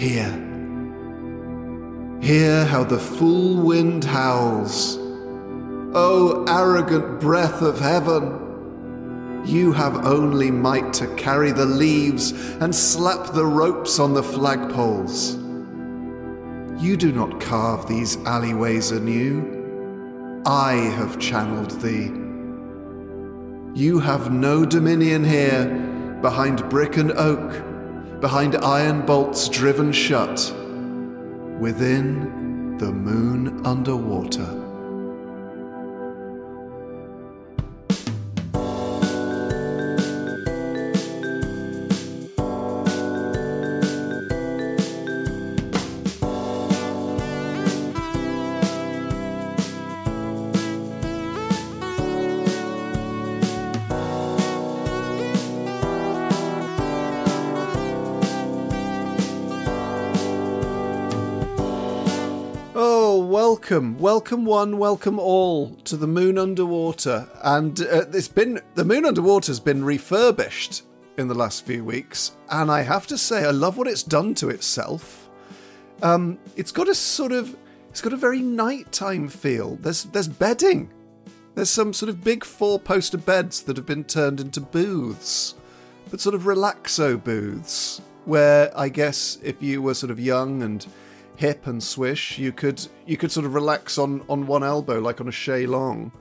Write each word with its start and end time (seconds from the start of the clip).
Hear. 0.00 0.30
Hear 2.22 2.64
how 2.64 2.84
the 2.84 2.98
full 2.98 3.56
wind 3.56 4.02
howls. 4.02 4.96
O 5.92 6.42
arrogant 6.48 7.20
breath 7.20 7.60
of 7.60 7.78
heaven! 7.78 9.42
You 9.44 9.72
have 9.72 10.06
only 10.06 10.50
might 10.50 10.94
to 10.94 11.14
carry 11.16 11.52
the 11.52 11.66
leaves 11.66 12.32
and 12.62 12.74
slap 12.74 13.34
the 13.34 13.44
ropes 13.44 13.98
on 13.98 14.14
the 14.14 14.22
flagpoles. 14.22 15.36
You 16.82 16.96
do 16.96 17.12
not 17.12 17.38
carve 17.38 17.86
these 17.86 18.16
alleyways 18.24 18.92
anew. 18.92 20.42
I 20.46 20.76
have 20.96 21.18
channeled 21.18 21.78
thee. 21.82 22.06
You 23.78 24.00
have 24.00 24.32
no 24.32 24.64
dominion 24.64 25.24
here 25.24 25.66
behind 26.22 26.66
brick 26.70 26.96
and 26.96 27.12
oak 27.12 27.69
behind 28.20 28.56
iron 28.56 29.04
bolts 29.06 29.48
driven 29.48 29.92
shut, 29.92 30.52
within 31.58 32.76
the 32.76 32.92
moon 32.92 33.64
underwater. 33.64 34.59
Welcome, 64.10 64.44
one, 64.44 64.76
welcome 64.76 65.20
all 65.20 65.70
to 65.84 65.96
the 65.96 66.08
Moon 66.08 66.36
Underwater. 66.36 67.28
And 67.44 67.80
uh, 67.80 68.06
it's 68.12 68.26
been 68.26 68.60
the 68.74 68.84
Moon 68.84 69.04
Underwater's 69.06 69.60
been 69.60 69.84
refurbished 69.84 70.82
in 71.16 71.28
the 71.28 71.34
last 71.34 71.64
few 71.64 71.84
weeks, 71.84 72.32
and 72.50 72.72
I 72.72 72.82
have 72.82 73.06
to 73.06 73.16
say, 73.16 73.44
I 73.44 73.52
love 73.52 73.78
what 73.78 73.86
it's 73.86 74.02
done 74.02 74.34
to 74.34 74.48
itself. 74.48 75.30
Um, 76.02 76.40
it's 76.56 76.72
got 76.72 76.88
a 76.88 76.94
sort 76.94 77.30
of, 77.30 77.56
it's 77.88 78.00
got 78.00 78.12
a 78.12 78.16
very 78.16 78.40
nighttime 78.40 79.28
feel. 79.28 79.76
There's 79.76 80.02
there's 80.06 80.26
bedding. 80.26 80.90
There's 81.54 81.70
some 81.70 81.92
sort 81.92 82.10
of 82.10 82.24
big 82.24 82.42
four-poster 82.42 83.18
beds 83.18 83.62
that 83.62 83.76
have 83.76 83.86
been 83.86 84.02
turned 84.02 84.40
into 84.40 84.60
booths, 84.60 85.54
but 86.10 86.20
sort 86.20 86.34
of 86.34 86.42
relaxo 86.42 87.22
booths, 87.22 88.00
where 88.24 88.76
I 88.76 88.88
guess 88.88 89.38
if 89.40 89.62
you 89.62 89.82
were 89.82 89.94
sort 89.94 90.10
of 90.10 90.18
young 90.18 90.64
and 90.64 90.84
hip 91.40 91.66
and 91.66 91.82
swish, 91.82 92.38
you 92.38 92.52
could 92.52 92.86
you 93.06 93.16
could 93.16 93.32
sort 93.32 93.46
of 93.46 93.54
relax 93.54 93.96
on 93.96 94.22
on 94.28 94.46
one 94.46 94.62
elbow 94.62 94.98
like 95.00 95.22
on 95.22 95.28
a 95.28 95.32
chaise 95.32 95.66
longue. 95.66 96.12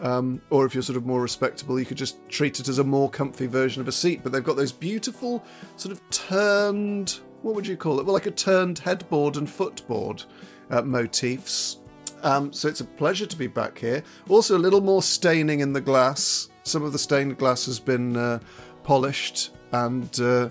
Um, 0.00 0.40
or 0.48 0.64
if 0.64 0.74
you're 0.74 0.82
sort 0.82 0.96
of 0.96 1.04
more 1.04 1.20
respectable, 1.20 1.78
you 1.78 1.84
could 1.84 1.98
just 1.98 2.16
treat 2.30 2.58
it 2.58 2.68
as 2.68 2.78
a 2.78 2.84
more 2.84 3.10
comfy 3.10 3.46
version 3.46 3.82
of 3.82 3.88
a 3.88 3.92
seat. 3.92 4.20
But 4.22 4.32
they've 4.32 4.42
got 4.42 4.56
those 4.56 4.72
beautiful 4.72 5.44
sort 5.76 5.92
of 5.92 6.00
turned, 6.10 7.20
what 7.42 7.54
would 7.54 7.66
you 7.66 7.76
call 7.76 8.00
it? 8.00 8.06
Well, 8.06 8.14
like 8.14 8.26
a 8.26 8.30
turned 8.30 8.78
headboard 8.78 9.36
and 9.36 9.48
footboard 9.48 10.24
uh, 10.70 10.80
motifs. 10.82 11.76
Um, 12.22 12.50
so 12.50 12.66
it's 12.66 12.80
a 12.80 12.86
pleasure 12.86 13.26
to 13.26 13.36
be 13.36 13.46
back 13.46 13.78
here. 13.78 14.02
Also, 14.28 14.56
a 14.56 14.58
little 14.58 14.80
more 14.80 15.02
staining 15.02 15.60
in 15.60 15.74
the 15.74 15.80
glass. 15.80 16.48
Some 16.62 16.82
of 16.82 16.92
the 16.92 16.98
stained 16.98 17.36
glass 17.36 17.66
has 17.66 17.78
been 17.78 18.16
uh, 18.16 18.40
polished 18.82 19.50
and. 19.72 20.08
Uh, 20.18 20.48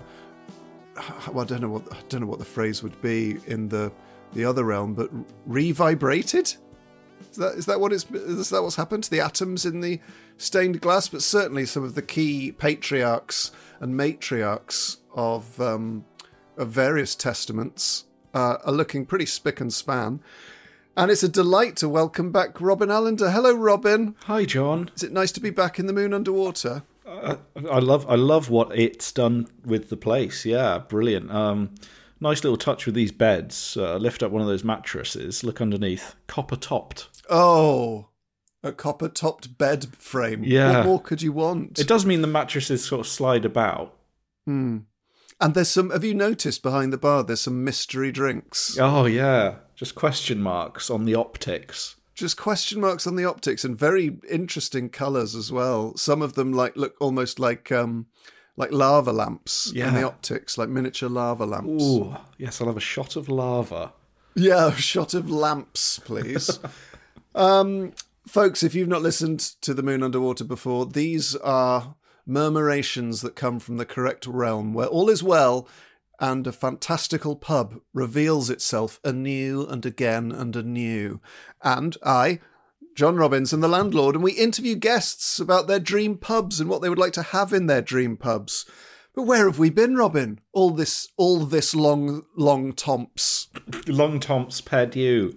well, 1.32 1.44
I 1.44 1.44
don't 1.44 1.60
know 1.60 1.68
what 1.68 1.92
I 1.92 1.98
don't 2.08 2.20
know 2.20 2.26
what 2.26 2.38
the 2.38 2.44
phrase 2.44 2.82
would 2.82 3.00
be 3.02 3.38
in 3.46 3.68
the 3.68 3.92
the 4.34 4.44
other 4.44 4.64
realm, 4.64 4.94
but 4.94 5.10
revibrated. 5.46 6.54
Is 7.30 7.36
that 7.38 7.54
is 7.54 7.66
that 7.66 7.80
what 7.80 7.92
it's 7.92 8.04
is 8.10 8.50
that 8.50 8.62
what's 8.62 8.76
happened 8.76 9.04
to 9.04 9.10
the 9.10 9.20
atoms 9.20 9.64
in 9.64 9.80
the 9.80 10.00
stained 10.36 10.80
glass? 10.80 11.08
But 11.08 11.22
certainly 11.22 11.64
some 11.66 11.84
of 11.84 11.94
the 11.94 12.02
key 12.02 12.52
patriarchs 12.52 13.50
and 13.80 13.98
matriarchs 13.98 14.98
of 15.14 15.60
um, 15.60 16.04
of 16.56 16.68
various 16.68 17.14
testaments 17.14 18.04
uh, 18.34 18.58
are 18.64 18.72
looking 18.72 19.06
pretty 19.06 19.26
spick 19.26 19.60
and 19.60 19.72
span. 19.72 20.20
And 20.96 21.10
it's 21.10 21.24
a 21.24 21.28
delight 21.28 21.74
to 21.76 21.88
welcome 21.88 22.30
back 22.30 22.60
Robin 22.60 22.88
Allender. 22.88 23.30
Hello, 23.32 23.52
Robin. 23.52 24.14
Hi, 24.26 24.44
John. 24.44 24.90
Is 24.94 25.02
it 25.02 25.10
nice 25.10 25.32
to 25.32 25.40
be 25.40 25.50
back 25.50 25.80
in 25.80 25.86
the 25.86 25.92
moon 25.92 26.14
underwater? 26.14 26.84
Uh, 27.04 27.36
I 27.68 27.80
love 27.80 28.08
I 28.08 28.14
love 28.14 28.48
what 28.48 28.76
it's 28.78 29.10
done 29.10 29.48
with 29.64 29.88
the 29.88 29.96
place. 29.96 30.44
Yeah, 30.44 30.78
brilliant. 30.78 31.30
Um, 31.32 31.74
nice 32.24 32.42
little 32.42 32.56
touch 32.56 32.86
with 32.86 32.96
these 32.96 33.12
beds. 33.12 33.76
Uh, 33.76 33.96
lift 33.96 34.22
up 34.22 34.32
one 34.32 34.42
of 34.42 34.48
those 34.48 34.64
mattresses. 34.64 35.44
Look 35.44 35.60
underneath, 35.60 36.16
copper 36.26 36.56
topped. 36.56 37.08
Oh, 37.30 38.08
a 38.64 38.72
copper 38.72 39.08
topped 39.08 39.56
bed 39.56 39.94
frame. 39.94 40.42
Yeah. 40.42 40.78
What 40.78 40.86
more 40.86 41.00
could 41.00 41.22
you 41.22 41.32
want? 41.32 41.78
It 41.78 41.86
does 41.86 42.04
mean 42.04 42.22
the 42.22 42.26
mattresses 42.26 42.84
sort 42.84 43.00
of 43.00 43.06
slide 43.06 43.44
about. 43.44 43.94
Hmm. 44.46 44.78
And 45.40 45.54
there's 45.54 45.68
some. 45.68 45.90
Have 45.90 46.04
you 46.04 46.14
noticed 46.14 46.62
behind 46.62 46.92
the 46.92 46.98
bar? 46.98 47.22
There's 47.22 47.42
some 47.42 47.62
mystery 47.62 48.10
drinks. 48.10 48.78
Oh 48.80 49.04
yeah, 49.04 49.56
just 49.76 49.94
question 49.94 50.40
marks 50.40 50.90
on 50.90 51.04
the 51.04 51.14
optics. 51.14 51.96
Just 52.14 52.36
question 52.36 52.80
marks 52.80 53.06
on 53.08 53.16
the 53.16 53.24
optics 53.24 53.64
and 53.64 53.76
very 53.76 54.16
interesting 54.30 54.88
colours 54.88 55.34
as 55.34 55.50
well. 55.50 55.96
Some 55.96 56.22
of 56.22 56.34
them 56.34 56.52
like 56.52 56.76
look 56.76 56.94
almost 57.00 57.40
like 57.40 57.72
um 57.72 58.06
like 58.56 58.70
lava 58.72 59.12
lamps 59.12 59.70
in 59.70 59.76
Yeah. 59.78 59.90
the 59.90 60.02
optics, 60.06 60.56
like 60.58 60.68
miniature 60.68 61.08
lava 61.08 61.44
lamps. 61.44 61.82
Ooh, 61.82 62.16
yes, 62.38 62.60
I'll 62.60 62.68
have 62.68 62.76
a 62.76 62.80
shot 62.80 63.16
of 63.16 63.28
lava. 63.28 63.92
Yeah, 64.34 64.68
a 64.68 64.76
shot 64.76 65.14
of 65.14 65.30
lamps, 65.30 65.98
please. 66.00 66.58
um, 67.34 67.92
folks, 68.26 68.62
if 68.62 68.74
you've 68.74 68.88
not 68.88 69.02
listened 69.02 69.40
to 69.62 69.74
The 69.74 69.82
Moon 69.82 70.02
Underwater 70.02 70.44
before, 70.44 70.86
these 70.86 71.34
are 71.36 71.94
murmurations 72.28 73.22
that 73.22 73.36
come 73.36 73.58
from 73.60 73.76
the 73.76 73.84
correct 73.84 74.26
realm 74.26 74.72
where 74.72 74.86
all 74.86 75.10
is 75.10 75.22
well 75.22 75.68
and 76.20 76.46
a 76.46 76.52
fantastical 76.52 77.36
pub 77.36 77.80
reveals 77.92 78.48
itself 78.48 78.98
anew 79.04 79.66
and 79.66 79.84
again 79.84 80.32
and 80.32 80.54
anew. 80.56 81.20
And 81.62 81.96
I, 82.04 82.40
John 82.94 83.16
Robins, 83.16 83.52
am 83.52 83.60
the 83.60 83.66
landlord, 83.66 84.14
and 84.14 84.22
we 84.22 84.32
interview 84.32 84.76
guests 84.76 85.40
about 85.40 85.66
their 85.66 85.80
dream 85.80 86.16
pubs 86.16 86.60
and 86.60 86.70
what 86.70 86.80
they 86.80 86.88
would 86.88 86.98
like 86.98 87.12
to 87.14 87.22
have 87.22 87.52
in 87.52 87.66
their 87.66 87.82
dream 87.82 88.16
pubs. 88.16 88.66
But 89.14 89.24
where 89.24 89.46
have 89.46 89.58
we 89.58 89.68
been, 89.68 89.96
Robin? 89.96 90.40
All 90.52 90.70
this, 90.70 91.08
all 91.16 91.40
this 91.40 91.74
long, 91.74 92.24
long 92.36 92.72
tomps. 92.72 93.48
Long 93.88 94.20
Tomps 94.20 94.64
Perdue. 94.64 95.36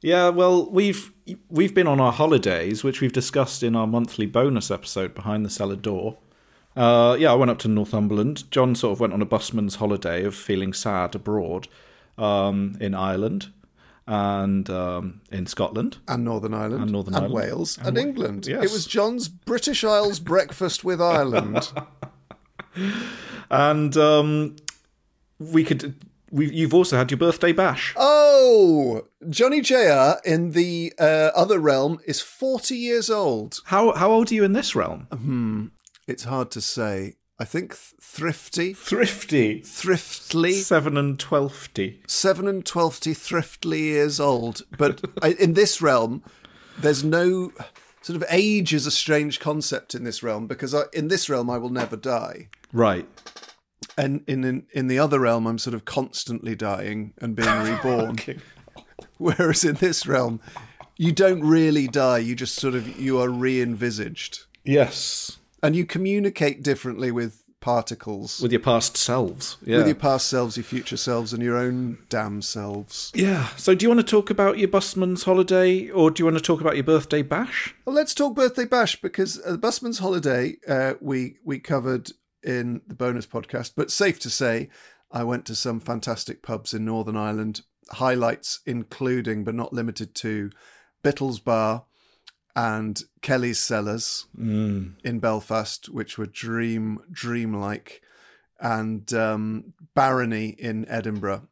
Yeah, 0.00 0.28
well, 0.28 0.70
we've 0.70 1.12
we've 1.48 1.74
been 1.74 1.88
on 1.88 1.98
our 1.98 2.12
holidays, 2.12 2.84
which 2.84 3.00
we've 3.00 3.12
discussed 3.12 3.64
in 3.64 3.74
our 3.74 3.86
monthly 3.88 4.26
bonus 4.26 4.70
episode 4.70 5.14
behind 5.14 5.44
the 5.44 5.50
cellar 5.50 5.74
door. 5.74 6.18
Uh, 6.76 7.16
yeah, 7.18 7.32
I 7.32 7.34
went 7.34 7.50
up 7.50 7.58
to 7.60 7.68
Northumberland. 7.68 8.48
John 8.52 8.76
sort 8.76 8.92
of 8.92 9.00
went 9.00 9.12
on 9.12 9.22
a 9.22 9.26
busman's 9.26 9.76
holiday 9.76 10.22
of 10.22 10.36
feeling 10.36 10.72
sad 10.72 11.16
abroad 11.16 11.66
um, 12.16 12.76
in 12.80 12.94
Ireland 12.94 13.48
and 14.06 14.68
um, 14.70 15.20
in 15.32 15.46
Scotland. 15.46 15.98
And 16.06 16.24
Northern 16.24 16.54
Ireland. 16.54 16.82
And 16.82 16.92
Northern 16.92 17.14
and 17.14 17.24
Ireland. 17.24 17.34
Wales. 17.34 17.78
And, 17.78 17.88
And 17.88 17.98
England. 17.98 18.46
yes. 18.46 18.64
It 18.64 18.72
was 18.72 18.86
John's 18.86 19.28
British 19.28 19.82
Isles 19.84 20.20
breakfast 20.20 20.84
with 20.84 21.00
Ireland. 21.00 21.72
And 23.50 23.96
um, 23.96 24.56
we 25.38 25.64
could. 25.64 25.94
We, 26.30 26.50
you've 26.52 26.74
also 26.74 26.96
had 26.96 27.10
your 27.10 27.18
birthday 27.18 27.52
bash. 27.52 27.94
oh! 27.96 29.02
Johnny 29.30 29.60
JR 29.60 30.14
in 30.24 30.50
the 30.52 30.92
uh, 30.98 31.30
other 31.34 31.58
realm 31.58 32.00
is 32.06 32.20
40 32.20 32.76
years 32.76 33.08
old. 33.08 33.60
How 33.66 33.92
how 33.94 34.10
old 34.10 34.30
are 34.30 34.34
you 34.34 34.44
in 34.44 34.52
this 34.52 34.74
realm? 34.74 35.70
It's 36.06 36.24
hard 36.24 36.50
to 36.52 36.60
say. 36.60 37.15
I 37.38 37.44
think 37.44 37.72
th- 37.72 37.94
thrifty. 38.00 38.72
Thrifty. 38.72 39.60
Thriftly. 39.62 40.52
Seven 40.52 40.96
and 40.96 41.18
twelfty. 41.18 42.00
seven 42.06 42.48
and 42.48 42.64
twelfty 42.64 43.12
thriftly 43.12 43.78
years 43.80 44.18
old. 44.18 44.62
But 44.78 45.02
I, 45.22 45.32
in 45.38 45.52
this 45.54 45.82
realm, 45.82 46.22
there's 46.78 47.04
no 47.04 47.52
sort 48.02 48.16
of 48.16 48.24
age 48.30 48.72
is 48.72 48.86
a 48.86 48.90
strange 48.90 49.38
concept 49.40 49.94
in 49.94 50.04
this 50.04 50.22
realm 50.22 50.46
because 50.46 50.74
I, 50.74 50.82
in 50.92 51.08
this 51.08 51.28
realm 51.28 51.50
I 51.50 51.58
will 51.58 51.70
never 51.70 51.96
die, 51.96 52.48
Right. 52.72 53.06
and 53.98 54.22
in, 54.26 54.44
in 54.44 54.66
in 54.72 54.86
the 54.86 54.98
other 54.98 55.18
realm 55.20 55.46
I'm 55.46 55.58
sort 55.58 55.74
of 55.74 55.84
constantly 55.84 56.54
dying 56.54 57.12
and 57.20 57.34
being 57.36 57.48
reborn. 57.64 58.10
Okay. 58.10 58.38
Whereas 59.18 59.64
in 59.64 59.74
this 59.76 60.06
realm, 60.06 60.40
you 60.96 61.12
don't 61.12 61.42
really 61.42 61.86
die. 61.88 62.18
You 62.18 62.34
just 62.34 62.54
sort 62.54 62.74
of 62.74 62.98
you 62.98 63.18
are 63.20 63.28
re-envisaged, 63.28 64.44
Yes. 64.64 65.38
And 65.62 65.74
you 65.74 65.86
communicate 65.86 66.62
differently 66.62 67.10
with 67.10 67.42
particles. 67.60 68.40
With 68.40 68.52
your 68.52 68.60
past 68.60 68.96
selves. 68.96 69.56
Yeah. 69.64 69.78
with 69.78 69.86
your 69.86 69.96
past 69.96 70.28
selves, 70.28 70.56
your 70.56 70.64
future 70.64 70.96
selves, 70.96 71.32
and 71.32 71.42
your 71.42 71.56
own 71.56 71.98
damn 72.08 72.42
selves. 72.42 73.10
yeah. 73.14 73.48
So 73.56 73.74
do 73.74 73.84
you 73.84 73.88
want 73.88 74.00
to 74.00 74.06
talk 74.06 74.30
about 74.30 74.58
your 74.58 74.68
busman's 74.68 75.24
holiday 75.24 75.88
or 75.88 76.10
do 76.10 76.20
you 76.20 76.26
want 76.26 76.36
to 76.36 76.42
talk 76.42 76.60
about 76.60 76.76
your 76.76 76.84
birthday 76.84 77.22
bash? 77.22 77.74
Well, 77.84 77.96
let's 77.96 78.14
talk 78.14 78.34
birthday 78.36 78.66
bash 78.66 79.00
because 79.00 79.40
uh, 79.44 79.52
the 79.52 79.58
busman's 79.58 79.98
holiday 79.98 80.56
uh, 80.68 80.94
we 81.00 81.36
we 81.44 81.58
covered 81.58 82.12
in 82.42 82.82
the 82.86 82.94
bonus 82.94 83.26
podcast. 83.26 83.72
But 83.76 83.90
safe 83.90 84.20
to 84.20 84.30
say, 84.30 84.68
I 85.10 85.24
went 85.24 85.44
to 85.46 85.56
some 85.56 85.80
fantastic 85.80 86.42
pubs 86.42 86.72
in 86.72 86.84
Northern 86.84 87.16
Ireland. 87.16 87.62
Highlights 87.90 88.60
including, 88.66 89.44
but 89.44 89.54
not 89.54 89.72
limited 89.72 90.14
to, 90.16 90.50
Bittles 91.02 91.40
Bar 91.40 91.84
and 92.56 93.02
Kelly's 93.20 93.58
Cellars 93.58 94.26
in 95.04 95.18
Belfast, 95.20 95.90
which 95.90 96.16
were 96.16 96.26
dream 96.26 96.98
dreamlike, 97.12 98.00
and 98.58 99.12
um, 99.12 99.74
Barony 99.94 100.56
in 100.58 100.88
Edinburgh, 100.88 101.46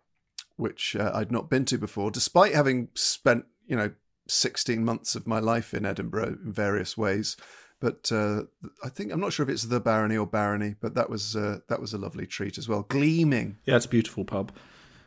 which 0.56 0.96
uh, 0.96 1.12
I'd 1.14 1.30
not 1.30 1.50
been 1.50 1.66
to 1.66 1.76
before, 1.76 2.10
despite 2.10 2.54
having 2.54 2.88
spent 2.94 3.44
you 3.66 3.76
know 3.76 3.92
16 4.28 4.82
months 4.82 5.14
of 5.14 5.26
my 5.26 5.38
life 5.38 5.74
in 5.74 5.84
Edinburgh 5.84 6.38
in 6.42 6.52
various 6.52 6.96
ways. 6.96 7.36
But 7.80 8.10
uh, 8.10 8.44
I 8.82 8.88
think 8.88 9.12
I'm 9.12 9.20
not 9.20 9.34
sure 9.34 9.44
if 9.44 9.50
it's 9.50 9.64
the 9.64 9.80
Barony 9.80 10.16
or 10.16 10.26
Barony, 10.26 10.76
but 10.80 10.94
that 10.94 11.10
was 11.10 11.36
uh, 11.36 11.58
that 11.68 11.82
was 11.82 11.92
a 11.92 11.98
lovely 11.98 12.26
treat 12.26 12.56
as 12.56 12.66
well. 12.66 12.82
Gleaming. 12.82 13.58
Yeah, 13.66 13.76
it's 13.76 13.84
a 13.84 13.90
beautiful 13.90 14.24
pub. 14.24 14.52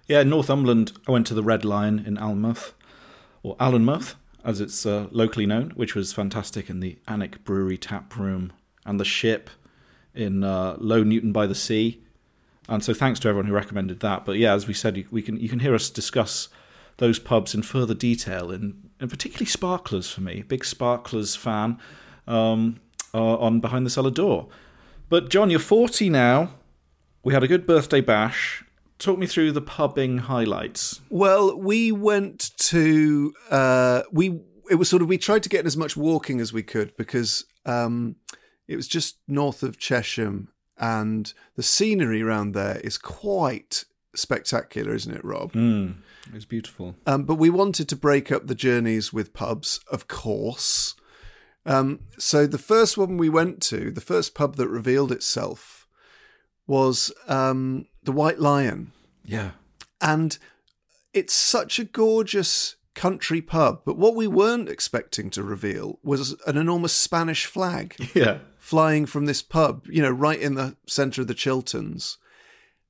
Yeah, 0.07 0.21
in 0.21 0.29
Northumberland, 0.29 0.91
I 1.07 1.11
went 1.11 1.25
to 1.27 1.33
the 1.33 1.43
Red 1.43 1.65
Lion 1.65 2.03
in 2.05 2.17
Alnmouth, 2.17 2.73
or 3.41 3.57
Allenmouth, 3.57 4.15
as 4.47 4.61
it's 4.61 4.85
uh, 4.85 5.07
locally 5.11 5.45
known, 5.45 5.71
which 5.75 5.93
was 5.93 6.13
fantastic, 6.13 6.69
and 6.69 6.81
the 6.81 6.97
Alnwick 7.05 7.43
Brewery 7.43 7.77
tap 7.77 8.15
room, 8.15 8.53
and 8.85 8.97
the 8.97 9.05
ship 9.05 9.49
in 10.15 10.41
uh, 10.43 10.77
Low 10.79 11.03
Newton 11.03 11.33
by 11.33 11.45
the 11.45 11.53
Sea. 11.53 12.01
And 12.69 12.83
so, 12.83 12.93
thanks 12.93 13.19
to 13.19 13.27
everyone 13.27 13.47
who 13.47 13.53
recommended 13.53 13.99
that. 13.99 14.23
But 14.23 14.37
yeah, 14.37 14.53
as 14.53 14.65
we 14.65 14.73
said, 14.73 14.95
you, 14.95 15.05
we 15.11 15.21
can 15.21 15.37
you 15.37 15.49
can 15.49 15.59
hear 15.59 15.75
us 15.75 15.89
discuss 15.89 16.47
those 16.95 17.19
pubs 17.19 17.53
in 17.53 17.61
further 17.61 17.93
detail, 17.93 18.49
and, 18.49 18.89
and 19.01 19.09
particularly 19.09 19.45
Sparklers 19.45 20.09
for 20.09 20.21
me, 20.21 20.43
big 20.47 20.63
Sparklers 20.63 21.35
fan, 21.35 21.77
um, 22.25 22.79
uh, 23.13 23.37
on 23.37 23.59
Behind 23.59 23.85
the 23.85 23.89
Cellar 23.89 24.11
Door. 24.11 24.47
But 25.09 25.29
John, 25.29 25.49
you're 25.49 25.59
40 25.59 26.09
now. 26.09 26.53
We 27.21 27.33
had 27.33 27.43
a 27.43 27.47
good 27.47 27.67
birthday 27.67 27.99
bash. 27.99 28.63
Talk 28.99 29.19
me 29.19 29.27
through 29.27 29.51
the 29.51 29.61
pubbing 29.61 30.17
highlights. 30.17 31.01
Well, 31.09 31.57
we 31.57 31.91
went 31.91 32.51
to 32.57 33.33
uh, 33.51 34.03
we. 34.11 34.39
It 34.69 34.75
was 34.75 34.89
sort 34.89 35.01
of 35.01 35.07
we 35.07 35.17
tried 35.17 35.43
to 35.43 35.49
get 35.49 35.61
in 35.61 35.65
as 35.67 35.77
much 35.77 35.95
walking 35.95 36.41
as 36.41 36.51
we 36.51 36.63
could 36.63 36.95
because 36.97 37.45
um, 37.65 38.15
it 38.67 38.75
was 38.75 38.87
just 38.87 39.17
north 39.27 39.63
of 39.63 39.77
Chesham, 39.77 40.49
and 40.77 41.31
the 41.55 41.63
scenery 41.63 42.21
around 42.21 42.53
there 42.53 42.79
is 42.83 42.97
quite 42.97 43.85
spectacular, 44.15 44.93
isn't 44.93 45.13
it, 45.13 45.23
Rob? 45.23 45.53
Mm, 45.53 45.97
it 46.27 46.33
was 46.33 46.45
beautiful. 46.45 46.95
Um, 47.05 47.23
but 47.23 47.35
we 47.35 47.49
wanted 47.49 47.87
to 47.89 47.95
break 47.95 48.31
up 48.31 48.47
the 48.47 48.55
journeys 48.55 49.13
with 49.13 49.33
pubs, 49.33 49.79
of 49.91 50.07
course. 50.07 50.95
Um, 51.65 51.99
so 52.17 52.47
the 52.47 52.57
first 52.57 52.97
one 52.97 53.17
we 53.17 53.29
went 53.29 53.61
to, 53.63 53.91
the 53.91 54.01
first 54.01 54.33
pub 54.33 54.55
that 54.55 54.69
revealed 54.69 55.11
itself, 55.11 55.85
was 56.65 57.11
um, 57.27 57.87
the 58.07 58.11
White 58.13 58.39
Lion, 58.39 58.91
Yeah. 59.25 59.51
and 60.01 60.37
it's 61.13 61.33
such 61.33 61.77
a 61.77 61.83
gorgeous 61.83 62.77
country 62.95 63.41
pub. 63.41 63.81
But 63.85 63.97
what 63.97 64.15
we 64.15 64.27
weren't 64.27 64.69
expecting 64.69 65.29
to 65.31 65.43
reveal 65.43 65.99
was 66.03 66.35
an 66.47 66.57
enormous 66.57 66.93
Spanish 66.93 67.45
flag 67.45 67.95
Yeah. 68.15 68.39
flying 68.57 69.05
from 69.05 69.25
this 69.25 69.41
pub, 69.41 69.85
you 69.89 70.01
know, 70.01 70.09
right 70.09 70.39
in 70.39 70.55
the 70.55 70.77
centre 70.87 71.21
of 71.21 71.27
the 71.27 71.33
Chilterns. 71.35 72.17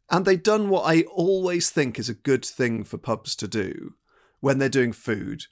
And 0.09 0.23
they'd 0.23 0.43
done 0.43 0.69
what 0.69 0.83
I 0.83 1.01
always 1.03 1.69
think 1.71 1.97
is 1.99 2.09
a 2.09 2.13
good 2.13 2.45
thing 2.45 2.83
for 2.83 2.97
pubs 2.97 3.35
to 3.37 3.47
do 3.47 3.95
when 4.39 4.59
they're 4.59 4.69
doing 4.69 4.93
food 4.93 5.45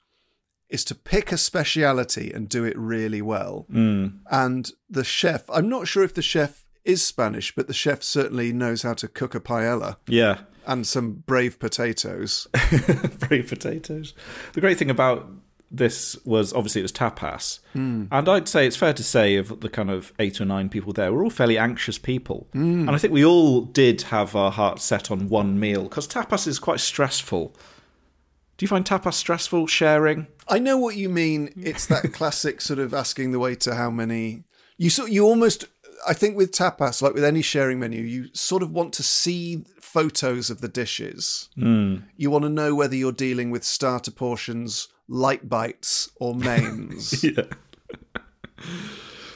is 0.68 0.84
to 0.84 0.94
pick 0.94 1.30
a 1.32 1.36
speciality 1.38 2.32
and 2.32 2.48
do 2.48 2.64
it 2.64 2.76
really 2.78 3.20
well. 3.22 3.66
Mm. 3.70 4.18
And 4.30 4.70
the 4.88 5.04
chef, 5.04 5.42
I'm 5.50 5.68
not 5.68 5.86
sure 5.88 6.02
if 6.04 6.14
the 6.14 6.22
chef 6.22 6.65
is 6.86 7.02
Spanish, 7.04 7.54
but 7.54 7.66
the 7.66 7.74
chef 7.74 8.02
certainly 8.02 8.52
knows 8.52 8.82
how 8.82 8.94
to 8.94 9.08
cook 9.08 9.34
a 9.34 9.40
paella 9.40 9.96
Yeah. 10.08 10.38
and 10.66 10.86
some 10.86 11.22
brave 11.26 11.58
potatoes. 11.58 12.46
Brave 13.28 13.48
potatoes. 13.48 14.14
The 14.54 14.60
great 14.60 14.78
thing 14.78 14.90
about 14.90 15.28
this 15.70 16.16
was 16.24 16.52
obviously 16.52 16.80
it 16.80 16.84
was 16.84 16.92
tapas. 16.92 17.58
Hmm. 17.72 18.04
And 18.12 18.28
I'd 18.28 18.46
say 18.48 18.66
it's 18.66 18.76
fair 18.76 18.92
to 18.92 19.02
say 19.02 19.34
of 19.36 19.60
the 19.60 19.68
kind 19.68 19.90
of 19.90 20.12
eight 20.20 20.40
or 20.40 20.44
nine 20.44 20.68
people 20.68 20.92
there, 20.92 21.12
we're 21.12 21.24
all 21.24 21.30
fairly 21.30 21.58
anxious 21.58 21.98
people. 21.98 22.46
Hmm. 22.52 22.82
And 22.86 22.90
I 22.92 22.98
think 22.98 23.12
we 23.12 23.24
all 23.24 23.62
did 23.62 24.02
have 24.02 24.36
our 24.36 24.52
hearts 24.52 24.84
set 24.84 25.10
on 25.10 25.28
one 25.28 25.58
meal 25.58 25.82
because 25.84 26.06
tapas 26.06 26.46
is 26.46 26.58
quite 26.60 26.80
stressful. 26.80 27.54
Do 28.58 28.64
you 28.64 28.68
find 28.68 28.84
tapas 28.84 29.14
stressful 29.14 29.66
sharing? 29.66 30.28
I 30.48 30.60
know 30.60 30.78
what 30.78 30.96
you 30.96 31.08
mean. 31.08 31.52
It's 31.56 31.86
that 31.86 32.12
classic 32.14 32.60
sort 32.60 32.78
of 32.78 32.94
asking 32.94 33.32
the 33.32 33.38
waiter 33.38 33.74
how 33.74 33.90
many. 33.90 34.44
You 34.78 34.88
sort 34.90 35.10
you 35.10 35.24
almost. 35.26 35.64
I 36.06 36.12
think 36.12 36.36
with 36.36 36.52
tapas, 36.52 37.02
like 37.02 37.14
with 37.14 37.24
any 37.24 37.42
sharing 37.42 37.80
menu, 37.80 38.02
you 38.02 38.28
sort 38.32 38.62
of 38.62 38.70
want 38.70 38.92
to 38.94 39.02
see 39.02 39.64
photos 39.80 40.50
of 40.50 40.60
the 40.60 40.68
dishes. 40.68 41.48
You 42.16 42.30
want 42.30 42.44
to 42.44 42.50
know 42.50 42.74
whether 42.74 42.94
you're 42.94 43.12
dealing 43.12 43.50
with 43.50 43.64
starter 43.64 44.10
portions, 44.10 44.88
light 45.08 45.48
bites, 45.48 46.10
or 46.16 46.34
mains. 46.34 47.24
yeah. 47.24 47.44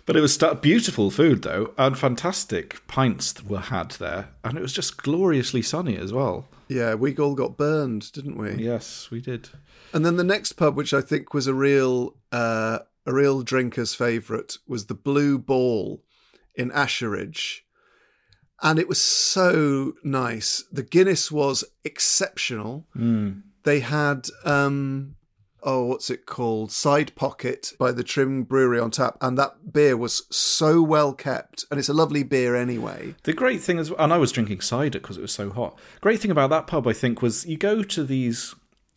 but 0.07 0.17
it 0.17 0.21
was 0.21 0.37
beautiful 0.61 1.11
food 1.11 1.43
though, 1.43 1.73
and 1.79 1.99
fantastic 1.99 2.87
pints 2.87 3.33
that 3.33 3.49
were 3.49 3.61
had 3.61 3.93
there, 3.93 4.29
and 4.45 4.59
it 4.59 4.63
was 4.63 4.73
just 4.73 4.97
gloriously 4.97 5.63
sunny 5.63 5.97
as 5.97 6.13
well. 6.13 6.49
yeah, 6.69 6.95
we 6.95 7.17
all 7.17 7.35
got 7.35 7.57
burned, 7.57 8.13
didn't 8.13 8.37
we? 8.37 8.55
Yes, 8.55 9.11
we 9.11 9.21
did. 9.21 9.49
And 9.93 10.05
then 10.05 10.17
the 10.17 10.25
next 10.25 10.53
pub, 10.53 10.77
which 10.77 10.95
I 10.95 11.01
think 11.01 11.35
was 11.35 11.47
a 11.47 11.55
real 11.55 12.17
uh, 12.33 12.81
a 13.07 13.15
real 13.15 13.43
drinker's 13.43 13.95
favourite, 13.95 14.59
was 14.67 14.87
the 14.87 14.95
Blue 14.95 15.39
Ball 15.39 16.03
in 16.55 16.71
Asheridge. 16.71 17.61
And 18.63 18.79
it 18.79 18.89
was 18.89 19.03
so 19.03 19.95
nice. 20.05 20.65
The 20.71 20.83
Guinness 20.83 21.33
was 21.33 21.65
exceptional. 21.85 22.87
They 23.65 23.81
had 23.81 24.29
um 24.45 25.17
oh, 25.63 25.85
what's 25.85 26.11
it 26.11 26.27
called? 26.27 26.73
Side 26.73 27.15
Pocket 27.15 27.73
by 27.79 27.93
the 27.93 28.03
Tring 28.03 28.45
Brewery 28.45 28.81
on 28.81 28.91
tap, 28.91 29.17
and 29.21 29.37
that 29.39 29.73
beer 29.73 29.97
was 29.97 30.23
so 30.31 30.83
well 30.83 31.13
kept. 31.13 31.65
And 31.71 31.79
it's 31.79 31.89
a 31.89 31.95
lovely 31.95 32.23
beer 32.23 32.57
anyway. 32.57 33.15
The 33.25 33.33
great 33.33 33.61
thing 33.61 33.79
is, 33.79 33.93
and 33.99 34.13
I 34.13 34.19
was 34.19 34.33
drinking 34.33 34.61
cider 34.63 34.99
because 34.99 35.19
it 35.19 35.23
was 35.23 35.33
so 35.33 35.51
hot. 35.51 35.79
Great 36.01 36.21
thing 36.21 36.31
about 36.31 36.51
that 36.51 36.67
pub, 36.67 36.87
I 36.87 36.93
think, 36.93 37.23
was 37.23 37.47
you 37.47 37.57
go 37.57 37.83
to 37.83 38.05
these 38.05 38.55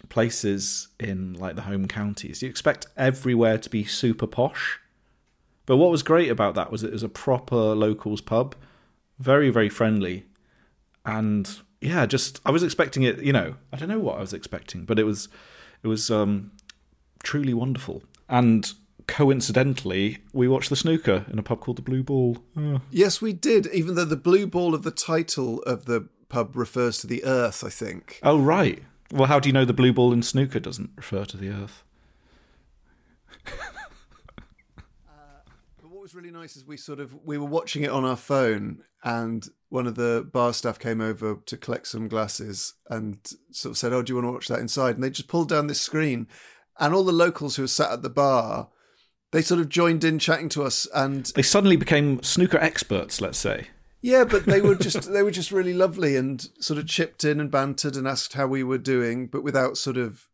places 0.10 0.89
in 1.00 1.33
like 1.33 1.55
the 1.55 1.63
home 1.63 1.88
counties, 1.88 2.41
you 2.41 2.50
expect 2.50 2.88
everywhere 2.98 3.57
to 3.57 3.69
be 3.69 3.83
super 3.83 4.27
posh. 4.27 4.79
But 5.65 5.77
what 5.77 5.91
was 5.91 6.03
great 6.03 6.29
about 6.29 6.55
that 6.55 6.72
was 6.72 6.84
it 6.84 6.91
was 6.91 7.03
a 7.03 7.10
proper 7.10 7.55
locals 7.55 8.22
pub, 8.22 8.55
very 9.20 9.50
very 9.50 9.70
friendly, 9.70 10.25
and 11.05 11.60
yeah, 11.82 12.05
just 12.05 12.39
I 12.46 12.51
was 12.51 12.63
expecting 12.63 13.03
it. 13.03 13.22
You 13.22 13.34
know, 13.34 13.55
I 13.72 13.77
don't 13.77 13.89
know 13.89 14.00
what 14.00 14.17
I 14.17 14.22
was 14.22 14.34
expecting, 14.34 14.86
but 14.86 15.00
it 15.00 15.03
was 15.03 15.27
it 15.84 15.88
was 15.88 16.10
um, 16.10 16.51
truly 17.24 17.53
wonderful. 17.53 18.03
And 18.29 18.72
coincidentally, 19.08 20.20
we 20.32 20.48
watched 20.48 20.70
the 20.70 20.75
snooker 20.75 21.25
in 21.32 21.38
a 21.39 21.43
pub 21.43 21.60
called 21.60 21.77
the 21.77 21.82
Blue 21.82 22.03
Ball. 22.03 22.38
Oh. 22.58 22.82
Yes, 22.89 23.22
we 23.22 23.34
did. 23.34 23.67
Even 23.67 23.96
though 23.96 24.05
the 24.05 24.15
blue 24.15 24.48
ball 24.48 24.74
of 24.74 24.84
the 24.84 24.91
title 24.91 25.62
of 25.63 25.86
the 25.86 26.08
pub 26.29 26.55
refers 26.55 27.00
to 27.00 27.08
the 27.08 27.24
Earth, 27.24 27.63
I 27.63 27.70
think. 27.70 28.20
Oh, 28.24 28.39
right. 28.39 28.82
Well, 29.12 29.27
how 29.27 29.39
do 29.39 29.50
you 29.50 29.53
know 29.53 29.65
the 29.65 29.74
blue 29.74 29.93
ball 29.93 30.13
in 30.13 30.24
snooker 30.24 30.60
doesn't 30.60 30.91
refer 30.96 31.25
to 31.25 31.38
the 31.38 31.50
Earth? 31.50 31.84
Was 36.13 36.22
really 36.22 36.32
nice 36.32 36.55
is 36.55 36.63
we 36.63 36.77
sort 36.77 37.00
of 37.00 37.12
we 37.25 37.39
were 37.39 37.48
watching 37.48 37.82
it 37.82 37.89
on 37.89 38.05
our 38.05 38.15
phone, 38.15 38.84
and 39.03 39.48
one 39.70 39.88
of 39.88 39.96
the 39.96 40.29
bar 40.32 40.53
staff 40.53 40.77
came 40.77 41.01
over 41.01 41.39
to 41.48 41.58
collect 41.58 41.88
some 41.88 42.08
glasses 42.08 42.75
and 42.88 43.17
sort 43.50 43.72
of 43.72 43.79
said, 43.79 43.93
"Oh, 43.93 44.03
do 44.03 44.12
you 44.12 44.17
want 44.17 44.27
to 44.27 44.32
watch 44.32 44.48
that 44.50 44.60
inside?" 44.60 44.93
And 44.93 45.03
they 45.03 45.10
just 45.10 45.27
pulled 45.27 45.50
down 45.50 45.65
this 45.65 45.82
screen, 45.82 46.27
and 46.79 46.93
all 46.93 47.03
the 47.03 47.12
locals 47.12 47.55
who 47.55 47.63
were 47.63 47.67
sat 47.67 47.91
at 47.91 48.03
the 48.03 48.12
bar, 48.12 48.70
they 49.32 49.41
sort 49.41 49.60
of 49.60 49.70
joined 49.70 50.03
in 50.03 50.20
chatting 50.20 50.50
to 50.50 50.62
us, 50.62 50.86
and 50.93 51.32
They 51.34 51.41
suddenly 51.41 51.77
became 51.77 52.22
snooker 52.22 52.60
experts, 52.60 53.20
let's 53.20 53.39
say. 53.39 53.70
yeah, 54.00 54.24
but 54.24 54.46
they 54.46 54.62
were 54.62 54.75
just 54.75 55.12
they 55.13 55.24
were 55.24 55.32
just 55.32 55.51
really 55.51 55.74
lovely 55.74 56.15
and 56.15 56.48
sort 56.60 56.77
of 56.77 56.86
chipped 56.86 57.24
in 57.24 57.39
and 57.39 57.50
bantered 57.50 57.96
and 57.96 58.08
asked 58.08 58.34
how 58.34 58.46
we 58.46 58.63
were 58.63 58.77
doing, 58.77 59.25
but 59.25 59.41
without 59.43 59.77
sort 59.79 59.98
of, 59.98 60.29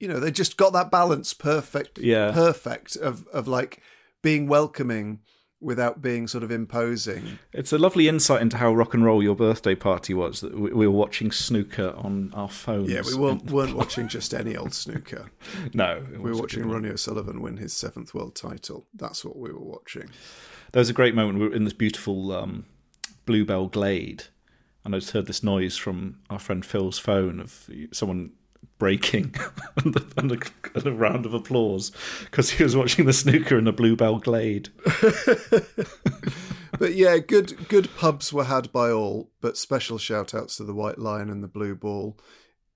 you 0.00 0.08
know, 0.08 0.18
they 0.18 0.30
just 0.30 0.56
got 0.56 0.72
that 0.72 0.90
balance 0.90 1.34
perfect, 1.34 1.98
Yeah. 1.98 2.32
perfect 2.32 2.96
of 2.96 3.26
of 3.34 3.46
like 3.46 3.82
being 4.22 4.46
welcoming 4.48 5.20
without 5.62 6.02
being 6.02 6.26
sort 6.26 6.42
of 6.42 6.50
imposing. 6.50 7.38
It's 7.52 7.72
a 7.72 7.78
lovely 7.78 8.08
insight 8.08 8.42
into 8.42 8.56
how 8.56 8.74
rock 8.74 8.94
and 8.94 9.04
roll 9.04 9.22
your 9.22 9.36
birthday 9.36 9.76
party 9.76 10.12
was. 10.12 10.40
That 10.40 10.58
we 10.58 10.72
we 10.72 10.86
were 10.86 10.96
watching 10.96 11.30
snooker 11.30 11.94
on 11.96 12.32
our 12.34 12.48
phones. 12.48 12.90
Yeah, 12.90 13.02
we 13.06 13.14
weren't, 13.14 13.44
weren't 13.50 13.76
watching 13.76 14.08
just 14.08 14.34
any 14.34 14.56
old 14.56 14.74
snooker. 14.74 15.30
No, 15.74 16.02
We 16.10 16.18
were 16.18 16.36
watching. 16.36 16.68
Ronnie 16.68 16.90
O'Sullivan 16.90 17.40
win 17.40 17.56
his 17.56 17.72
seventh 17.72 18.12
world 18.12 18.34
title. 18.34 18.86
That's 18.94 19.24
what 19.24 19.36
we 19.36 19.52
were 19.52 19.60
watching. 19.64 20.10
There 20.72 20.80
was 20.80 20.90
a 20.90 20.94
great 20.94 21.14
moment. 21.14 21.38
We 21.38 21.48
were 21.48 21.54
in 21.54 21.64
this 21.64 21.72
beautiful 21.72 22.32
um, 22.32 22.66
bluebell 23.24 23.68
glade, 23.68 24.24
and 24.84 24.94
I 24.94 24.98
just 24.98 25.12
heard 25.12 25.26
this 25.26 25.42
noise 25.42 25.76
from 25.76 26.18
our 26.28 26.38
friend 26.38 26.64
Phil's 26.66 26.98
phone 26.98 27.38
of 27.40 27.70
someone 27.92 28.32
breaking 28.82 29.32
and, 29.84 29.94
the, 29.94 30.12
and, 30.16 30.32
a, 30.32 30.38
and 30.74 30.86
a 30.88 30.92
round 30.92 31.24
of 31.24 31.32
applause 31.34 31.92
because 32.24 32.50
he 32.50 32.64
was 32.64 32.74
watching 32.74 33.06
the 33.06 33.12
snooker 33.12 33.56
in 33.56 33.62
the 33.62 33.72
bluebell 33.72 34.18
glade. 34.18 34.70
But 36.78 36.94
yeah, 36.94 37.18
good 37.18 37.68
good 37.68 37.94
pubs 37.96 38.32
were 38.32 38.44
had 38.44 38.72
by 38.72 38.90
all, 38.90 39.30
but 39.40 39.56
special 39.56 39.98
shout 39.98 40.34
outs 40.34 40.56
to 40.56 40.64
the 40.64 40.74
White 40.74 40.98
Lion 40.98 41.30
and 41.30 41.44
the 41.44 41.46
Blue 41.46 41.76
Ball. 41.76 42.18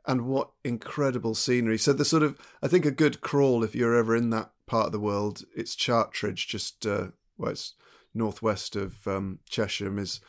And 0.06 0.26
what 0.26 0.50
incredible 0.62 1.34
scenery. 1.34 1.78
So 1.78 1.92
the 1.92 2.04
sort 2.04 2.22
of 2.22 2.38
I 2.62 2.68
think 2.68 2.84
a 2.84 2.92
good 2.92 3.20
crawl 3.20 3.64
if 3.64 3.74
you're 3.74 3.96
ever 3.96 4.14
in 4.14 4.30
that 4.30 4.52
part 4.66 4.86
of 4.86 4.92
the 4.92 5.00
world, 5.00 5.42
it's 5.56 5.74
Chartridge, 5.74 6.46
just 6.46 6.86
uh 6.86 7.08
well 7.36 7.50
it's 7.50 7.74
northwest 8.14 8.76
of 8.76 9.08
um, 9.08 9.40
is 9.50 10.20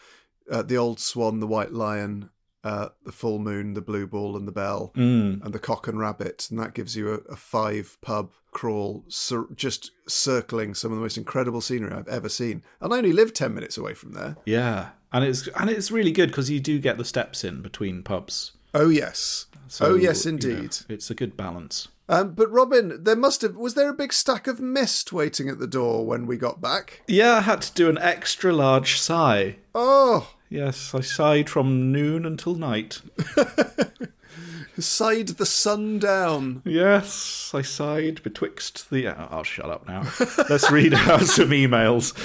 uh, 0.49 0.63
the 0.63 0.77
old 0.77 0.99
swan, 0.99 1.39
the 1.39 1.45
white 1.45 1.73
lion, 1.73 2.31
uh, 2.67 2.89
the 3.05 3.11
full 3.11 3.39
moon, 3.39 3.73
the 3.73 3.81
blue 3.81 4.05
ball 4.07 4.35
and 4.37 4.47
the 4.47 4.51
bell, 4.63 4.91
Mm. 4.95 5.43
and 5.43 5.53
the 5.53 5.59
cock 5.69 5.87
and 5.87 5.99
rabbit, 5.99 6.47
and 6.49 6.59
that 6.59 6.73
gives 6.73 6.95
you 6.97 7.05
a, 7.13 7.17
a 7.33 7.35
five 7.35 7.97
pub 8.01 8.31
crawl, 8.51 9.03
cir- 9.07 9.47
just 9.55 9.91
circling 10.07 10.73
some 10.73 10.91
of 10.91 10.97
the 10.97 11.01
most 11.01 11.17
incredible 11.17 11.61
scenery 11.61 11.93
I've 11.93 12.07
ever 12.07 12.29
seen. 12.29 12.63
And 12.81 12.93
I 12.93 12.97
only 12.97 13.13
live 13.13 13.33
ten 13.33 13.53
minutes 13.53 13.77
away 13.77 13.93
from 13.93 14.11
there. 14.13 14.35
Yeah, 14.45 14.89
and 15.13 15.23
it's 15.23 15.47
and 15.59 15.69
it's 15.69 15.91
really 15.91 16.11
good 16.11 16.29
because 16.29 16.49
you 16.49 16.59
do 16.59 16.79
get 16.79 16.97
the 16.97 17.05
steps 17.05 17.43
in 17.43 17.61
between 17.61 18.03
pubs. 18.03 18.53
Oh 18.73 18.89
yes, 18.89 19.45
So, 19.67 19.85
oh 19.87 19.95
yes, 19.95 20.25
you 20.25 20.31
know, 20.31 20.35
indeed. 20.35 20.77
it's 20.89 21.09
a 21.09 21.15
good 21.15 21.35
balance. 21.37 21.87
Um, 22.09 22.33
but 22.35 22.49
Robin, 22.51 23.03
there 23.03 23.15
must 23.17 23.41
have 23.41 23.55
was 23.55 23.73
there 23.75 23.89
a 23.89 23.93
big 23.93 24.13
stack 24.13 24.47
of 24.47 24.59
mist 24.61 25.11
waiting 25.11 25.49
at 25.49 25.59
the 25.59 25.67
door 25.67 26.05
when 26.05 26.25
we 26.25 26.37
got 26.37 26.61
back? 26.61 27.01
Yeah, 27.07 27.35
I 27.35 27.41
had 27.41 27.61
to 27.63 27.73
do 27.73 27.89
an 27.89 27.97
extra 27.97 28.53
large 28.53 28.99
sigh. 28.99 29.57
Oh, 29.75 30.33
Yes, 30.49 30.95
I 30.95 31.01
sighed 31.01 31.49
from 31.49 31.91
noon 31.91 32.25
until 32.25 32.55
night. 32.55 33.01
sighed 34.79 35.29
the 35.29 35.45
sun 35.45 35.99
down. 35.99 36.61
Yes, 36.63 37.51
I 37.53 37.61
sighed 37.61 38.23
betwixt 38.23 38.89
the. 38.89 39.07
oh, 39.07 39.27
I'll 39.29 39.43
shut 39.43 39.69
up 39.69 39.87
now. 39.87 40.03
Let's 40.49 40.71
read 40.71 40.93
out 40.95 41.23
some 41.23 41.49
emails. 41.49 42.15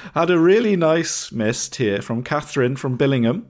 Had 0.14 0.30
a 0.30 0.38
really 0.38 0.76
nice 0.76 1.32
mist 1.32 1.76
here 1.76 2.02
from 2.02 2.22
Catherine 2.22 2.76
from 2.76 2.98
Billingham. 2.98 3.46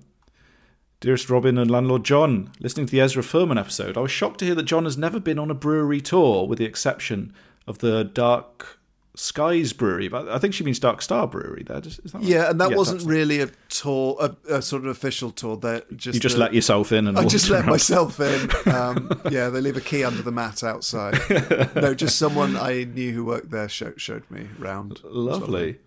Dearest 1.00 1.28
Robin 1.28 1.58
and 1.58 1.70
Landlord 1.70 2.04
John, 2.04 2.50
listening 2.60 2.86
to 2.86 2.92
the 2.92 3.00
Ezra 3.00 3.22
Furman 3.22 3.58
episode, 3.58 3.98
I 3.98 4.00
was 4.00 4.10
shocked 4.10 4.38
to 4.38 4.46
hear 4.46 4.54
that 4.54 4.62
John 4.62 4.84
has 4.84 4.96
never 4.96 5.20
been 5.20 5.38
on 5.38 5.50
a 5.50 5.54
brewery 5.54 6.00
tour, 6.00 6.46
with 6.46 6.58
the 6.58 6.64
exception 6.64 7.34
of 7.66 7.78
the 7.78 8.04
Dark 8.04 8.78
Skies 9.16 9.72
Brewery. 9.72 10.08
But 10.08 10.28
I 10.28 10.38
think 10.38 10.54
she 10.54 10.64
means 10.64 10.78
Dark 10.78 11.00
Star 11.02 11.26
Brewery. 11.28 11.62
There, 11.64 11.78
is 11.78 11.98
is 12.00 12.12
that 12.12 12.18
right? 12.18 12.24
Yeah, 12.26 12.50
and 12.50 12.60
that 12.60 12.70
Yeah, 12.70 12.76
wasn't 12.76 13.02
really 13.02 13.40
a 13.40 13.48
tour, 13.68 14.16
a, 14.20 14.56
a 14.56 14.62
sort 14.62 14.82
of 14.82 14.88
official 14.88 15.30
tour. 15.30 15.56
That 15.58 15.96
just 15.96 16.14
You 16.14 16.20
just 16.20 16.36
a- 16.36 16.40
let 16.40 16.52
yourself 16.54 16.90
in 16.92 17.06
and 17.06 17.18
I 17.18 17.24
just 17.26 17.48
let 17.50 17.60
around. 17.62 17.70
myself 17.70 18.20
in. 18.20 18.50
Um, 18.74 19.10
yeah, 19.30 19.50
they 19.50 19.60
leave 19.60 19.76
a 19.76 19.80
key 19.80 20.02
under 20.04 20.20
the 20.22 20.32
mat 20.32 20.64
outside. 20.64 21.18
No, 21.76 21.94
just 21.94 22.18
someone 22.18 22.56
I 22.56 22.84
knew 22.84 23.12
who 23.12 23.24
worked 23.24 23.50
there 23.50 23.68
showed, 23.68 24.00
showed 24.00 24.28
me 24.30 24.48
round. 24.58 25.00
Lovely. 25.04 25.78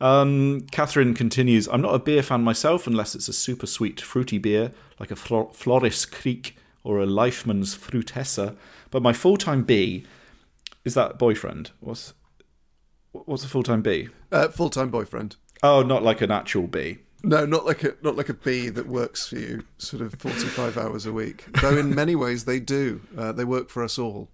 Um, 0.00 0.62
Catherine 0.72 1.14
continues 1.14 1.68
I'm 1.68 1.80
not 1.80 1.94
a 1.94 1.98
beer 2.00 2.22
fan 2.22 2.42
myself 2.42 2.86
unless 2.86 3.14
it's 3.14 3.28
a 3.28 3.32
super 3.32 3.66
sweet 3.66 4.00
fruity 4.00 4.38
beer 4.38 4.72
like 4.98 5.10
a 5.12 5.16
Flor- 5.16 5.50
Floris 5.54 6.04
Kriek 6.06 6.52
or 6.82 7.00
a 7.00 7.06
Liefmans 7.06 7.76
Fruitesse. 7.78 8.56
But 8.90 9.02
my 9.02 9.12
full 9.12 9.36
time 9.36 9.62
B 9.62 10.04
is 10.84 10.94
that 10.94 11.18
boyfriend. 11.18 11.70
What's 11.80 12.12
what's 13.26 13.44
a 13.44 13.48
full 13.48 13.62
time 13.62 13.82
B? 13.82 14.08
Uh, 14.30 14.48
Full 14.48 14.70
time 14.70 14.90
boyfriend. 14.90 15.36
Oh, 15.62 15.82
not 15.82 16.02
like 16.02 16.20
an 16.20 16.30
actual 16.30 16.66
B. 16.66 16.98
No, 17.22 17.46
not 17.46 17.64
like 17.64 17.82
a 17.84 17.94
not 18.02 18.16
like 18.16 18.28
a 18.28 18.34
bee 18.34 18.68
that 18.68 18.86
works 18.86 19.28
for 19.28 19.36
you, 19.36 19.64
sort 19.78 20.02
of 20.02 20.14
forty 20.18 20.40
five 20.46 20.76
hours 20.76 21.06
a 21.06 21.12
week. 21.12 21.46
Though 21.62 21.78
in 21.78 21.94
many 21.94 22.14
ways 22.14 22.44
they 22.44 22.60
do. 22.60 23.00
Uh, 23.16 23.32
they 23.32 23.44
work 23.44 23.70
for 23.70 23.82
us 23.82 23.98
all. 23.98 24.28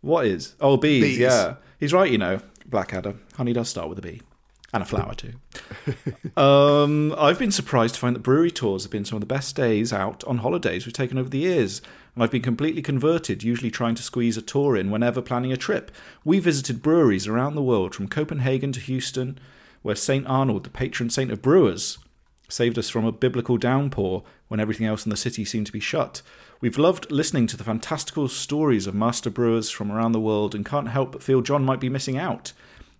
What 0.00 0.26
is? 0.26 0.56
Oh, 0.60 0.76
bees, 0.76 1.02
Bees. 1.04 1.18
yeah. 1.18 1.54
He's 1.78 1.92
right, 1.92 2.10
you 2.10 2.18
know. 2.18 2.40
Blackadder. 2.66 3.14
Honey 3.36 3.52
does 3.52 3.68
start 3.68 3.88
with 3.88 3.98
a 3.98 4.02
B. 4.02 4.20
And 4.74 4.82
a 4.82 4.86
flower, 4.86 5.14
too. 5.14 5.34
um, 6.40 7.14
I've 7.18 7.38
been 7.38 7.52
surprised 7.52 7.94
to 7.94 8.00
find 8.00 8.16
that 8.16 8.20
brewery 8.22 8.50
tours 8.50 8.82
have 8.84 8.90
been 8.90 9.04
some 9.04 9.16
of 9.16 9.20
the 9.20 9.26
best 9.26 9.54
days 9.54 9.92
out 9.92 10.24
on 10.24 10.38
holidays 10.38 10.86
we've 10.86 10.92
taken 10.94 11.18
over 11.18 11.28
the 11.28 11.38
years. 11.38 11.82
And 12.14 12.22
I've 12.22 12.30
been 12.30 12.42
completely 12.42 12.82
converted, 12.82 13.42
usually 13.42 13.70
trying 13.70 13.94
to 13.94 14.02
squeeze 14.02 14.36
a 14.36 14.42
tour 14.42 14.76
in 14.76 14.90
whenever 14.90 15.22
planning 15.22 15.52
a 15.52 15.56
trip. 15.56 15.90
We 16.24 16.40
visited 16.40 16.82
breweries 16.82 17.26
around 17.26 17.54
the 17.54 17.62
world, 17.62 17.94
from 17.94 18.08
Copenhagen 18.08 18.72
to 18.72 18.80
Houston, 18.80 19.38
where 19.80 19.96
St. 19.96 20.26
Arnold, 20.26 20.64
the 20.64 20.70
patron 20.70 21.08
saint 21.08 21.30
of 21.30 21.40
brewers, 21.40 21.98
saved 22.48 22.78
us 22.78 22.90
from 22.90 23.06
a 23.06 23.12
biblical 23.12 23.56
downpour 23.56 24.22
when 24.48 24.60
everything 24.60 24.86
else 24.86 25.06
in 25.06 25.10
the 25.10 25.16
city 25.16 25.44
seemed 25.44 25.66
to 25.66 25.72
be 25.72 25.80
shut. 25.80 26.20
We've 26.60 26.78
loved 26.78 27.10
listening 27.10 27.46
to 27.48 27.56
the 27.56 27.64
fantastical 27.64 28.28
stories 28.28 28.86
of 28.86 28.94
master 28.94 29.30
brewers 29.30 29.70
from 29.70 29.90
around 29.90 30.12
the 30.12 30.20
world 30.20 30.54
and 30.54 30.66
can't 30.66 30.90
help 30.90 31.12
but 31.12 31.22
feel 31.22 31.40
John 31.40 31.64
might 31.64 31.80
be 31.80 31.88
missing 31.88 32.18
out. 32.18 32.52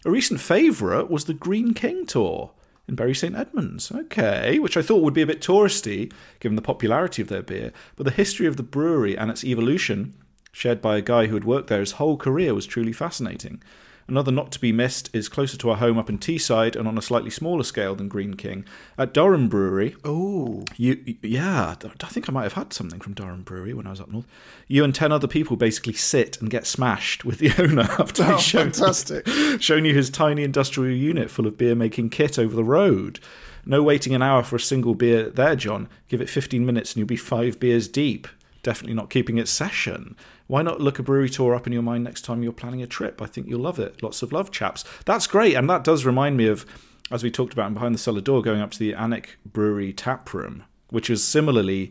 A 0.05 0.11
recent 0.11 0.41
favourite 0.41 1.11
was 1.11 1.27
the 1.27 1.35
Greene 1.35 1.75
King 1.75 2.07
tour 2.07 2.51
in 2.89 2.95
Bury 2.95 3.15
St 3.15 3.35
Edmunds. 3.35 3.93
Okay, 3.93 4.59
which 4.59 4.77
I 4.77 4.83
thought 4.83 5.03
would 5.03 5.15
be 5.15 5.23
a 5.23 5.27
bit 5.27 5.41
touristy 5.41 6.13
given 6.41 6.57
the 6.57 6.63
popularity 6.63 7.23
of 7.23 7.29
their 7.29 7.43
beer, 7.43 7.73
but 7.97 8.05
the 8.05 8.11
history 8.11 8.47
of 8.47 8.57
the 8.57 8.63
brewery 8.63 9.17
and 9.17 9.31
its 9.31 9.45
evolution, 9.45 10.15
shared 10.53 10.83
by 10.83 10.97
a 10.97 11.03
guy 11.03 11.27
who 11.27 11.35
had 11.35 11.45
worked 11.45 11.69
there 11.69 11.81
his 11.81 11.93
whole 11.93 12.17
career, 12.17 12.55
was 12.55 12.67
truly 12.67 12.93
fascinating. 12.93 13.63
Another 14.09 14.33
not 14.33 14.53
to 14.53 14.61
be 14.61 14.73
missed 14.73 15.09
is 15.15 15.29
closer 15.29 15.57
to 15.57 15.71
our 15.71 15.77
home 15.77 15.97
up 15.99 16.11
in 16.11 16.19
Teesside 16.19 16.77
and 16.77 16.87
on 16.89 16.99
a 16.99 17.03
slightly 17.03 17.31
smaller 17.31 17.63
scale 17.63 17.95
than 17.95 18.09
Greene 18.09 18.35
King. 18.35 18.65
At 18.99 19.15
Durham 19.15 19.49
Brewery, 19.49 19.95
Oh, 20.05 20.65
you, 20.77 21.17
yeah, 21.23 21.75
I 21.81 22.07
think 22.07 22.29
I 22.29 22.33
might 22.33 22.43
have 22.43 22.55
had 22.55 22.73
something 22.73 23.01
from 23.01 23.15
Durham 23.15 23.43
Brewery 23.43 23.75
when 23.75 23.87
I 23.87 23.91
was 23.91 24.01
up 24.01 24.11
north. 24.11 24.27
You 24.69 24.85
and 24.85 24.95
10 24.95 25.13
other 25.13 25.29
people 25.29 25.57
basically 25.57 25.93
sit 25.95 26.41
and 26.41 26.51
get 26.51 26.67
smashed 26.67 27.25
with 27.25 27.39
the 27.39 27.53
owner 27.63 27.89
after 27.99 28.25
Oh, 28.25 28.33
he's 28.35 28.43
shown, 28.43 28.73
fantastic. 28.73 29.27
shown 29.61 29.85
you 29.85 29.95
his 29.95 30.11
tiny 30.11 30.43
industrial 30.43 30.95
unit 30.95 31.31
full 31.31 31.47
of 31.47 31.57
beer 31.57 31.75
making 31.75 32.11
kit 32.11 32.39
over 32.39 32.55
the 32.55 32.65
road. 32.65 33.21
No 33.65 33.83
waiting 33.83 34.15
an 34.15 34.23
hour 34.23 34.43
for 34.43 34.57
a 34.57 34.61
single 34.61 34.95
beer 34.95 35.31
there, 35.31 35.55
John. 35.55 35.89
Give 36.09 36.21
it 36.21 36.29
15 36.29 36.67
minutes 36.67 36.93
and 36.93 36.99
you'll 36.99 37.07
be 37.07 37.17
five 37.17 37.61
beers 37.61 37.87
deep. 37.87 38.27
Definitely 38.65 38.95
not 38.95 39.11
keeping 39.11 39.39
its 39.39 39.51
session. 39.51 40.17
Why 40.53 40.61
not 40.61 40.83
look 40.83 40.99
a 40.99 41.03
brewery 41.03 41.31
tour 41.31 41.55
up 41.55 41.67
in 41.67 41.73
your 41.73 41.81
mind 41.81 42.05
next 42.05 42.27
time 42.27 42.43
you're 42.43 42.53
planning 42.53 42.83
a 42.83 42.87
trip? 42.87 43.23
I 43.23 43.27
think 43.27 43.47
you'll 43.47 43.63
love 43.63 43.79
it. 43.79 44.03
Lots 44.03 44.21
of 44.21 44.33
love, 44.33 44.51
chaps. 44.51 44.85
That's 45.07 45.27
great. 45.27 45.55
And 45.55 45.71
that 45.71 45.83
does 45.83 46.05
remind 46.05 46.37
me 46.37 46.47
of, 46.47 46.67
as 47.11 47.23
we 47.23 47.31
talked 47.31 47.55
about 47.55 47.69
in 47.69 47.73
Behind 47.73 47.95
the 47.95 47.99
Cellar 47.99 48.21
Door, 48.21 48.43
going 48.43 48.61
up 48.61 48.71
to 48.73 48.79
the 48.79 48.93
Alnwick 48.93 49.29
Brewery 49.47 49.95
tap 49.95 50.35
room, 50.35 50.65
which 50.91 51.09
is 51.09 51.25
similarly 51.25 51.91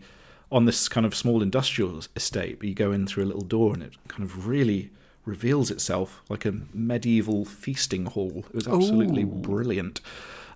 on 0.51 0.65
this 0.65 0.87
kind 0.87 1.07
of 1.07 1.15
small 1.15 1.41
industrial 1.41 2.03
estate. 2.15 2.59
But 2.59 2.69
you 2.69 2.75
go 2.75 2.91
in 2.91 3.07
through 3.07 3.23
a 3.23 3.25
little 3.25 3.41
door 3.41 3.73
and 3.73 3.81
it 3.81 3.93
kind 4.07 4.21
of 4.21 4.45
really 4.45 4.91
reveals 5.25 5.71
itself 5.71 6.21
like 6.29 6.45
a 6.45 6.53
medieval 6.71 7.45
feasting 7.45 8.05
hall. 8.05 8.45
It 8.49 8.53
was 8.53 8.67
absolutely 8.67 9.23
brilliant. 9.23 10.01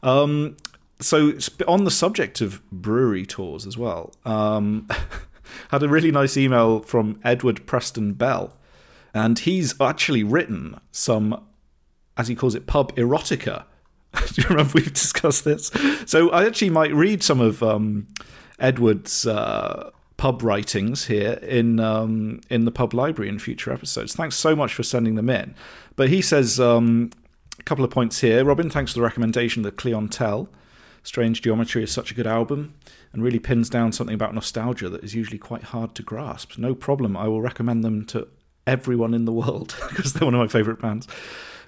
Um, 0.03 0.57
so, 0.99 1.33
on 1.67 1.85
the 1.85 1.91
subject 1.91 2.39
of 2.39 2.61
brewery 2.69 3.25
tours 3.25 3.65
as 3.65 3.79
well, 3.79 4.13
um, 4.25 4.87
had 5.69 5.83
a 5.83 5.89
really 5.89 6.11
nice 6.11 6.37
email 6.37 6.81
from 6.81 7.19
Edward 7.23 7.65
Preston 7.65 8.13
Bell. 8.13 8.55
and 9.13 9.39
he's 9.39 9.79
actually 9.79 10.23
written 10.23 10.79
some, 10.91 11.41
as 12.17 12.27
he 12.27 12.35
calls 12.35 12.53
it, 12.55 12.67
pub 12.67 12.93
erotica. 12.95 13.63
Do 14.33 14.41
you 14.41 14.47
remember 14.49 14.73
we've 14.75 14.93
discussed 14.93 15.45
this? 15.45 15.71
So 16.05 16.29
I 16.31 16.45
actually 16.45 16.69
might 16.69 16.93
read 16.93 17.23
some 17.23 17.39
of 17.39 17.63
um, 17.63 18.07
Edward's 18.59 19.25
uh, 19.25 19.91
pub 20.17 20.41
writings 20.43 21.05
here 21.05 21.33
in 21.41 21.79
um, 21.79 22.41
in 22.49 22.65
the 22.65 22.71
pub 22.71 22.93
library 22.93 23.29
in 23.29 23.39
future 23.39 23.71
episodes. 23.71 24.15
Thanks 24.15 24.35
so 24.35 24.55
much 24.55 24.73
for 24.73 24.83
sending 24.83 25.15
them 25.15 25.29
in. 25.29 25.55
But 25.95 26.09
he 26.09 26.21
says 26.21 26.59
um, 26.59 27.11
a 27.59 27.63
couple 27.63 27.83
of 27.83 27.91
points 27.91 28.19
here. 28.21 28.43
Robin, 28.43 28.69
thanks 28.69 28.93
for 28.93 28.99
the 28.99 29.03
recommendation 29.03 29.63
the 29.63 29.71
Clientele. 29.71 30.49
Strange 31.05 31.43
Geometry 31.43 31.83
is 31.83 31.91
such 31.91 32.11
a 32.11 32.15
good 32.15 32.25
album 32.25 32.73
and 33.13 33.23
really 33.23 33.39
pins 33.39 33.69
down 33.69 33.91
something 33.91 34.15
about 34.15 34.33
nostalgia 34.33 34.89
that 34.89 35.03
is 35.03 35.13
usually 35.13 35.37
quite 35.37 35.63
hard 35.63 35.93
to 35.95 36.03
grasp. 36.03 36.57
No 36.57 36.73
problem. 36.73 37.15
I 37.15 37.27
will 37.27 37.41
recommend 37.41 37.83
them 37.83 38.05
to 38.07 38.27
everyone 38.65 39.13
in 39.13 39.25
the 39.25 39.31
world 39.31 39.75
because 39.89 40.13
they're 40.13 40.25
one 40.25 40.33
of 40.33 40.39
my 40.39 40.47
favourite 40.47 40.81
bands. 40.81 41.07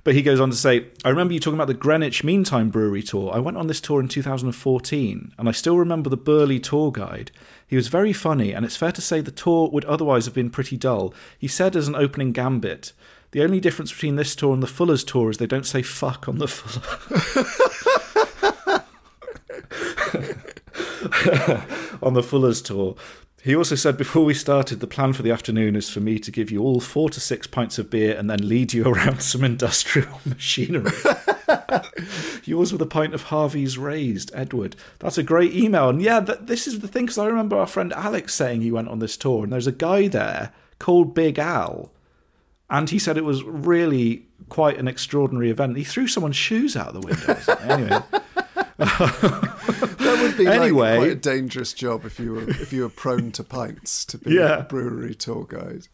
But 0.04 0.16
he 0.16 0.24
goes 0.24 0.40
on 0.40 0.50
to 0.50 0.56
say, 0.56 0.88
I 1.06 1.10
remember 1.10 1.34
you 1.34 1.40
talking 1.40 1.58
about 1.58 1.68
the 1.68 1.74
Greenwich 1.74 2.24
Meantime 2.24 2.70
Brewery 2.70 3.04
tour. 3.04 3.32
I 3.32 3.40
went 3.40 3.58
on 3.58 3.68
this 3.68 3.82
tour 3.82 4.00
in 4.00 4.08
2014, 4.08 5.34
and 5.38 5.50
I 5.50 5.52
still 5.52 5.78
remember 5.78 6.10
the 6.10 6.18
burly 6.18 6.60
tour 6.60 6.92
guide. 6.92 7.30
He 7.68 7.76
was 7.76 7.90
very 7.90 8.14
funny, 8.14 8.54
and 8.54 8.66
it's 8.66 8.78
fair 8.78 8.94
to 8.94 9.02
say 9.02 9.20
the 9.22 9.32
tour 9.32 9.70
would 9.70 9.86
otherwise 9.86 10.26
have 10.26 10.34
been 10.34 10.50
pretty 10.50 10.78
dull. 10.78 11.14
He 11.38 11.50
said 11.50 11.76
as 11.76 11.90
an 11.90 11.96
opening 11.96 12.32
gambit, 12.32 12.94
the 13.32 13.44
only 13.44 13.60
difference 13.60 13.92
between 13.92 14.16
this 14.16 14.36
tour 14.36 14.54
and 14.54 14.64
the 14.64 14.68
Fuller's 14.68 15.04
tour 15.04 15.30
is 15.30 15.38
they 15.38 15.46
don't 15.46 15.66
say 15.66 15.82
fuck 15.82 16.30
on 16.30 16.38
the 16.38 16.48
Fuller. 16.48 18.27
on 22.02 22.14
the 22.14 22.24
Fuller's 22.24 22.62
tour. 22.62 22.96
He 23.44 23.56
also 23.56 23.76
said 23.76 23.98
before 23.98 24.26
we 24.26 24.34
started, 24.34 24.80
the 24.80 24.88
plan 24.88 25.14
for 25.14 25.22
the 25.22 25.32
afternoon 25.32 25.76
is 25.76 25.90
for 25.90 26.00
me 26.00 26.20
to 26.20 26.32
give 26.32 26.52
you 26.52 26.62
all 26.62 26.82
four 26.82 27.10
to 27.12 27.20
six 27.20 27.48
pints 27.48 27.78
of 27.78 27.90
beer 27.90 28.18
and 28.18 28.30
then 28.30 28.48
lead 28.48 28.74
you 28.74 28.84
around 28.86 29.22
some 29.22 29.44
industrial 29.44 30.20
machinery. 30.26 30.92
Yours 32.44 32.72
with 32.72 32.82
a 32.82 32.88
pint 32.88 33.14
of 33.14 33.24
Harvey's 33.24 33.78
raised, 33.78 34.32
Edward. 34.34 34.76
That's 35.00 35.18
a 35.18 35.24
great 35.24 35.54
email. 35.54 35.90
And 35.90 36.02
yeah, 36.02 36.20
th- 36.20 36.40
this 36.42 36.68
is 36.68 36.80
the 36.80 36.88
thing, 36.88 37.06
because 37.06 37.18
I 37.18 37.28
remember 37.28 37.58
our 37.58 37.68
friend 37.68 37.94
Alex 37.94 38.34
saying 38.34 38.62
he 38.62 38.72
went 38.72 38.90
on 38.90 39.00
this 39.00 39.18
tour, 39.18 39.44
and 39.44 39.54
there's 39.54 39.68
a 39.68 39.72
guy 39.72 40.08
there 40.08 40.52
called 40.80 41.14
Big 41.14 41.40
Al. 41.40 41.92
And 42.70 42.90
he 42.90 43.00
said 43.00 43.18
it 43.18 43.24
was 43.24 43.44
really 43.44 44.26
quite 44.50 44.78
an 44.78 44.88
extraordinary 44.88 45.50
event. 45.50 45.78
He 45.78 45.84
threw 45.84 46.08
someone's 46.08 46.36
shoes 46.36 46.76
out 46.76 46.94
the 46.94 47.00
window. 47.00 47.38
anyway. 47.62 48.00
that 48.78 50.20
would 50.22 50.38
be 50.38 50.46
anyway, 50.46 50.92
like 50.92 51.00
quite 51.00 51.12
a 51.12 51.16
dangerous 51.16 51.74
job 51.74 52.06
if 52.06 52.20
you 52.20 52.34
were 52.34 52.50
if 52.50 52.72
you 52.72 52.84
were 52.84 52.90
prone 52.90 53.32
to 53.32 53.44
pints 53.44 54.06
to 54.06 54.18
be 54.20 54.36
yeah. 54.36 54.60
a 54.60 54.64
brewery 54.64 55.16
tour 55.16 55.46
guide. 55.46 55.88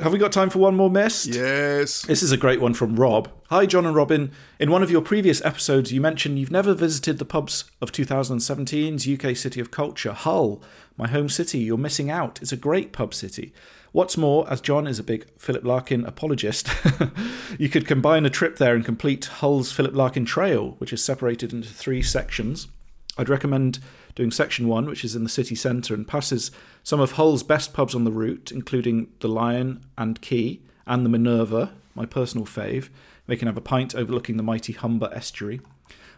Have 0.00 0.12
we 0.12 0.18
got 0.18 0.32
time 0.32 0.48
for 0.48 0.60
one 0.60 0.76
more 0.76 0.88
mist? 0.88 1.26
Yes. 1.26 2.02
This 2.02 2.22
is 2.22 2.32
a 2.32 2.38
great 2.38 2.60
one 2.60 2.72
from 2.72 2.96
Rob. 2.96 3.30
Hi, 3.48 3.66
John 3.66 3.84
and 3.84 3.94
Robin. 3.94 4.30
In 4.58 4.70
one 4.70 4.82
of 4.82 4.90
your 4.90 5.02
previous 5.02 5.44
episodes, 5.44 5.92
you 5.92 6.00
mentioned 6.00 6.38
you've 6.38 6.50
never 6.50 6.72
visited 6.72 7.18
the 7.18 7.26
pubs 7.26 7.64
of 7.82 7.92
2017's 7.92 9.06
UK 9.06 9.36
City 9.36 9.60
of 9.60 9.70
Culture, 9.70 10.14
Hull, 10.14 10.62
my 10.96 11.06
home 11.06 11.28
city. 11.28 11.58
You're 11.58 11.76
missing 11.76 12.10
out. 12.10 12.40
It's 12.40 12.52
a 12.52 12.56
great 12.56 12.92
pub 12.92 13.12
city. 13.12 13.52
What's 13.92 14.16
more, 14.16 14.48
as 14.48 14.60
John 14.60 14.86
is 14.86 15.00
a 15.00 15.04
big 15.04 15.26
Philip 15.36 15.64
Larkin 15.64 16.04
apologist, 16.04 16.68
you 17.58 17.68
could 17.68 17.88
combine 17.88 18.24
a 18.24 18.30
trip 18.30 18.56
there 18.56 18.76
and 18.76 18.84
complete 18.84 19.24
Hull's 19.24 19.72
Philip 19.72 19.96
Larkin 19.96 20.24
Trail, 20.24 20.76
which 20.78 20.92
is 20.92 21.02
separated 21.02 21.52
into 21.52 21.70
three 21.70 22.00
sections. 22.00 22.68
I'd 23.18 23.28
recommend 23.28 23.80
doing 24.14 24.30
section 24.30 24.68
one, 24.68 24.86
which 24.86 25.04
is 25.04 25.16
in 25.16 25.24
the 25.24 25.28
city 25.28 25.56
centre 25.56 25.92
and 25.92 26.06
passes 26.06 26.52
some 26.84 27.00
of 27.00 27.12
Hull's 27.12 27.42
best 27.42 27.72
pubs 27.72 27.94
on 27.94 28.04
the 28.04 28.12
route, 28.12 28.52
including 28.52 29.08
the 29.18 29.28
Lion 29.28 29.84
and 29.98 30.20
Key 30.20 30.62
and 30.86 31.04
the 31.04 31.10
Minerva, 31.10 31.72
my 31.96 32.06
personal 32.06 32.46
fave. 32.46 32.90
They 33.26 33.36
can 33.36 33.48
have 33.48 33.56
a 33.56 33.60
pint 33.60 33.96
overlooking 33.96 34.36
the 34.36 34.44
mighty 34.44 34.72
Humber 34.72 35.10
estuary. 35.12 35.60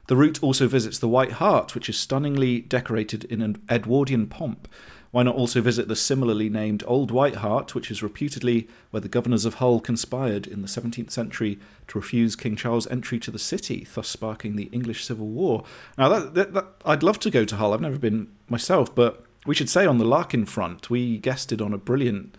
The 0.08 0.16
route 0.16 0.42
also 0.42 0.68
visits 0.68 0.98
the 0.98 1.08
White 1.08 1.32
Hart, 1.32 1.74
which 1.74 1.88
is 1.88 1.96
stunningly 1.96 2.60
decorated 2.60 3.24
in 3.24 3.40
an 3.40 3.62
Edwardian 3.70 4.26
pomp, 4.26 4.68
why 5.12 5.22
not 5.22 5.36
also 5.36 5.60
visit 5.60 5.88
the 5.88 5.94
similarly 5.94 6.48
named 6.48 6.82
Old 6.86 7.10
White 7.10 7.36
Hart, 7.36 7.74
which 7.74 7.90
is 7.90 8.02
reputedly 8.02 8.66
where 8.90 9.00
the 9.02 9.08
governors 9.08 9.44
of 9.44 9.54
Hull 9.54 9.78
conspired 9.78 10.46
in 10.46 10.62
the 10.62 10.68
17th 10.68 11.10
century 11.10 11.58
to 11.88 11.98
refuse 11.98 12.34
King 12.34 12.56
Charles 12.56 12.86
entry 12.86 13.20
to 13.20 13.30
the 13.30 13.38
city, 13.38 13.86
thus 13.94 14.08
sparking 14.08 14.56
the 14.56 14.70
English 14.72 15.04
Civil 15.04 15.26
War? 15.28 15.64
Now, 15.98 16.08
that, 16.08 16.34
that, 16.34 16.54
that, 16.54 16.66
I'd 16.86 17.02
love 17.02 17.20
to 17.20 17.30
go 17.30 17.44
to 17.44 17.56
Hull. 17.56 17.74
I've 17.74 17.82
never 17.82 17.98
been 17.98 18.28
myself, 18.48 18.94
but 18.94 19.22
we 19.44 19.54
should 19.54 19.68
say 19.68 19.84
on 19.84 19.98
the 19.98 20.06
Larkin 20.06 20.46
front, 20.46 20.88
we 20.88 21.18
guested 21.18 21.60
on 21.60 21.74
a 21.74 21.78
brilliant 21.78 22.34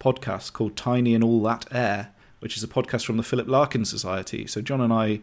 podcast 0.00 0.52
called 0.52 0.76
Tiny 0.76 1.14
and 1.14 1.22
All 1.22 1.40
That 1.42 1.66
Air, 1.70 2.10
which 2.40 2.56
is 2.56 2.64
a 2.64 2.68
podcast 2.68 3.04
from 3.04 3.18
the 3.18 3.22
Philip 3.22 3.46
Larkin 3.46 3.84
Society. 3.84 4.48
So 4.48 4.60
John 4.60 4.80
and 4.80 4.92
I 4.92 5.20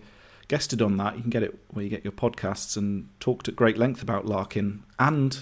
guested 0.47 0.81
on 0.81 0.95
that. 0.97 1.17
You 1.17 1.21
can 1.21 1.29
get 1.29 1.43
it 1.43 1.59
where 1.69 1.83
you 1.83 1.89
get 1.89 2.03
your 2.05 2.13
podcasts 2.13 2.77
and 2.77 3.09
talked 3.19 3.49
at 3.49 3.57
great 3.57 3.77
length 3.77 4.01
about 4.01 4.25
Larkin 4.25 4.83
and 4.99 5.39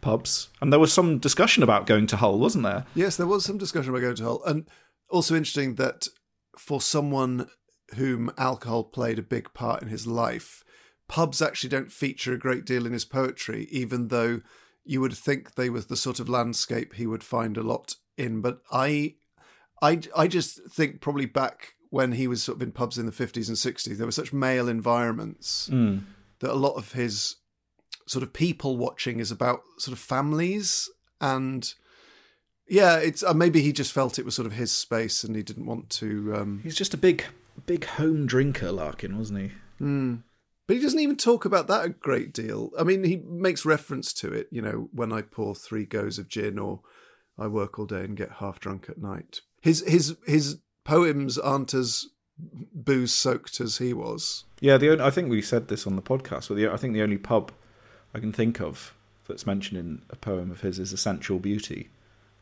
pubs. 0.00 0.48
And 0.60 0.72
there 0.72 0.80
was 0.80 0.92
some 0.92 1.18
discussion 1.18 1.62
about 1.62 1.86
going 1.86 2.06
to 2.08 2.16
Hull, 2.16 2.38
wasn't 2.38 2.64
there? 2.64 2.86
Yes, 2.94 3.16
there 3.16 3.26
was 3.26 3.44
some 3.44 3.58
discussion 3.58 3.90
about 3.90 4.02
going 4.02 4.16
to 4.16 4.24
Hull. 4.24 4.42
And 4.44 4.66
also 5.08 5.34
interesting 5.34 5.76
that 5.76 6.08
for 6.56 6.80
someone 6.80 7.48
whom 7.94 8.30
alcohol 8.36 8.84
played 8.84 9.18
a 9.18 9.22
big 9.22 9.52
part 9.54 9.82
in 9.82 9.88
his 9.88 10.06
life, 10.06 10.62
pubs 11.08 11.40
actually 11.40 11.70
don't 11.70 11.92
feature 11.92 12.32
a 12.32 12.38
great 12.38 12.64
deal 12.64 12.86
in 12.86 12.92
his 12.92 13.04
poetry, 13.04 13.66
even 13.70 14.08
though 14.08 14.40
you 14.84 15.00
would 15.00 15.14
think 15.14 15.54
they 15.54 15.70
were 15.70 15.80
the 15.80 15.96
sort 15.96 16.20
of 16.20 16.28
landscape 16.28 16.94
he 16.94 17.06
would 17.06 17.24
find 17.24 17.56
a 17.56 17.62
lot 17.62 17.96
in. 18.16 18.40
But 18.40 18.60
I 18.70 19.14
I 19.82 20.00
I 20.16 20.28
just 20.28 20.60
think 20.70 21.00
probably 21.00 21.26
back 21.26 21.74
when 21.90 22.12
he 22.12 22.26
was 22.26 22.42
sort 22.42 22.56
of 22.56 22.62
in 22.62 22.72
pubs 22.72 22.98
in 22.98 23.06
the 23.06 23.12
50s 23.12 23.48
and 23.48 23.56
60s, 23.56 23.96
there 23.96 24.06
were 24.06 24.12
such 24.12 24.32
male 24.32 24.68
environments 24.68 25.70
mm. 25.72 26.02
that 26.40 26.50
a 26.50 26.54
lot 26.54 26.74
of 26.74 26.92
his 26.92 27.36
sort 28.08 28.22
of 28.22 28.32
people 28.32 28.76
watching 28.76 29.20
is 29.20 29.30
about 29.30 29.62
sort 29.78 29.92
of 29.92 29.98
families. 29.98 30.88
And 31.20 31.72
yeah 32.68 32.96
it's 32.98 33.22
uh, 33.22 33.34
maybe 33.34 33.60
he 33.60 33.72
just 33.72 33.92
felt 33.92 34.18
it 34.18 34.24
was 34.24 34.34
sort 34.34 34.46
of 34.46 34.52
his 34.52 34.70
space 34.70 35.24
and 35.24 35.34
he 35.34 35.42
didn't 35.42 35.66
want 35.66 35.88
to 35.90 36.34
um... 36.36 36.60
he's 36.62 36.76
just 36.76 36.94
a 36.94 36.98
big 36.98 37.24
big 37.66 37.84
home 37.84 38.26
drinker 38.26 38.70
larkin 38.70 39.18
wasn't 39.18 39.38
he? 39.40 39.50
Mm. 39.80 40.22
but 40.66 40.76
he 40.76 40.82
doesn't 40.82 41.00
even 41.00 41.16
talk 41.16 41.44
about 41.44 41.68
that 41.68 41.84
a 41.84 41.88
great 41.88 42.32
deal. 42.32 42.70
I 42.78 42.82
mean 42.82 43.04
he 43.04 43.16
makes 43.16 43.64
reference 43.64 44.12
to 44.14 44.32
it 44.32 44.48
you 44.50 44.62
know 44.62 44.88
when 44.92 45.12
i 45.12 45.22
pour 45.22 45.54
three 45.54 45.84
goes 45.84 46.18
of 46.18 46.28
gin 46.28 46.58
or 46.58 46.80
i 47.38 47.46
work 47.46 47.78
all 47.78 47.86
day 47.86 48.04
and 48.04 48.16
get 48.16 48.32
half 48.32 48.60
drunk 48.60 48.86
at 48.88 48.98
night. 48.98 49.40
His 49.60 49.84
his 49.86 50.16
his 50.26 50.58
poems 50.84 51.38
aren't 51.38 51.74
as 51.74 52.06
booze 52.38 53.12
soaked 53.12 53.60
as 53.60 53.78
he 53.78 53.92
was. 53.92 54.44
Yeah 54.60 54.76
the 54.76 54.90
only, 54.92 55.04
i 55.04 55.10
think 55.10 55.30
we 55.30 55.42
said 55.42 55.68
this 55.68 55.86
on 55.86 55.96
the 55.96 56.02
podcast 56.02 56.48
but 56.48 56.56
the, 56.56 56.68
i 56.68 56.76
think 56.76 56.94
the 56.94 57.02
only 57.02 57.18
pub 57.18 57.52
I 58.14 58.20
can 58.20 58.32
think 58.32 58.60
of 58.60 58.94
that's 59.26 59.46
mentioned 59.46 59.78
in 59.78 60.02
a 60.10 60.16
poem 60.16 60.50
of 60.50 60.62
his 60.62 60.78
is 60.78 60.92
Essential 60.92 61.38
Beauty. 61.38 61.90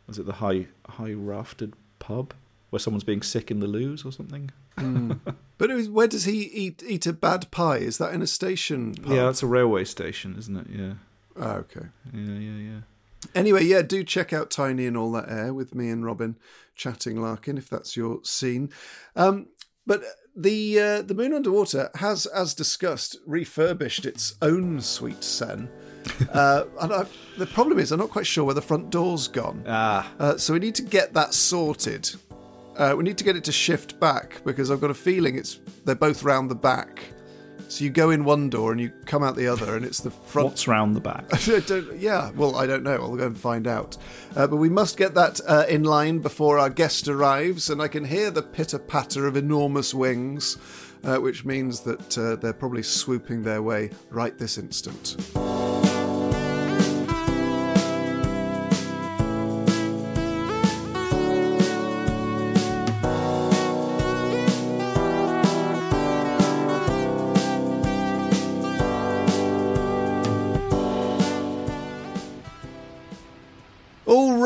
Was 0.06 0.18
it 0.18 0.26
the 0.26 0.34
high 0.34 0.66
high 0.88 1.12
raftered 1.12 1.74
pub 1.98 2.32
where 2.70 2.80
someone's 2.80 3.04
being 3.04 3.22
sick 3.22 3.50
in 3.50 3.60
the 3.60 3.66
loos 3.66 4.04
or 4.04 4.12
something? 4.12 4.50
Mm. 4.78 5.18
but 5.58 5.70
was, 5.70 5.88
where 5.88 6.06
does 6.06 6.24
he 6.24 6.42
eat 6.44 6.82
eat 6.86 7.06
a 7.06 7.12
bad 7.12 7.50
pie? 7.50 7.78
Is 7.78 7.98
that 7.98 8.14
in 8.14 8.22
a 8.22 8.26
station? 8.26 8.94
Pub? 8.94 9.12
Yeah, 9.12 9.24
that's 9.24 9.42
a 9.42 9.46
railway 9.46 9.84
station, 9.84 10.36
isn't 10.38 10.56
it? 10.56 10.66
Yeah. 10.70 10.94
Oh, 11.38 11.50
okay. 11.50 11.86
Yeah, 12.12 12.38
yeah, 12.38 12.58
yeah. 12.58 12.80
Anyway, 13.34 13.64
yeah, 13.64 13.82
do 13.82 14.04
check 14.04 14.32
out 14.32 14.50
Tiny 14.50 14.86
and 14.86 14.96
All 14.96 15.10
That 15.12 15.28
Air 15.28 15.52
with 15.52 15.74
me 15.74 15.90
and 15.90 16.04
Robin 16.04 16.36
chatting 16.74 17.20
Larkin 17.20 17.58
if 17.58 17.68
that's 17.68 17.96
your 17.96 18.20
scene. 18.22 18.70
Um, 19.16 19.48
but 19.86 20.02
the 20.34 20.78
uh, 20.78 21.02
the 21.02 21.14
Moon 21.14 21.32
Underwater 21.32 21.90
has, 21.96 22.26
as 22.26 22.54
discussed, 22.54 23.16
refurbished 23.26 24.04
its 24.04 24.34
own 24.42 24.80
sweet 24.80 25.24
Sen. 25.24 25.68
uh, 26.32 26.64
and 26.80 26.92
I, 26.92 27.06
the 27.38 27.46
problem 27.46 27.78
is, 27.78 27.92
I'm 27.92 27.98
not 27.98 28.10
quite 28.10 28.26
sure 28.26 28.44
where 28.44 28.54
the 28.54 28.62
front 28.62 28.90
door's 28.90 29.28
gone. 29.28 29.64
Ah. 29.66 30.12
Uh, 30.18 30.36
so 30.36 30.52
we 30.52 30.58
need 30.58 30.74
to 30.76 30.82
get 30.82 31.14
that 31.14 31.34
sorted. 31.34 32.14
Uh, 32.76 32.94
we 32.96 33.04
need 33.04 33.16
to 33.16 33.24
get 33.24 33.36
it 33.36 33.44
to 33.44 33.52
shift 33.52 33.98
back 33.98 34.42
because 34.44 34.70
I've 34.70 34.80
got 34.80 34.90
a 34.90 34.94
feeling 34.94 35.36
it's 35.36 35.58
they're 35.84 35.94
both 35.94 36.22
round 36.22 36.50
the 36.50 36.54
back. 36.54 37.00
So 37.68 37.84
you 37.84 37.90
go 37.90 38.10
in 38.10 38.24
one 38.24 38.48
door 38.48 38.72
and 38.72 38.80
you 38.80 38.90
come 39.06 39.22
out 39.22 39.36
the 39.36 39.48
other, 39.48 39.76
and 39.76 39.84
it's 39.84 40.00
the 40.00 40.10
front. 40.10 40.48
What's 40.48 40.68
round 40.68 40.96
the 40.96 41.00
back? 41.00 41.24
yeah, 42.00 42.30
well, 42.32 42.56
I 42.56 42.66
don't 42.66 42.82
know. 42.82 42.94
I'll 42.94 43.16
go 43.16 43.26
and 43.26 43.38
find 43.38 43.66
out. 43.66 43.96
Uh, 44.34 44.46
but 44.46 44.56
we 44.56 44.68
must 44.68 44.96
get 44.96 45.14
that 45.14 45.40
uh, 45.46 45.64
in 45.68 45.82
line 45.82 46.20
before 46.20 46.58
our 46.58 46.70
guest 46.70 47.08
arrives, 47.08 47.68
and 47.68 47.82
I 47.82 47.88
can 47.88 48.04
hear 48.04 48.30
the 48.30 48.42
pitter 48.42 48.78
patter 48.78 49.26
of 49.26 49.36
enormous 49.36 49.92
wings, 49.92 50.56
uh, 51.04 51.16
which 51.16 51.44
means 51.44 51.80
that 51.80 52.16
uh, 52.16 52.36
they're 52.36 52.52
probably 52.52 52.82
swooping 52.82 53.42
their 53.42 53.62
way 53.62 53.90
right 54.10 54.36
this 54.38 54.58
instant. 54.58 55.16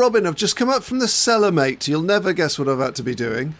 Robin, 0.01 0.25
I've 0.25 0.33
just 0.33 0.55
come 0.55 0.67
up 0.67 0.81
from 0.81 0.97
the 0.97 1.07
cellar, 1.07 1.51
mate. 1.51 1.87
You'll 1.87 2.01
never 2.01 2.33
guess 2.33 2.57
what 2.57 2.67
I've 2.67 2.79
had 2.79 2.95
to 2.95 3.03
be 3.03 3.13
doing. 3.13 3.53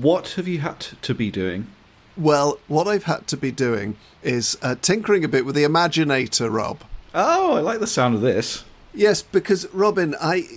What 0.00 0.30
have 0.30 0.48
you 0.48 0.58
had 0.58 0.80
to 0.80 1.14
be 1.14 1.30
doing? 1.30 1.68
Well, 2.16 2.58
what 2.66 2.88
I've 2.88 3.04
had 3.04 3.28
to 3.28 3.36
be 3.36 3.52
doing 3.52 3.96
is 4.20 4.58
uh, 4.60 4.74
tinkering 4.74 5.22
a 5.24 5.28
bit 5.28 5.46
with 5.46 5.54
the 5.54 5.62
Imaginator, 5.62 6.52
Rob. 6.52 6.80
Oh, 7.14 7.54
I 7.54 7.60
like 7.60 7.78
the 7.78 7.86
sound 7.86 8.16
of 8.16 8.22
this. 8.22 8.64
Yes, 8.92 9.22
because 9.22 9.72
Robin, 9.72 10.16
I 10.20 10.48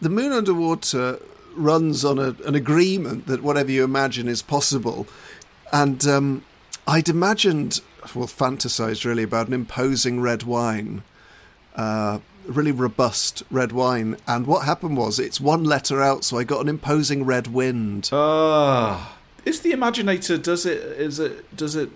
the 0.00 0.08
moon 0.08 0.32
underwater 0.32 1.18
runs 1.54 2.02
on 2.02 2.18
a, 2.18 2.34
an 2.46 2.54
agreement 2.54 3.26
that 3.26 3.42
whatever 3.42 3.70
you 3.70 3.84
imagine 3.84 4.26
is 4.26 4.40
possible, 4.40 5.06
and 5.70 6.06
um, 6.06 6.44
I'd 6.86 7.10
imagined, 7.10 7.82
well, 8.14 8.26
fantasized 8.26 9.04
really 9.04 9.24
about 9.24 9.48
an 9.48 9.52
imposing 9.52 10.22
red 10.22 10.44
wine, 10.44 11.02
uh, 11.76 12.20
really 12.48 12.72
robust 12.72 13.42
red 13.50 13.72
wine, 13.72 14.16
and 14.26 14.46
what 14.46 14.64
happened 14.64 14.96
was 14.96 15.18
it's 15.18 15.40
one 15.40 15.64
letter 15.64 16.02
out, 16.02 16.24
so 16.24 16.38
I 16.38 16.44
got 16.44 16.60
an 16.60 16.68
imposing 16.68 17.24
red 17.24 17.48
wind. 17.48 18.08
Ah, 18.12 19.16
is 19.44 19.60
the 19.60 19.72
imaginator? 19.72 20.42
Does 20.42 20.66
it? 20.66 20.78
Is 20.82 21.18
it? 21.18 21.54
Does 21.56 21.76
it? 21.76 21.90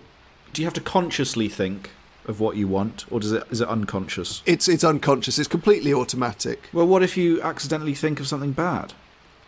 Do 0.53 0.61
you 0.61 0.65
have 0.67 0.73
to 0.75 0.81
consciously 0.81 1.49
think 1.49 1.89
of 2.27 2.39
what 2.39 2.55
you 2.55 2.67
want, 2.67 3.05
or 3.11 3.19
does 3.19 3.31
it? 3.31 3.43
Is 3.51 3.61
it 3.61 3.67
unconscious? 3.67 4.41
It's 4.45 4.67
it's 4.67 4.83
unconscious. 4.83 5.37
It's 5.39 5.47
completely 5.47 5.93
automatic. 5.93 6.69
Well, 6.71 6.87
what 6.87 7.03
if 7.03 7.17
you 7.17 7.41
accidentally 7.41 7.95
think 7.95 8.19
of 8.19 8.27
something 8.27 8.51
bad? 8.51 8.93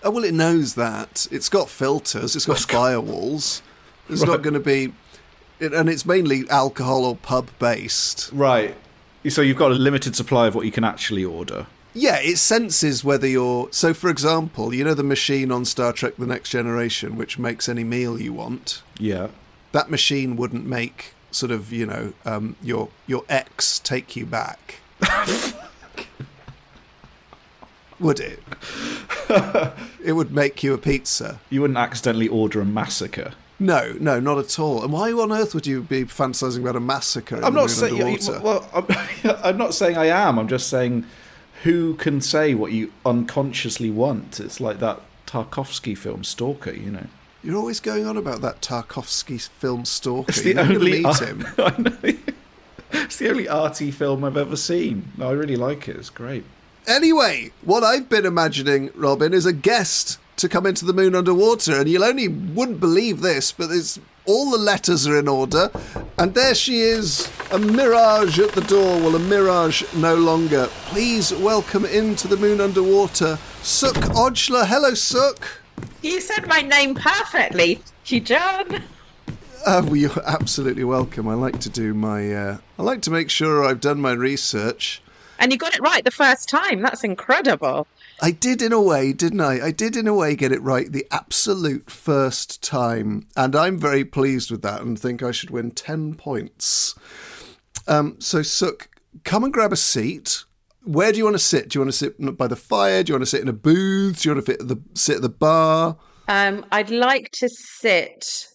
Oh 0.04 0.12
well, 0.12 0.24
it 0.24 0.34
knows 0.34 0.76
that. 0.76 1.28
It's 1.32 1.50
got 1.50 1.70
filters. 1.70 2.36
It's 2.36 2.46
got 2.46 2.58
firewalls. 2.58 3.62
It's 4.10 4.22
Right. 4.22 4.28
not 4.30 4.44
going 4.44 4.54
to 4.54 4.60
be, 4.60 4.94
it, 5.60 5.74
and 5.74 5.90
it's 5.90 6.06
mainly 6.06 6.48
alcohol 6.50 7.06
or 7.06 7.16
pub 7.16 7.50
based. 7.58 8.30
Right. 8.32 8.76
So 9.30 9.42
you've 9.42 9.58
got 9.58 9.72
a 9.72 9.76
limited 9.76 10.16
supply 10.16 10.48
of 10.48 10.56
what 10.56 10.66
you 10.66 10.72
can 10.72 10.84
actually 10.84 11.26
order. 11.26 11.68
Yeah, 11.94 12.20
it 12.20 12.38
senses 12.38 13.04
whether 13.04 13.26
you're. 13.26 13.70
So, 13.72 13.94
for 13.94 14.10
example, 14.10 14.74
you 14.74 14.84
know 14.84 14.94
the 14.94 15.04
machine 15.04 15.52
on 15.52 15.64
Star 15.64 15.94
Trek: 15.94 16.16
The 16.18 16.28
Next 16.28 16.50
Generation, 16.50 17.16
which 17.16 17.40
makes 17.40 17.70
any 17.70 17.86
meal 17.86 18.20
you 18.20 18.34
want. 18.34 18.84
Yeah. 19.00 19.30
That 19.72 19.90
machine 19.90 20.36
wouldn't 20.36 20.66
make 20.66 21.14
sort 21.32 21.52
of 21.52 21.72
you 21.72 21.86
know 21.86 22.14
um, 22.26 22.58
your 22.62 22.90
your 23.08 23.24
ex 23.30 23.80
take 23.80 24.16
you 24.16 24.26
back. 24.26 24.76
would 28.00 28.20
it? 28.20 28.44
it 30.04 30.14
would 30.14 30.32
make 30.32 30.64
you 30.64 30.74
a 30.74 30.78
pizza. 30.78 31.40
You 31.50 31.62
wouldn't 31.62 31.78
accidentally 31.78 32.28
order 32.28 32.60
a 32.60 32.66
massacre. 32.66 33.34
No, 33.60 33.94
no, 34.00 34.20
not 34.20 34.38
at 34.38 34.60
all. 34.60 34.84
And 34.84 34.92
why 34.92 35.12
on 35.14 35.32
earth 35.32 35.54
would 35.54 35.66
you 35.66 35.82
be 35.82 36.04
fantasizing 36.04 36.60
about 36.62 36.76
a 36.76 36.82
massacre? 36.82 37.38
I'm 37.38 37.54
the 37.54 37.62
not 37.62 37.70
saying. 37.70 38.02
underwater? 38.02 38.40
Well, 38.42 38.70
I'm, 38.74 38.86
I'm 39.44 39.58
not 39.58 39.74
saying 39.74 39.98
I 39.98 40.08
am. 40.08 40.38
I'm 40.38 40.48
just 40.48 40.68
saying, 40.68 41.06
who 41.64 41.96
can 41.96 42.20
say 42.22 42.54
what 42.54 42.72
you 42.74 42.92
unconsciously 43.06 43.90
want? 43.90 44.40
It's 44.40 44.60
like 44.60 44.80
that 44.80 45.00
Tarkovsky 45.26 45.98
film, 45.98 46.24
Stalker. 46.24 46.74
You 46.74 46.92
know. 46.92 47.08
You're 47.44 47.58
always 47.58 47.80
going 47.80 48.06
on 48.06 48.18
about 48.18 48.42
that 48.42 48.62
Tarkovsky 48.62 49.40
film 49.40 49.86
Stalker. 49.86 50.30
It's 50.30 50.42
the 50.42 50.56
never 50.56 50.74
only. 50.74 51.04
meet 51.04 51.20
him. 51.20 51.46
I 51.58 51.76
know. 51.78 52.18
It's 52.92 53.18
the 53.18 53.30
only 53.30 53.48
arty 53.48 53.92
film 53.92 54.24
I've 54.24 54.38
ever 54.38 54.56
seen. 54.56 55.12
I 55.20 55.32
really 55.32 55.56
like 55.56 55.88
it. 55.88 55.96
It's 55.96 56.10
great. 56.10 56.44
Anyway, 56.88 57.52
what 57.62 57.84
I've 57.84 58.10
been 58.10 58.26
imagining, 58.26 58.92
Robin, 58.96 59.34
is 59.34 59.46
a 59.46 59.54
guest 59.54 60.20
to 60.46 60.50
come 60.50 60.68
into 60.68 60.86
the 60.86 60.94
moon 60.94 61.16
underwater, 61.16 61.80
and 61.80 61.90
you'll 61.90 62.04
only 62.04 62.28
wouldn't 62.28 62.80
believe 62.80 63.22
this, 63.22 63.52
but 63.52 63.68
there's 63.68 64.00
all 64.26 64.52
the 64.52 64.58
letters 64.58 65.08
are 65.08 65.18
in 65.18 65.28
order, 65.28 65.72
and 66.20 66.36
there 66.36 66.54
she 66.54 66.82
is, 66.82 67.32
a 67.52 67.58
mirage 67.58 68.38
at 68.38 68.52
the 68.54 68.62
door. 68.62 69.00
Well, 69.00 69.16
a 69.16 69.20
mirage 69.20 69.84
no 69.96 70.16
longer. 70.16 70.68
Please 70.88 71.34
welcome 71.34 71.84
into 71.84 72.28
the 72.28 72.38
moon 72.38 72.62
underwater, 72.62 73.40
Sukh 73.62 73.94
Ojla. 74.14 74.68
Hello, 74.68 74.94
Suk. 74.94 75.62
You 76.04 76.22
said 76.22 76.48
my 76.48 76.62
name 76.62 76.94
perfectly, 76.94 77.82
you 78.06 78.20
John. 78.20 78.84
Uh, 79.66 79.82
well, 79.84 79.96
you're 79.96 80.24
absolutely 80.28 80.84
welcome. 80.84 81.28
I 81.28 81.34
like 81.34 81.60
to 81.62 81.70
do 81.72 81.96
my. 81.96 82.32
Uh, 82.32 82.58
I 82.78 82.84
like 82.84 83.02
to 83.04 83.12
make 83.12 83.32
sure 83.32 83.64
I've 83.64 83.82
done 83.82 84.00
my 84.00 84.12
research. 84.12 85.02
And 85.40 85.52
you 85.52 85.58
got 85.58 85.74
it 85.74 85.82
right 85.82 86.04
the 86.04 86.12
first 86.12 86.48
time. 86.48 86.82
That's 86.82 87.04
incredible. 87.04 87.88
I 88.22 88.32
did 88.32 88.62
in 88.62 88.72
a 88.72 88.82
way, 88.82 89.12
didn't 89.14 89.42
I? 89.42 89.66
I 89.66 89.72
did 89.72 89.96
in 89.96 90.08
a 90.08 90.14
way 90.14 90.36
get 90.36 90.52
it 90.52 90.62
right 90.62 90.92
the 90.92 91.06
absolute 91.12 91.90
first 91.90 92.64
time, 92.64 93.28
and 93.36 93.56
I'm 93.56 93.78
very 93.78 94.06
pleased 94.06 94.52
with 94.52 94.62
that 94.62 94.82
and 94.82 94.98
think 94.98 95.22
I 95.22 95.32
should 95.32 95.50
win 95.50 95.72
10 95.72 96.16
points. 96.16 96.96
Um, 97.88 98.16
so, 98.20 98.40
Sukh, 98.40 98.88
come 99.24 99.44
and 99.44 99.54
grab 99.54 99.74
a 99.74 99.78
seat. 99.78 100.46
Where 100.84 101.12
do 101.12 101.18
you 101.18 101.26
want 101.26 101.36
to 101.36 101.44
sit? 101.44 101.70
Do 101.70 101.78
you 101.78 101.82
want 101.82 101.92
to 101.92 101.98
sit 101.98 102.38
by 102.38 102.48
the 102.48 102.56
fire? 102.56 103.04
Do 103.04 103.12
you 103.12 103.16
want 103.16 103.24
to 103.24 103.30
sit 103.30 103.42
in 103.42 103.48
a 103.48 103.54
booth? 103.54 104.22
Do 104.22 104.30
you 104.30 104.36
want 104.36 104.46
to 104.46 104.52
fit 104.52 104.62
at 104.62 104.68
the, 104.68 104.82
sit 104.94 105.18
at 105.18 105.22
the 105.22 105.30
bar? 105.30 105.98
Um, 106.28 106.66
I'd 106.72 106.92
like 106.92 107.32
to 107.34 107.50
sit 107.50 108.48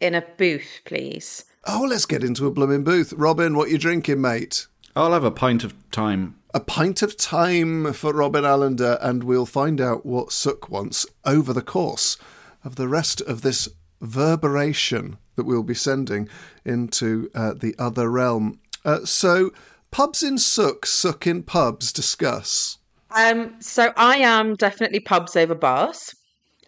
in 0.00 0.14
a 0.14 0.24
booth, 0.38 0.80
please. 0.84 1.44
Oh, 1.66 1.86
let's 1.88 2.06
get 2.06 2.24
into 2.24 2.46
a 2.46 2.50
blooming 2.50 2.84
booth. 2.84 3.12
Robin, 3.14 3.54
what 3.56 3.70
you 3.70 3.78
drinking, 3.78 4.20
mate? 4.20 4.66
I'll 4.96 5.12
have 5.12 5.24
a 5.24 5.30
pint 5.30 5.64
of 5.64 5.74
time. 5.90 6.39
A 6.52 6.58
pint 6.58 7.00
of 7.02 7.16
time 7.16 7.92
for 7.92 8.12
Robin 8.12 8.44
Allender, 8.44 8.98
and 9.00 9.22
we'll 9.22 9.46
find 9.46 9.80
out 9.80 10.04
what 10.04 10.30
Sukh 10.30 10.68
wants 10.68 11.06
over 11.24 11.52
the 11.52 11.62
course 11.62 12.16
of 12.64 12.74
the 12.74 12.88
rest 12.88 13.20
of 13.20 13.42
this 13.42 13.68
verberation 14.02 15.18
that 15.36 15.44
we'll 15.44 15.62
be 15.62 15.74
sending 15.74 16.28
into 16.64 17.30
uh, 17.36 17.54
the 17.54 17.76
other 17.78 18.10
realm. 18.10 18.58
Uh, 18.84 19.04
so, 19.04 19.52
pubs 19.92 20.24
in 20.24 20.34
Sukh, 20.38 20.80
Sukh 20.86 21.24
in 21.24 21.44
pubs, 21.44 21.92
discuss. 21.92 22.78
Um, 23.12 23.54
so 23.60 23.92
I 23.96 24.16
am 24.16 24.56
definitely 24.56 25.00
pubs 25.00 25.36
over 25.36 25.54
bars, 25.54 26.12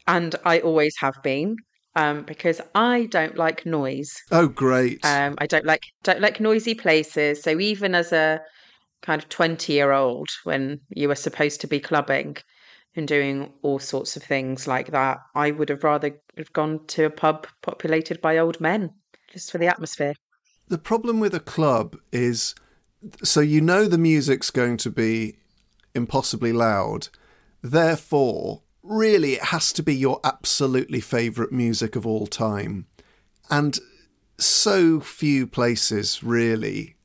and 0.06 0.36
I 0.44 0.60
always 0.60 0.94
have 1.00 1.16
been. 1.24 1.56
Um, 1.94 2.22
because 2.22 2.58
I 2.74 3.04
don't 3.10 3.36
like 3.36 3.66
noise. 3.66 4.16
Oh, 4.30 4.48
great. 4.48 5.04
Um, 5.04 5.34
I 5.36 5.46
don't 5.46 5.66
like 5.66 5.82
don't 6.02 6.22
like 6.22 6.40
noisy 6.40 6.74
places. 6.74 7.42
So 7.42 7.60
even 7.60 7.94
as 7.94 8.12
a 8.12 8.40
kind 9.02 9.22
of 9.22 9.28
twenty 9.28 9.74
year 9.74 9.92
old, 9.92 10.28
when 10.44 10.80
you 10.90 11.08
were 11.08 11.14
supposed 11.14 11.60
to 11.60 11.66
be 11.66 11.80
clubbing 11.80 12.36
and 12.96 13.06
doing 13.08 13.52
all 13.62 13.78
sorts 13.78 14.16
of 14.16 14.22
things 14.22 14.66
like 14.66 14.90
that, 14.90 15.18
I 15.34 15.50
would 15.50 15.68
have 15.68 15.84
rather 15.84 16.10
have 16.36 16.52
gone 16.52 16.86
to 16.88 17.04
a 17.04 17.10
pub 17.10 17.46
populated 17.62 18.20
by 18.20 18.38
old 18.38 18.60
men 18.60 18.90
just 19.32 19.50
for 19.50 19.58
the 19.58 19.66
atmosphere. 19.66 20.14
the 20.68 20.78
problem 20.78 21.20
with 21.20 21.34
a 21.34 21.40
club 21.40 21.96
is 22.12 22.54
so 23.22 23.40
you 23.40 23.60
know 23.60 23.86
the 23.86 23.98
music's 23.98 24.50
going 24.50 24.76
to 24.76 24.90
be 24.90 25.36
impossibly 25.94 26.52
loud 26.52 27.08
therefore 27.62 28.62
really 28.82 29.32
it 29.34 29.44
has 29.44 29.72
to 29.72 29.82
be 29.82 29.94
your 29.94 30.20
absolutely 30.24 31.00
favorite 31.00 31.50
music 31.52 31.96
of 31.96 32.06
all 32.06 32.26
time 32.26 32.86
and 33.50 33.78
so 34.38 35.00
few 35.00 35.46
places 35.46 36.22
really 36.22 36.96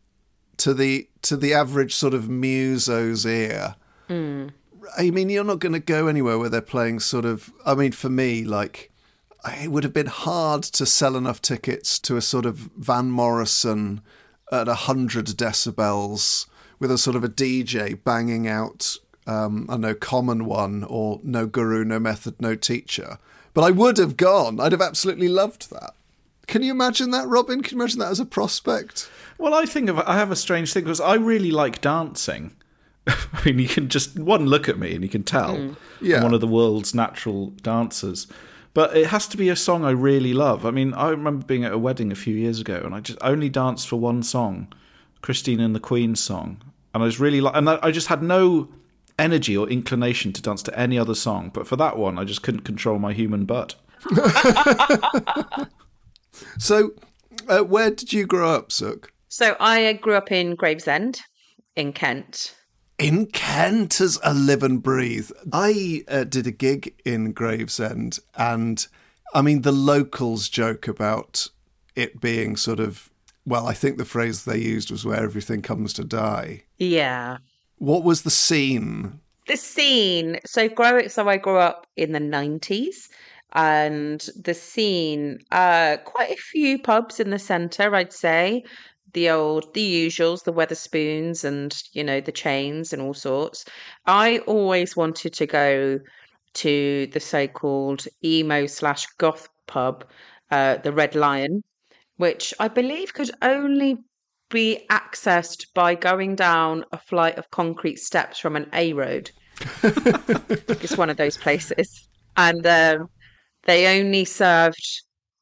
to 0.58 0.74
the 0.74 1.08
to 1.22 1.38
the 1.38 1.54
average 1.54 1.94
sort 1.96 2.14
of 2.14 2.30
muso's 2.30 3.26
ear 3.26 3.76
I 4.98 5.12
mean, 5.12 5.30
you're 5.30 5.44
not 5.44 5.60
going 5.60 5.74
to 5.74 5.80
go 5.80 6.08
anywhere 6.08 6.38
where 6.38 6.50
they're 6.50 6.62
playing 6.62 7.00
sort 7.00 7.26
of. 7.26 7.52
I 7.66 7.76
mean, 7.76 7.92
for 7.92 8.10
me, 8.10 8.44
like, 8.44 8.92
it 9.46 9.72
would 9.72 9.84
have 9.84 9.94
been 9.94 10.08
hard 10.08 10.64
to 10.64 10.86
sell 10.86 11.16
enough 11.16 11.42
tickets 11.42 12.00
to 12.00 12.16
a 12.18 12.22
sort 12.22 12.46
of 12.46 12.56
Van 12.78 13.12
Morrison 13.12 14.02
at 14.52 14.68
100 14.68 15.26
decibels 15.26 16.46
with 16.80 16.92
a 16.92 16.98
sort 16.98 17.16
of 17.16 17.24
a 17.24 17.30
DJ 17.30 18.02
banging 18.02 18.48
out, 18.48 18.96
um, 19.26 19.66
I 19.70 19.78
know, 19.78 19.94
Common 19.94 20.46
One 20.46 20.84
or 20.84 21.20
No 21.24 21.46
Guru, 21.48 21.84
No 21.84 22.00
Method, 22.00 22.42
No 22.42 22.56
Teacher. 22.56 23.18
But 23.54 23.64
I 23.64 23.72
would 23.72 23.98
have 23.98 24.16
gone. 24.16 24.60
I'd 24.60 24.72
have 24.72 24.82
absolutely 24.82 25.28
loved 25.28 25.70
that. 25.72 25.94
Can 26.48 26.64
you 26.64 26.72
imagine 26.72 27.12
that, 27.12 27.28
Robin? 27.28 27.62
Can 27.62 27.78
you 27.78 27.82
imagine 27.82 28.00
that 28.00 28.12
as 28.12 28.20
a 28.20 28.26
prospect? 28.26 29.10
Well, 29.38 29.54
I 29.54 29.66
think 29.66 29.90
of 29.90 30.00
I 30.00 30.16
have 30.16 30.32
a 30.32 30.36
strange 30.36 30.74
thing 30.74 30.84
because 30.84 31.02
I 31.02 31.16
really 31.16 31.52
like 31.52 31.82
dancing. 31.82 32.56
I 33.08 33.42
mean, 33.46 33.60
you 33.60 33.68
can 33.68 33.90
just 33.90 34.18
one 34.18 34.46
look 34.46 34.68
at 34.68 34.80
me 34.80 34.96
and 34.96 35.04
you 35.04 35.10
can 35.10 35.24
tell 35.24 35.56
hmm. 35.56 35.74
Yeah. 36.02 36.18
I'm 36.18 36.24
one 36.24 36.34
of 36.34 36.42
the 36.42 36.48
world's 36.48 36.94
natural 36.96 37.48
dancers. 37.62 38.28
But 38.74 38.96
it 38.96 39.08
has 39.08 39.28
to 39.30 39.38
be 39.38 39.50
a 39.50 39.56
song 39.56 39.84
I 39.84 39.90
really 39.90 40.34
love. 40.34 40.66
I 40.66 40.72
mean, 40.72 40.94
I 40.94 41.10
remember 41.10 41.46
being 41.46 41.66
at 41.66 41.72
a 41.72 41.78
wedding 41.78 42.12
a 42.12 42.16
few 42.16 42.36
years 42.36 42.60
ago 42.60 42.82
and 42.84 42.94
I 42.94 43.00
just 43.00 43.18
only 43.22 43.50
danced 43.50 43.88
for 43.88 43.96
one 43.96 44.24
song, 44.24 44.72
Christine 45.22 45.60
and 45.60 45.76
the 45.76 45.80
Queen 45.80 46.16
song, 46.16 46.62
and 46.94 47.02
I 47.02 47.06
was 47.06 47.20
really 47.20 47.42
like, 47.42 47.56
and 47.56 47.70
I 47.70 47.92
just 47.92 48.08
had 48.08 48.22
no 48.22 48.70
energy 49.20 49.58
or 49.58 49.68
inclination 49.68 50.32
to 50.34 50.42
dance 50.42 50.62
to 50.64 50.80
any 50.80 50.98
other 50.98 51.16
song. 51.16 51.50
But 51.54 51.68
for 51.68 51.76
that 51.76 51.98
one, 51.98 52.20
I 52.20 52.24
just 52.24 52.44
couldn't 52.44 52.62
control 52.62 53.00
my 53.00 53.14
human 53.14 53.46
butt. 53.46 53.76
So, 56.58 56.92
uh, 57.48 57.60
where 57.60 57.92
did 57.92 58.14
you 58.14 58.26
grow 58.26 58.50
up, 58.50 58.70
Sukh? 58.70 59.10
So 59.30 59.56
I 59.60 59.94
grew 59.94 60.16
up 60.16 60.32
in 60.32 60.56
Gravesend 60.56 61.22
in 61.76 61.94
Kent. 61.94 62.56
In 62.98 63.28
Kent 63.28 64.02
as 64.02 64.20
a 64.24 64.34
live 64.34 64.64
and 64.64 64.82
breathe. 64.82 65.30
I 65.54 66.04
uh, 66.08 66.24
did 66.24 66.48
a 66.48 66.52
gig 66.52 66.96
in 67.06 67.32
Gravesend, 67.34 68.20
and 68.36 68.88
I 69.34 69.42
mean, 69.42 69.62
the 69.62 69.72
locals 69.72 70.50
joke 70.50 70.88
about 70.88 71.50
it 71.96 72.20
being 72.20 72.56
sort 72.56 72.80
of, 72.80 73.10
well, 73.46 73.68
I 73.68 73.74
think 73.74 73.98
the 73.98 74.06
phrase 74.06 74.46
they 74.46 74.58
used 74.58 74.90
was 74.90 75.06
where 75.06 75.24
everything 75.24 75.62
comes 75.62 75.94
to 75.94 76.04
die. 76.04 76.64
Yeah. 76.78 77.38
What 77.78 78.04
was 78.04 78.24
the 78.24 78.32
scene? 78.32 79.20
the 79.48 79.58
scene. 79.58 80.40
So 80.46 80.70
grow. 80.70 81.08
So 81.08 81.28
I 81.28 81.38
grew 81.38 81.58
up 81.58 81.88
in 81.96 82.12
the 82.12 82.20
nineties, 82.20 83.10
and 83.58 84.30
the 84.36 84.54
scene. 84.54 85.40
Uh, 85.52 85.98
quite 86.06 86.32
a 86.32 86.38
few 86.38 86.80
pubs 86.80 87.20
in 87.20 87.32
the 87.32 87.40
centre, 87.40 87.94
I'd 87.94 88.14
say. 88.14 88.64
The 89.14 89.32
old, 89.32 89.74
the 89.74 90.08
usuals, 90.08 90.44
the 90.44 90.54
Wetherspoons, 90.54 91.44
and 91.44 91.76
you 91.92 92.04
know 92.04 92.22
the 92.22 92.32
chains 92.32 92.94
and 92.94 93.02
all 93.02 93.16
sorts. 93.16 93.66
I 94.06 94.40
always 94.40 94.96
wanted 94.96 95.34
to 95.34 95.48
go 95.48 96.00
to 96.54 97.08
the 97.08 97.20
so-called 97.20 98.06
emo 98.24 98.68
slash 98.68 99.08
goth 99.18 99.50
pub, 99.66 100.06
uh, 100.52 100.78
the 100.78 100.94
Red 100.94 101.16
Lion, 101.16 101.64
which 102.18 102.54
I 102.60 102.68
believe 102.68 103.14
could 103.14 103.32
only 103.42 103.98
be 104.50 104.86
accessed 104.92 105.66
by 105.74 105.96
going 105.96 106.36
down 106.36 106.86
a 106.92 106.98
flight 106.98 107.38
of 107.38 107.50
concrete 107.50 108.00
steps 108.00 108.38
from 108.40 108.56
an 108.56 108.70
A 108.74 108.94
road. 108.94 109.32
it's 109.84 110.98
one 110.98 111.10
of 111.10 111.18
those 111.18 111.38
places. 111.38 112.08
And 112.38 112.66
um, 112.68 113.10
they 113.68 114.00
only 114.00 114.26
served 114.26 115.02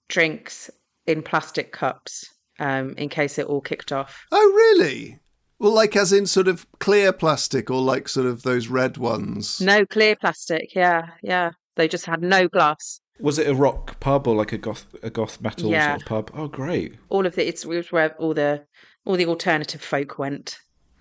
drinks 0.10 0.70
in 1.08 1.22
plastic 1.24 1.72
cups 1.72 2.26
um, 2.60 2.94
in 2.98 3.10
case 3.10 3.38
it 3.38 3.48
all 3.48 3.62
kicked 3.62 3.92
off. 3.92 4.26
Oh, 4.32 4.52
really? 4.56 5.20
Well, 5.60 5.72
like 5.74 5.96
as 5.96 6.12
in 6.12 6.26
sort 6.26 6.48
of 6.48 6.68
clear 6.80 7.14
plastic 7.14 7.70
or 7.72 7.82
like 7.82 8.10
sort 8.10 8.28
of 8.28 8.44
those 8.44 8.68
red 8.68 8.98
ones? 8.98 9.62
No 9.62 9.86
clear 9.86 10.16
plastic. 10.16 10.76
Yeah, 10.76 11.08
yeah. 11.24 11.52
They 11.76 11.88
just 11.88 12.06
had 12.06 12.22
no 12.22 12.48
glass. 12.48 13.00
Was 13.20 13.40
it 13.40 13.48
a 13.48 13.56
rock 13.56 14.00
pub 14.02 14.28
or 14.28 14.36
like 14.36 14.52
a 14.52 14.58
goth 14.58 14.86
a 15.02 15.10
goth 15.10 15.40
metal 15.40 15.72
Yeah. 15.72 15.92
sort 15.92 16.02
of 16.02 16.08
pub? 16.08 16.32
Oh, 16.34 16.48
great, 16.50 16.96
All 17.10 17.26
of 17.26 17.36
the 17.36 17.48
it's 17.48 17.66
it 17.66 17.92
where 17.92 18.14
all 18.16 18.34
the 18.34 18.66
all 19.06 19.16
the 19.16 19.26
alternative 19.28 19.82
folk 19.82 20.18
went. 20.20 20.58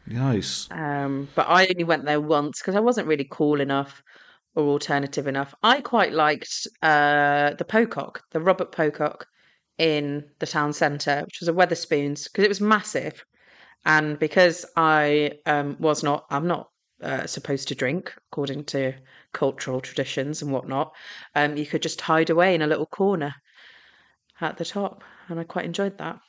nice. 0.07 0.69
Um, 0.71 1.29
but 1.35 1.47
I 1.49 1.67
only 1.67 1.85
went 1.85 2.05
there 2.05 2.21
once 2.21 2.61
because 2.61 2.77
I 2.77 2.81
wasn't 2.81 3.09
really 3.09 3.27
cool 3.29 3.61
enough 3.61 4.03
or 4.55 4.65
alternative 4.65 5.27
enough. 5.27 5.55
I 5.63 5.81
quite 5.81 6.13
liked 6.13 6.67
uh, 6.83 7.55
the 7.55 7.65
Pocock, 7.65 8.23
the 8.31 8.41
Robert 8.41 8.73
Pocock 8.73 9.27
in 9.79 10.25
the 10.39 10.47
town 10.47 10.73
centre, 10.73 11.23
which 11.25 11.41
was 11.41 11.49
a 11.49 11.53
Wetherspoons 11.53 12.25
because 12.25 12.45
it 12.45 12.49
was 12.49 12.61
massive. 12.61 13.25
And 13.85 14.19
because 14.19 14.65
I 14.77 15.33
um, 15.47 15.77
was 15.79 16.03
not, 16.03 16.25
I'm 16.31 16.47
not 16.47 16.71
uh, 17.03 17.27
supposed 17.27 17.69
to 17.69 17.75
drink 17.75 18.15
according 18.31 18.65
to 18.65 18.95
cultural 19.33 19.81
traditions 19.81 20.41
and 20.41 20.53
whatnot, 20.53 20.93
um, 21.35 21.57
you 21.57 21.67
could 21.67 21.83
just 21.83 22.01
hide 22.01 22.31
away 22.31 22.55
in 22.55 22.63
a 22.63 22.67
little 22.67 22.87
corner 22.87 23.35
at 24.41 24.57
the 24.57 24.65
top. 24.65 25.03
And 25.29 25.41
I 25.41 25.45
quite 25.45 25.65
enjoyed 25.65 25.99
that. 25.99 26.21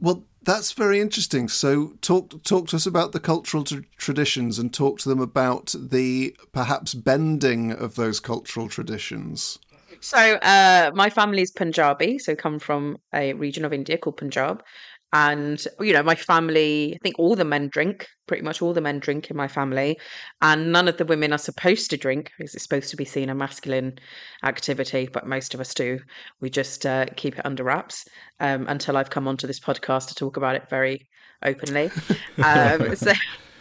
Well, 0.00 0.24
that's 0.42 0.72
very 0.72 1.00
interesting. 1.00 1.48
So, 1.48 1.94
talk 2.00 2.42
talk 2.42 2.68
to 2.68 2.76
us 2.76 2.86
about 2.86 3.12
the 3.12 3.20
cultural 3.20 3.64
tr- 3.64 3.80
traditions 3.96 4.58
and 4.58 4.72
talk 4.74 4.98
to 5.00 5.08
them 5.08 5.20
about 5.20 5.74
the 5.78 6.36
perhaps 6.52 6.94
bending 6.94 7.72
of 7.72 7.94
those 7.94 8.18
cultural 8.20 8.68
traditions. 8.68 9.58
So, 10.00 10.18
uh, 10.18 10.90
my 10.94 11.10
family's 11.10 11.52
Punjabi, 11.52 12.18
so 12.18 12.34
come 12.34 12.58
from 12.58 12.96
a 13.14 13.34
region 13.34 13.64
of 13.64 13.72
India 13.72 13.98
called 13.98 14.16
Punjab. 14.16 14.64
And, 15.12 15.62
you 15.80 15.92
know, 15.92 16.02
my 16.02 16.14
family, 16.14 16.94
I 16.94 16.98
think 17.02 17.18
all 17.18 17.36
the 17.36 17.44
men 17.44 17.68
drink, 17.68 18.08
pretty 18.26 18.42
much 18.42 18.62
all 18.62 18.72
the 18.72 18.80
men 18.80 18.98
drink 18.98 19.30
in 19.30 19.36
my 19.36 19.48
family. 19.48 19.98
And 20.40 20.72
none 20.72 20.88
of 20.88 20.96
the 20.96 21.04
women 21.04 21.32
are 21.32 21.38
supposed 21.38 21.90
to 21.90 21.96
drink 21.96 22.32
because 22.38 22.54
it's 22.54 22.64
supposed 22.64 22.90
to 22.90 22.96
be 22.96 23.04
seen 23.04 23.28
a 23.28 23.34
masculine 23.34 23.98
activity, 24.42 25.08
but 25.12 25.26
most 25.26 25.54
of 25.54 25.60
us 25.60 25.74
do. 25.74 25.98
We 26.40 26.48
just 26.48 26.86
uh, 26.86 27.06
keep 27.16 27.38
it 27.38 27.44
under 27.44 27.64
wraps 27.64 28.06
um, 28.40 28.66
until 28.68 28.96
I've 28.96 29.10
come 29.10 29.28
onto 29.28 29.46
this 29.46 29.60
podcast 29.60 30.08
to 30.08 30.14
talk 30.14 30.36
about 30.36 30.56
it 30.56 30.70
very 30.70 31.08
openly. 31.42 31.90
um, 32.42 32.96
so, 32.96 33.12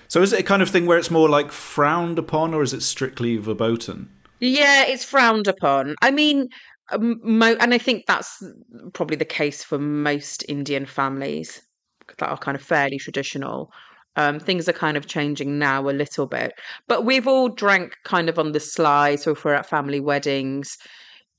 So 0.07 0.21
is 0.21 0.33
it 0.33 0.41
a 0.41 0.43
kind 0.43 0.61
of 0.61 0.69
thing 0.69 0.85
where 0.85 0.97
it's 0.97 1.09
more 1.09 1.29
like 1.29 1.53
frowned 1.53 2.19
upon, 2.19 2.53
or 2.53 2.63
is 2.63 2.73
it 2.73 2.83
strictly 2.83 3.37
verboten? 3.37 4.09
Yeah, 4.41 4.85
it's 4.85 5.05
frowned 5.05 5.47
upon. 5.47 5.95
I 6.01 6.11
mean, 6.11 6.49
mo- 6.99 7.57
and 7.59 7.73
I 7.73 7.77
think 7.77 8.05
that's 8.05 8.43
probably 8.93 9.17
the 9.17 9.25
case 9.25 9.63
for 9.63 9.77
most 9.79 10.43
Indian 10.49 10.85
families 10.85 11.61
that 12.17 12.29
are 12.29 12.37
kind 12.37 12.55
of 12.55 12.61
fairly 12.61 12.97
traditional. 12.97 13.71
Um, 14.17 14.39
things 14.39 14.67
are 14.67 14.73
kind 14.73 14.97
of 14.97 15.07
changing 15.07 15.57
now 15.57 15.89
a 15.89 15.91
little 15.91 16.27
bit, 16.27 16.53
but 16.87 17.05
we've 17.05 17.27
all 17.27 17.47
drank 17.49 17.95
kind 18.03 18.27
of 18.29 18.37
on 18.37 18.51
the 18.51 18.59
sly. 18.59 19.15
So 19.15 19.31
if 19.31 19.45
we're 19.45 19.53
at 19.53 19.69
family 19.69 20.01
weddings, 20.01 20.77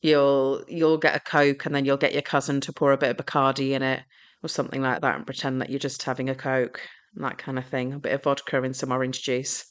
you'll 0.01 0.65
you'll 0.69 0.99
get 0.99 1.17
a 1.17 1.21
coke, 1.21 1.67
and 1.67 1.75
then 1.75 1.85
you'll 1.85 1.97
get 1.99 2.13
your 2.15 2.23
cousin 2.23 2.61
to 2.63 2.73
pour 2.73 2.93
a 2.93 2.99
bit 2.99 3.11
of 3.11 3.17
Bacardi 3.19 3.73
in 3.73 3.83
it 3.83 4.01
or 4.43 4.49
something 4.49 4.83
like 4.83 5.03
that, 5.03 5.17
and 5.17 5.27
pretend 5.27 5.61
that 5.61 5.71
you're 5.71 5.79
just 5.79 6.03
having 6.03 6.31
a 6.31 6.35
coke, 6.35 6.81
and 7.15 7.25
that 7.25 7.39
kind 7.39 7.59
of 7.59 7.67
thing. 7.67 7.93
A 7.93 7.99
bit 7.99 8.15
of 8.15 8.23
vodka 8.23 8.63
and 8.63 8.75
some 8.75 8.93
orange 8.93 9.23
juice. 9.23 9.67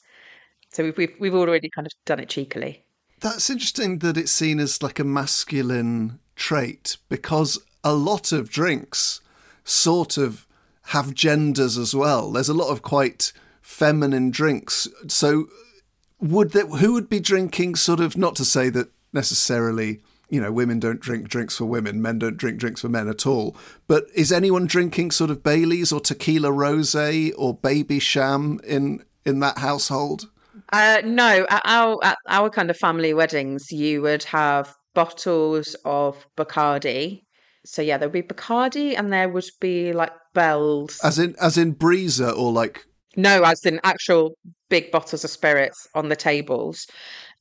So 0.72 0.84
we've 0.84 0.98
we've, 0.98 1.16
we've 1.20 1.36
already 1.36 1.70
kind 1.76 1.88
of 1.88 1.94
done 2.06 2.20
it 2.20 2.30
cheekily. 2.30 2.86
That's 3.22 3.52
interesting 3.52 4.00
that 4.00 4.18
it's 4.18 4.32
seen 4.32 4.60
as 4.60 4.82
like 4.82 5.00
a 5.00 5.04
masculine 5.04 6.20
trait 6.36 6.98
because 7.08 7.60
a 7.84 7.94
lot 7.94 8.32
of 8.32 8.50
drinks 8.50 9.22
sort 9.64 10.18
of 10.18 10.48
have 10.86 11.14
genders 11.14 11.78
as 11.78 11.96
well. 11.96 12.32
There's 12.32 12.50
a 12.50 12.54
lot 12.54 12.72
of 12.72 12.82
quite 12.82 13.32
feminine 13.62 14.32
drinks. 14.32 14.88
So 15.08 15.50
would 16.20 16.52
that 16.52 16.68
who 16.68 16.94
would 16.94 17.10
be 17.10 17.20
drinking 17.20 17.76
sort 17.76 18.00
of 18.00 18.18
not 18.18 18.36
to 18.36 18.46
say 18.46 18.70
that 18.70 18.90
necessarily 19.14 20.02
you 20.30 20.42
know 20.42 20.52
women 20.52 20.80
don't 20.80 21.00
drink 21.00 21.28
drinks 21.28 21.58
for 21.58 21.66
women 21.66 22.02
men 22.02 22.20
don't 22.20 22.38
drink 22.38 22.58
drinks 22.60 22.82
for 22.82 22.90
men 22.90 23.10
at 23.10 23.26
all 23.26 23.56
but 23.88 24.06
is 24.14 24.32
anyone 24.32 24.66
drinking 24.66 25.12
sort 25.12 25.30
of 25.30 25.44
baileys 25.44 25.92
or 25.92 26.00
tequila 26.00 26.50
rosé 26.50 27.34
or 27.38 27.58
Babycham 27.58 28.64
in 28.64 29.04
in 29.26 29.40
that 29.40 29.58
household 29.58 30.30
Uh, 30.72 31.02
no, 31.04 31.46
at 31.50 31.62
our 31.66 31.98
at 32.04 32.18
our 32.28 32.50
kind 32.50 32.70
of 32.70 32.78
family 32.78 33.14
weddings, 33.14 33.72
you 33.72 34.02
would 34.02 34.24
have 34.24 34.74
bottles 34.94 35.76
of 35.86 36.26
Bacardi. 36.38 37.24
So 37.66 37.82
yeah, 37.82 37.98
there 37.98 38.08
would 38.10 38.28
be 38.28 38.34
Bacardi, 38.34 38.98
and 38.98 39.12
there 39.12 39.30
would 39.30 39.50
be 39.60 39.94
like 39.94 40.12
bells. 40.34 41.00
as 41.04 41.20
in 41.20 41.36
as 41.42 41.58
in 41.58 41.76
breezer 41.76 42.36
or 42.36 42.52
like 42.52 42.86
no, 43.18 43.44
as 43.44 43.66
in 43.66 43.80
actual 43.84 44.38
big 44.70 44.92
bottles 44.92 45.24
of 45.24 45.30
spirits 45.30 45.88
on 45.96 46.10
the 46.10 46.16
tables. 46.16 46.88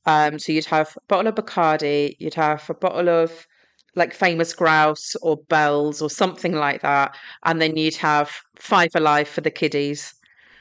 Um, 0.05 0.39
so 0.39 0.51
you'd 0.51 0.65
have 0.65 0.95
a 0.97 1.01
bottle 1.07 1.27
of 1.27 1.35
Bacardi, 1.35 2.15
you'd 2.19 2.33
have 2.33 2.69
a 2.69 2.73
bottle 2.73 3.07
of 3.07 3.47
like 3.95 4.13
famous 4.13 4.53
grouse 4.53 5.15
or 5.21 5.37
bells 5.49 6.01
or 6.01 6.09
something 6.09 6.53
like 6.53 6.81
that, 6.81 7.15
and 7.45 7.61
then 7.61 7.77
you'd 7.77 7.95
have 7.95 8.31
five 8.59 8.89
alive 8.95 9.27
for 9.27 9.41
the 9.41 9.51
kiddies. 9.51 10.13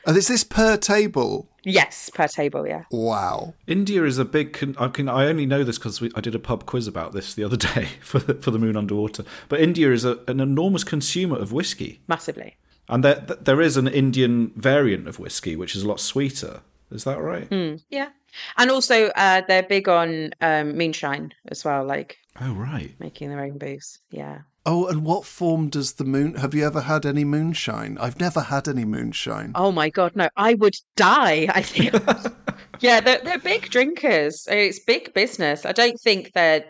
And 0.06 0.16
is 0.16 0.28
this 0.28 0.44
per 0.44 0.76
table 0.76 1.46
Yes, 1.62 2.10
per 2.14 2.26
table, 2.26 2.66
yeah. 2.66 2.84
wow 2.90 3.52
India 3.66 4.04
is 4.04 4.16
a 4.18 4.24
big. 4.24 4.54
Con- 4.54 4.76
I 4.78 4.88
can. 4.88 5.08
I 5.10 5.26
only 5.26 5.44
know 5.44 5.62
this 5.62 5.76
because 5.78 6.02
I 6.14 6.20
did 6.22 6.34
a 6.34 6.38
pub 6.38 6.64
quiz 6.64 6.86
about 6.86 7.12
this 7.12 7.34
the 7.34 7.44
other 7.44 7.58
day 7.58 7.88
for 8.00 8.18
the, 8.18 8.34
for 8.34 8.50
the 8.50 8.58
Moon 8.58 8.76
Underwater. 8.78 9.24
But 9.50 9.60
India 9.60 9.92
is 9.92 10.04
a, 10.06 10.18
an 10.26 10.40
enormous 10.40 10.84
consumer 10.84 11.36
of 11.36 11.52
whiskey, 11.52 12.00
Massively. 12.08 12.56
and 12.88 13.04
there 13.04 13.16
there 13.40 13.60
is 13.60 13.76
an 13.76 13.88
Indian 13.88 14.52
variant 14.56 15.06
of 15.06 15.18
whiskey 15.18 15.54
which 15.54 15.76
is 15.76 15.82
a 15.82 15.88
lot 15.88 16.00
sweeter. 16.00 16.62
Is 16.90 17.04
that 17.04 17.20
right? 17.20 17.46
Yeah. 17.90 18.08
And 18.56 18.70
also, 18.70 19.08
uh, 19.08 19.42
they're 19.46 19.62
big 19.62 19.88
on 19.88 20.30
um, 20.40 20.76
moonshine 20.78 21.32
as 21.48 21.64
well, 21.64 21.84
like 21.84 22.16
Oh 22.40 22.54
right. 22.54 22.94
making 22.98 23.28
their 23.28 23.40
own 23.40 23.58
booze. 23.58 23.98
Yeah. 24.10 24.38
Oh 24.66 24.86
and 24.86 25.04
what 25.04 25.24
form 25.24 25.68
does 25.68 25.94
the 25.94 26.04
moon 26.04 26.34
have 26.34 26.54
you 26.54 26.64
ever 26.64 26.82
had 26.82 27.06
any 27.06 27.24
moonshine 27.24 27.96
i've 27.98 28.20
never 28.20 28.40
had 28.40 28.68
any 28.68 28.84
moonshine 28.84 29.52
Oh 29.54 29.72
my 29.72 29.90
God, 29.90 30.16
no, 30.16 30.28
I 30.36 30.54
would 30.54 30.76
die, 30.96 31.46
I 31.54 31.62
think. 31.62 31.92
yeah, 32.80 33.00
they're, 33.00 33.20
they're 33.22 33.38
big 33.38 33.68
drinkers. 33.70 34.46
It's 34.50 34.78
big 34.78 35.12
business. 35.12 35.66
I 35.66 35.72
don't 35.72 36.00
think 36.00 36.32
they're 36.32 36.64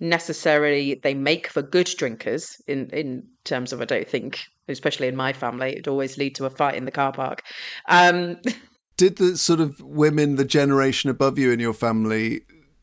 necessarily, 0.00 0.94
they 0.94 1.14
make 1.14 1.46
for 1.46 1.62
good 1.62 1.88
drinkers 1.96 2.60
in, 2.66 2.90
in 2.90 3.26
terms 3.44 3.72
of, 3.72 3.80
I 3.80 3.84
don't 3.84 4.08
think, 4.08 4.40
especially 4.68 5.08
in 5.08 5.16
my 5.16 5.32
family, 5.32 5.72
it'd 5.72 5.88
always 5.88 6.18
lead 6.18 6.34
to 6.36 6.46
a 6.46 6.50
fight 6.50 6.74
in 6.74 6.84
the 6.84 6.90
car 6.90 7.12
park. 7.12 7.42
Um, 7.88 8.38
did 8.96 9.16
the 9.16 9.36
sort 9.36 9.60
of 9.60 9.80
women 9.80 10.36
the 10.36 10.44
generation 10.44 11.10
above 11.10 11.38
you 11.38 11.52
in 11.52 11.60
your 11.60 11.74
family 11.74 12.42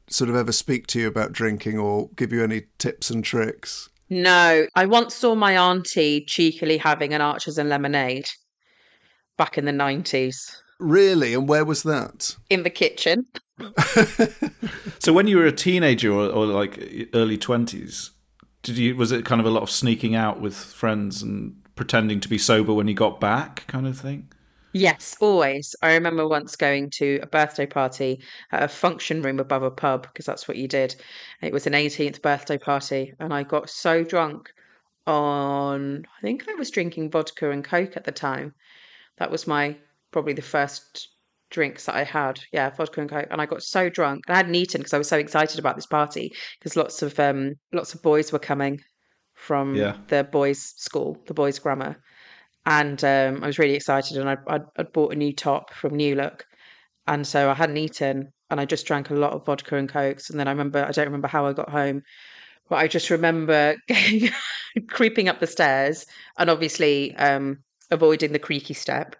sort 0.10 0.30
of 0.30 0.36
ever 0.36 0.54
speak 0.54 0.88
to 0.88 1.00
you 1.00 1.08
about 1.08 1.34
drinking 1.34 1.78
or 1.78 2.10
give 2.16 2.32
you 2.32 2.44
any 2.44 2.64
tips 2.78 3.10
and 3.10 3.26
tricks 3.26 3.90
No, 4.10 4.68
I 4.76 4.86
once 4.86 5.16
saw 5.16 5.36
my 5.36 5.58
auntie 5.58 6.24
cheekily 6.26 6.78
having 6.78 7.14
an 7.14 7.22
Archers 7.22 7.58
and 7.58 7.70
lemonade 7.70 8.28
back 9.38 9.58
in 9.58 9.66
the 9.66 9.72
90s 9.72 10.58
really 10.80 11.34
and 11.34 11.50
where 11.50 11.66
was 11.66 11.84
that 11.84 12.36
in 12.50 12.64
the 12.64 12.70
kitchen. 12.70 13.26
So 15.00 15.14
when 15.14 15.28
you 15.28 15.38
were 15.38 15.46
a 15.46 15.52
teenager 15.52 16.12
or, 16.12 16.28
or 16.28 16.46
like 16.46 17.10
early 17.14 17.38
twenties, 17.38 18.12
did 18.62 18.78
you 18.78 18.96
was 18.96 19.12
it 19.12 19.26
kind 19.26 19.40
of 19.40 19.48
a 19.48 19.52
lot 19.52 19.64
of 19.64 19.70
sneaking 19.70 20.16
out 20.16 20.42
with 20.42 20.56
friends 20.56 21.22
and 21.22 21.56
pretending 21.76 22.20
to 22.22 22.28
be 22.28 22.38
sober 22.38 22.74
when 22.74 22.88
you 22.88 22.94
got 22.94 23.22
back, 23.22 23.66
kind 23.68 23.88
of 23.88 23.98
thing? 23.98 24.30
Yes, 24.80 25.16
always. 25.20 25.76
I 25.82 25.94
remember 25.94 26.28
once 26.28 26.56
going 26.56 26.92
to 26.92 27.20
a 27.24 27.26
birthday 27.26 27.66
party 27.66 28.22
at 28.52 28.62
a 28.62 28.68
function 28.68 29.24
room 29.24 29.40
above 29.40 29.64
a 29.64 29.72
pub 29.72 30.04
because 30.04 30.26
that's 30.26 30.48
what 30.48 30.58
you 30.58 30.68
did. 30.68 30.96
It 31.42 31.52
was 31.52 31.66
an 31.66 31.74
18th 31.74 32.22
birthday 32.22 32.60
party, 32.60 33.14
and 33.20 33.34
I 33.34 33.42
got 33.42 33.72
so 33.72 34.04
drunk 34.04 34.52
on, 35.08 36.06
I 36.18 36.22
think 36.22 36.48
I 36.48 36.54
was 36.54 36.70
drinking 36.70 37.10
vodka 37.10 37.50
and 37.50 37.64
Coke 37.64 37.98
at 37.98 38.04
the 38.04 38.12
time. 38.12 38.54
That 39.18 39.32
was 39.32 39.48
my 39.48 39.78
probably 40.12 40.34
the 40.34 40.44
first 40.44 41.10
drinks 41.50 41.86
that 41.86 41.96
I 41.96 42.04
had. 42.04 42.40
Yeah, 42.54 42.70
vodka 42.70 43.02
and 43.02 43.10
coke, 43.10 43.28
and 43.32 43.42
I 43.42 43.48
got 43.48 43.64
so 43.64 43.90
drunk. 43.90 44.26
And 44.28 44.36
I 44.36 44.38
hadn't 44.38 44.56
eaten 44.56 44.82
because 44.82 44.94
I 44.94 45.00
was 45.00 45.10
so 45.10 45.18
excited 45.18 45.60
about 45.60 45.76
this 45.76 45.88
party 45.88 46.34
because 46.60 46.76
lots 46.76 47.02
of 47.02 47.20
um 47.20 47.54
lots 47.74 47.96
of 47.96 48.04
boys 48.04 48.32
were 48.32 48.40
coming 48.40 48.80
from 49.34 49.76
Yeah. 49.76 49.98
the 50.10 50.24
boys' 50.24 50.74
school, 50.78 51.18
the 51.26 51.34
boys' 51.34 51.60
grammar, 51.60 51.98
and 52.68 53.02
um, 53.06 53.44
I 53.44 53.48
was 53.48 53.58
really 53.58 53.76
excited. 53.76 54.18
And 54.18 54.30
I 54.30 54.38
I'd, 54.48 54.66
I'd 54.76 54.92
bought 54.92 55.14
a 55.14 55.16
new 55.16 55.34
top 55.34 55.74
from 55.74 55.96
New 55.96 56.16
Look, 56.16 56.46
and 57.08 57.26
so 57.26 57.50
I 57.50 57.54
hadn't 57.54 57.78
eaten, 57.78 58.32
and 58.52 58.60
I 58.60 58.66
just 58.66 58.86
drank 58.86 59.10
a 59.10 59.16
lot 59.16 59.32
of 59.32 59.46
vodka 59.46 59.78
and 59.78 59.90
cokes. 59.90 60.30
And 60.30 60.40
then 60.40 60.48
I 60.48 60.52
remember 60.52 60.86
I 60.86 60.92
don't 60.92 61.06
remember 61.06 61.30
how 61.30 61.48
I 61.48 61.54
got 61.54 61.70
home, 61.70 62.04
but 62.70 62.76
I 62.76 62.88
just 62.88 63.10
remember 63.10 63.78
getting, 63.88 64.30
creeping 64.90 65.30
up 65.30 65.40
the 65.40 65.48
stairs 65.48 66.06
and 66.38 66.50
obviously 66.50 67.16
um, 67.16 67.60
avoiding 67.90 68.34
the 68.34 68.40
creaky 68.40 68.74
step 68.74 69.16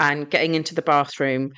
and 0.00 0.28
getting 0.28 0.56
into 0.56 0.74
the 0.74 0.82
bathroom 0.82 1.52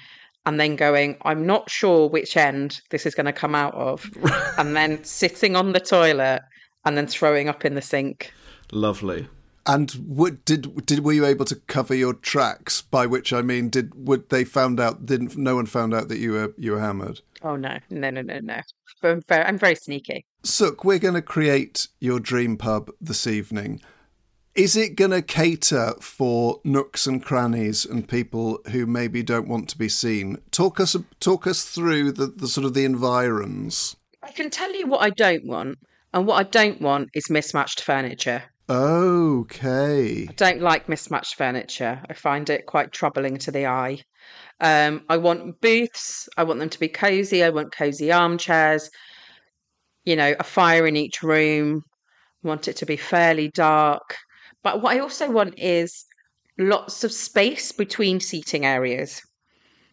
and 0.44 0.60
then 0.60 0.76
going, 0.76 1.16
I'm 1.22 1.46
not 1.46 1.70
sure 1.70 2.06
which 2.06 2.36
end 2.36 2.82
this 2.90 3.06
is 3.06 3.14
going 3.14 3.24
to 3.24 3.32
come 3.32 3.54
out 3.54 3.72
of, 3.74 4.10
and 4.58 4.76
then 4.76 5.02
sitting 5.02 5.56
on 5.56 5.72
the 5.72 5.80
toilet 5.80 6.42
and 6.84 6.98
then 6.98 7.06
throwing 7.06 7.48
up 7.48 7.64
in 7.64 7.74
the 7.74 7.80
sink. 7.80 8.30
Lovely. 8.70 9.26
And 9.66 9.90
what 9.92 10.44
did 10.44 10.84
did 10.86 11.04
were 11.04 11.12
you 11.12 11.24
able 11.24 11.46
to 11.46 11.56
cover 11.56 11.94
your 11.94 12.12
tracks? 12.14 12.82
By 12.82 13.06
which 13.06 13.32
I 13.32 13.42
mean, 13.42 13.70
did 13.70 13.94
would 13.94 14.28
they 14.28 14.44
found 14.44 14.78
out? 14.78 15.06
Didn't 15.06 15.36
no 15.36 15.56
one 15.56 15.66
found 15.66 15.94
out 15.94 16.08
that 16.08 16.18
you 16.18 16.32
were 16.32 16.54
you 16.58 16.72
were 16.72 16.80
hammered? 16.80 17.20
Oh 17.42 17.56
no, 17.56 17.78
no, 17.90 18.10
no, 18.10 18.22
no, 18.22 18.40
no! 18.40 18.60
But 19.00 19.10
I'm 19.10 19.22
very, 19.22 19.44
I'm 19.44 19.58
very 19.58 19.74
sneaky. 19.74 20.26
Sukh, 20.42 20.84
we're 20.84 20.98
going 20.98 21.14
to 21.14 21.22
create 21.22 21.88
your 22.00 22.20
dream 22.20 22.56
pub 22.56 22.90
this 23.00 23.26
evening. 23.26 23.80
Is 24.54 24.76
it 24.76 24.96
going 24.96 25.10
to 25.10 25.20
cater 25.22 25.94
for 26.00 26.60
nooks 26.62 27.06
and 27.06 27.22
crannies 27.22 27.84
and 27.84 28.08
people 28.08 28.60
who 28.70 28.86
maybe 28.86 29.22
don't 29.22 29.48
want 29.48 29.68
to 29.70 29.78
be 29.78 29.88
seen? 29.88 30.38
Talk 30.52 30.78
us 30.78 30.94
talk 31.20 31.46
us 31.46 31.64
through 31.64 32.12
the, 32.12 32.26
the 32.26 32.48
sort 32.48 32.64
of 32.64 32.74
the 32.74 32.84
environs. 32.84 33.96
I 34.22 34.30
can 34.30 34.50
tell 34.50 34.72
you 34.72 34.86
what 34.86 35.02
I 35.02 35.10
don't 35.10 35.44
want, 35.44 35.78
and 36.12 36.26
what 36.26 36.36
I 36.36 36.48
don't 36.48 36.80
want 36.80 37.08
is 37.14 37.28
mismatched 37.30 37.80
furniture. 37.80 38.44
Okay. 38.68 40.26
I 40.28 40.32
don't 40.32 40.62
like 40.62 40.88
mismatched 40.88 41.34
furniture. 41.34 42.02
I 42.08 42.14
find 42.14 42.48
it 42.48 42.66
quite 42.66 42.92
troubling 42.92 43.36
to 43.38 43.50
the 43.50 43.66
eye. 43.66 44.00
Um, 44.60 45.02
I 45.08 45.18
want 45.18 45.60
booths. 45.60 46.28
I 46.36 46.44
want 46.44 46.60
them 46.60 46.70
to 46.70 46.80
be 46.80 46.88
cozy. 46.88 47.44
I 47.44 47.50
want 47.50 47.76
cozy 47.76 48.10
armchairs. 48.10 48.88
You 50.04 50.16
know, 50.16 50.34
a 50.38 50.44
fire 50.44 50.86
in 50.86 50.96
each 50.96 51.22
room. 51.22 51.82
I 52.44 52.48
want 52.48 52.68
it 52.68 52.76
to 52.76 52.86
be 52.86 52.96
fairly 52.96 53.50
dark. 53.50 54.16
But 54.62 54.80
what 54.80 54.96
I 54.96 55.00
also 55.00 55.30
want 55.30 55.58
is 55.58 56.06
lots 56.58 57.04
of 57.04 57.12
space 57.12 57.70
between 57.72 58.20
seating 58.20 58.64
areas. 58.64 59.20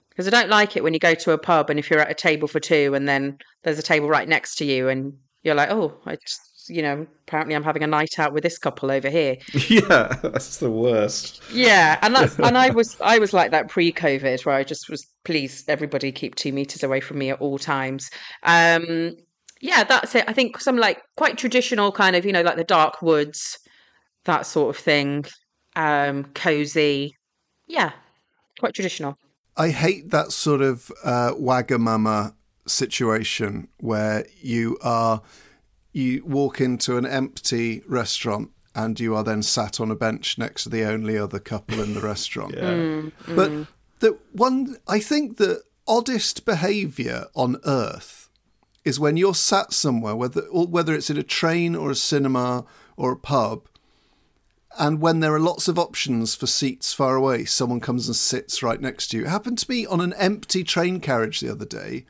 Because 0.10 0.27
I 0.27 0.31
don't 0.31 0.49
like 0.49 0.77
it 0.77 0.84
when 0.84 0.93
you 0.93 0.99
go 0.99 1.13
to 1.13 1.31
a 1.31 1.38
pub 1.38 1.69
and 1.69 1.79
if 1.79 1.89
you're 1.89 2.01
at 2.01 2.12
a 2.12 2.13
table 2.13 2.47
for 2.47 2.60
two 2.60 2.93
and 2.93 3.07
then 3.07 3.38
there's 3.63 3.79
a 3.79 3.84
table 3.84 4.10
right 4.10 4.27
next 4.27 4.55
to 4.55 4.65
you 4.65 4.89
and 4.89 5.13
you're 5.43 5.55
like, 5.55 5.71
oh, 5.71 5.97
I 6.05 6.15
just, 6.15 6.39
you 6.67 6.82
know, 6.82 7.08
apparently 7.28 7.56
I'm 7.56 7.63
having 7.63 7.84
a 7.84 7.88
night 7.88 8.19
out 8.19 8.34
with 8.34 8.43
this 8.43 8.58
couple 8.58 8.91
over 8.91 9.10
here. 9.10 9.38
Yeah, 9.69 10.08
that's 10.21 10.58
the 10.58 10.69
worst. 10.69 11.41
Yeah, 11.52 11.97
and 12.02 12.13
that's 12.13 12.38
and 12.39 12.58
I 12.58 12.69
was 12.80 13.00
I 13.02 13.19
was 13.19 13.34
like 13.34 13.52
that 13.52 13.69
pre-COVID, 13.69 14.45
where 14.45 14.56
I 14.56 14.63
just 14.63 14.89
was 14.89 15.08
please 15.24 15.63
everybody 15.67 16.12
keep 16.12 16.36
two 16.36 16.52
meters 16.52 16.84
away 16.84 17.00
from 17.00 17.19
me 17.19 17.30
at 17.30 17.39
all 17.39 17.58
times. 17.58 18.10
Um, 18.43 19.15
yeah, 19.62 19.84
that's 19.84 20.15
it. 20.15 20.26
I 20.28 20.34
think 20.34 20.60
some 20.60 20.78
like 20.78 21.02
quite 21.15 21.38
traditional 21.38 21.91
kind 21.91 22.15
of 22.15 22.26
you 22.26 22.32
know 22.32 22.41
like 22.41 22.58
the 22.58 22.63
dark 22.63 23.02
woods, 23.02 23.58
that 24.26 24.45
sort 24.45 24.76
of 24.76 24.82
thing, 24.82 25.26
um, 25.76 26.26
cozy. 26.34 27.15
Yeah, 27.67 27.91
quite 28.60 28.74
traditional. 28.74 29.17
I 29.56 29.69
hate 29.69 30.10
that 30.12 30.32
sort 30.32 30.62
of 30.62 30.91
uh, 31.04 31.34
wagamama 31.34 32.34
situation 32.67 33.67
where 33.78 34.26
you 34.41 34.78
are 34.82 35.21
you 35.91 36.23
walk 36.25 36.62
into 36.62 36.97
an 36.97 37.06
empty 37.06 37.82
restaurant 37.88 38.51
and 38.73 38.99
you 38.99 39.15
are 39.15 39.23
then 39.23 39.43
sat 39.43 39.80
on 39.80 39.91
a 39.91 39.95
bench 39.95 40.38
next 40.38 40.63
to 40.63 40.69
the 40.69 40.84
only 40.84 41.17
other 41.17 41.39
couple 41.39 41.82
in 41.82 41.93
the 41.93 42.01
restaurant. 42.13 42.56
Mm, 42.56 43.12
but 43.27 43.51
mm. 43.51 43.67
the 43.99 44.17
one 44.32 44.77
I 44.88 44.99
think 44.99 45.38
the 45.38 45.63
oddest 45.88 46.45
behaviour 46.45 47.25
on 47.36 47.58
earth 47.65 48.30
is 48.86 48.99
when 48.99 49.17
you're 49.17 49.36
sat 49.36 49.73
somewhere, 49.73 50.15
whether 50.15 50.41
or 50.43 50.65
whether 50.67 50.93
it's 50.93 51.10
in 51.10 51.17
a 51.17 51.23
train 51.23 51.75
or 51.75 51.91
a 51.91 51.95
cinema 51.95 52.65
or 52.95 53.12
a 53.12 53.17
pub, 53.17 53.67
and 54.80 55.01
when 55.01 55.19
there 55.19 55.34
are 55.34 55.39
lots 55.39 55.67
of 55.67 55.77
options 55.77 56.34
for 56.34 56.47
seats 56.47 56.93
far 56.93 57.15
away, 57.15 57.45
someone 57.45 57.82
comes 57.82 58.08
and 58.08 58.15
sits 58.15 58.63
right 58.63 58.80
next 58.80 59.08
to 59.08 59.17
you. 59.17 59.25
It 59.25 59.30
happened 59.30 59.60
to 59.60 59.69
me 59.69 59.86
on 59.86 59.99
an 59.99 60.13
empty 60.13 60.63
train 60.63 60.99
carriage 61.01 61.41
the 61.41 61.51
other 61.51 61.65
day. 61.65 62.06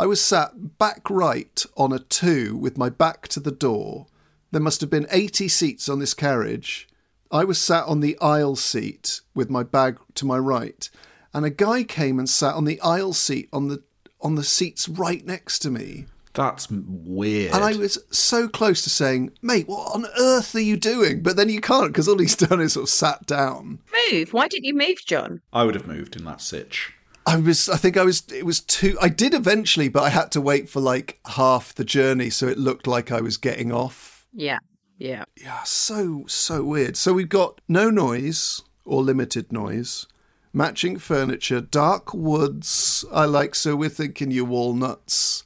I 0.00 0.06
was 0.06 0.24
sat 0.24 0.78
back 0.78 1.10
right 1.10 1.62
on 1.76 1.92
a 1.92 1.98
two 1.98 2.56
with 2.56 2.78
my 2.78 2.88
back 2.88 3.28
to 3.28 3.38
the 3.38 3.50
door. 3.50 4.06
There 4.50 4.58
must 4.58 4.80
have 4.80 4.88
been 4.88 5.06
80 5.10 5.46
seats 5.48 5.90
on 5.90 5.98
this 5.98 6.14
carriage. 6.14 6.88
I 7.30 7.44
was 7.44 7.58
sat 7.58 7.84
on 7.84 8.00
the 8.00 8.18
aisle 8.18 8.56
seat 8.56 9.20
with 9.34 9.50
my 9.50 9.62
bag 9.62 9.98
to 10.14 10.24
my 10.24 10.38
right, 10.38 10.88
and 11.34 11.44
a 11.44 11.50
guy 11.50 11.84
came 11.84 12.18
and 12.18 12.30
sat 12.30 12.54
on 12.54 12.64
the 12.64 12.80
aisle 12.80 13.12
seat 13.12 13.50
on 13.52 13.68
the 13.68 13.82
on 14.22 14.36
the 14.36 14.42
seats 14.42 14.88
right 14.88 15.22
next 15.26 15.58
to 15.58 15.70
me. 15.70 16.06
That's 16.32 16.70
weird. 16.70 17.52
And 17.52 17.62
I 17.62 17.76
was 17.76 17.98
so 18.10 18.48
close 18.48 18.80
to 18.84 18.90
saying, 18.90 19.32
mate, 19.42 19.68
what 19.68 19.94
on 19.94 20.06
earth 20.18 20.54
are 20.54 20.60
you 20.60 20.78
doing? 20.78 21.22
But 21.22 21.36
then 21.36 21.50
you 21.50 21.60
can't 21.60 21.88
because 21.88 22.08
all 22.08 22.16
he's 22.16 22.36
done 22.48 22.62
is 22.62 22.72
sort 22.72 22.84
of 22.84 22.88
sat 22.88 23.26
down. 23.26 23.80
Move. 24.10 24.32
Why 24.32 24.48
didn't 24.48 24.64
you 24.64 24.74
move, 24.74 25.04
John? 25.04 25.42
I 25.52 25.64
would 25.64 25.74
have 25.74 25.86
moved 25.86 26.16
in 26.16 26.24
that 26.24 26.40
sitch. 26.40 26.94
I 27.26 27.36
was, 27.36 27.68
I 27.68 27.76
think 27.76 27.96
I 27.96 28.04
was, 28.04 28.24
it 28.32 28.46
was 28.46 28.60
too, 28.60 28.96
I 29.00 29.08
did 29.08 29.34
eventually, 29.34 29.88
but 29.88 30.02
I 30.02 30.08
had 30.08 30.32
to 30.32 30.40
wait 30.40 30.68
for 30.68 30.80
like 30.80 31.20
half 31.26 31.74
the 31.74 31.84
journey. 31.84 32.30
So 32.30 32.46
it 32.48 32.58
looked 32.58 32.86
like 32.86 33.12
I 33.12 33.20
was 33.20 33.36
getting 33.36 33.72
off. 33.72 34.26
Yeah, 34.32 34.58
yeah. 34.98 35.24
Yeah, 35.36 35.62
so, 35.64 36.24
so 36.26 36.64
weird. 36.64 36.96
So 36.96 37.12
we've 37.12 37.28
got 37.28 37.60
no 37.68 37.90
noise 37.90 38.62
or 38.84 39.02
limited 39.02 39.52
noise, 39.52 40.06
matching 40.52 40.98
furniture, 40.98 41.60
dark 41.60 42.12
woods. 42.14 43.04
I 43.12 43.26
like, 43.26 43.54
so 43.54 43.76
we're 43.76 43.88
thinking 43.90 44.30
your 44.30 44.46
walnuts, 44.46 45.44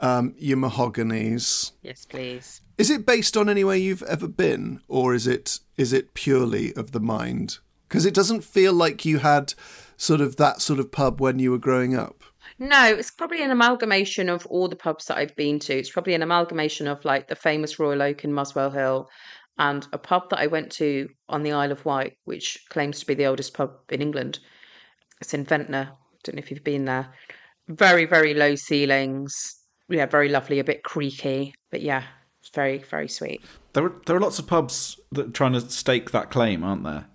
um, 0.00 0.34
your 0.38 0.58
mahoganies. 0.58 1.72
Yes, 1.82 2.04
please. 2.04 2.60
Is 2.76 2.90
it 2.90 3.06
based 3.06 3.36
on 3.36 3.48
anywhere 3.48 3.76
you've 3.76 4.02
ever 4.02 4.28
been, 4.28 4.82
or 4.86 5.14
is 5.14 5.26
it 5.26 5.60
is 5.78 5.94
it 5.94 6.12
purely 6.12 6.74
of 6.74 6.92
the 6.92 7.00
mind? 7.00 7.58
Because 7.88 8.04
it 8.04 8.12
doesn't 8.12 8.44
feel 8.44 8.74
like 8.74 9.06
you 9.06 9.18
had 9.18 9.54
sort 9.96 10.20
of 10.20 10.36
that 10.36 10.60
sort 10.60 10.78
of 10.78 10.92
pub 10.92 11.20
when 11.20 11.38
you 11.38 11.50
were 11.50 11.58
growing 11.58 11.96
up. 11.96 12.22
No, 12.58 12.86
it's 12.86 13.10
probably 13.10 13.42
an 13.42 13.50
amalgamation 13.50 14.28
of 14.28 14.46
all 14.46 14.68
the 14.68 14.76
pubs 14.76 15.06
that 15.06 15.18
I've 15.18 15.36
been 15.36 15.58
to. 15.60 15.76
It's 15.76 15.90
probably 15.90 16.14
an 16.14 16.22
amalgamation 16.22 16.86
of 16.86 17.04
like 17.04 17.28
the 17.28 17.36
famous 17.36 17.78
Royal 17.78 18.02
Oak 18.02 18.24
in 18.24 18.32
Muswell 18.32 18.70
Hill 18.70 19.08
and 19.58 19.86
a 19.92 19.98
pub 19.98 20.30
that 20.30 20.38
I 20.38 20.46
went 20.46 20.70
to 20.72 21.08
on 21.28 21.42
the 21.42 21.52
Isle 21.52 21.72
of 21.72 21.84
Wight, 21.84 22.14
which 22.24 22.58
claims 22.68 23.00
to 23.00 23.06
be 23.06 23.14
the 23.14 23.26
oldest 23.26 23.54
pub 23.54 23.72
in 23.90 24.02
England. 24.02 24.38
It's 25.20 25.34
in 25.34 25.44
Ventnor. 25.44 25.90
Don't 26.22 26.36
know 26.36 26.40
if 26.40 26.50
you've 26.50 26.64
been 26.64 26.84
there. 26.84 27.08
Very, 27.68 28.04
very 28.04 28.34
low 28.34 28.54
ceilings. 28.54 29.32
Yeah, 29.88 30.06
very 30.06 30.28
lovely, 30.28 30.58
a 30.58 30.64
bit 30.64 30.82
creaky. 30.82 31.54
But 31.70 31.82
yeah, 31.82 32.04
it's 32.40 32.50
very, 32.54 32.78
very 32.78 33.08
sweet. 33.08 33.42
There 33.72 33.84
are 33.84 33.92
there 34.06 34.16
are 34.16 34.20
lots 34.20 34.38
of 34.38 34.46
pubs 34.46 35.00
that 35.12 35.28
are 35.28 35.32
trying 35.32 35.54
to 35.54 35.60
stake 35.60 36.10
that 36.10 36.30
claim, 36.30 36.62
aren't 36.62 36.84
there? 36.84 37.06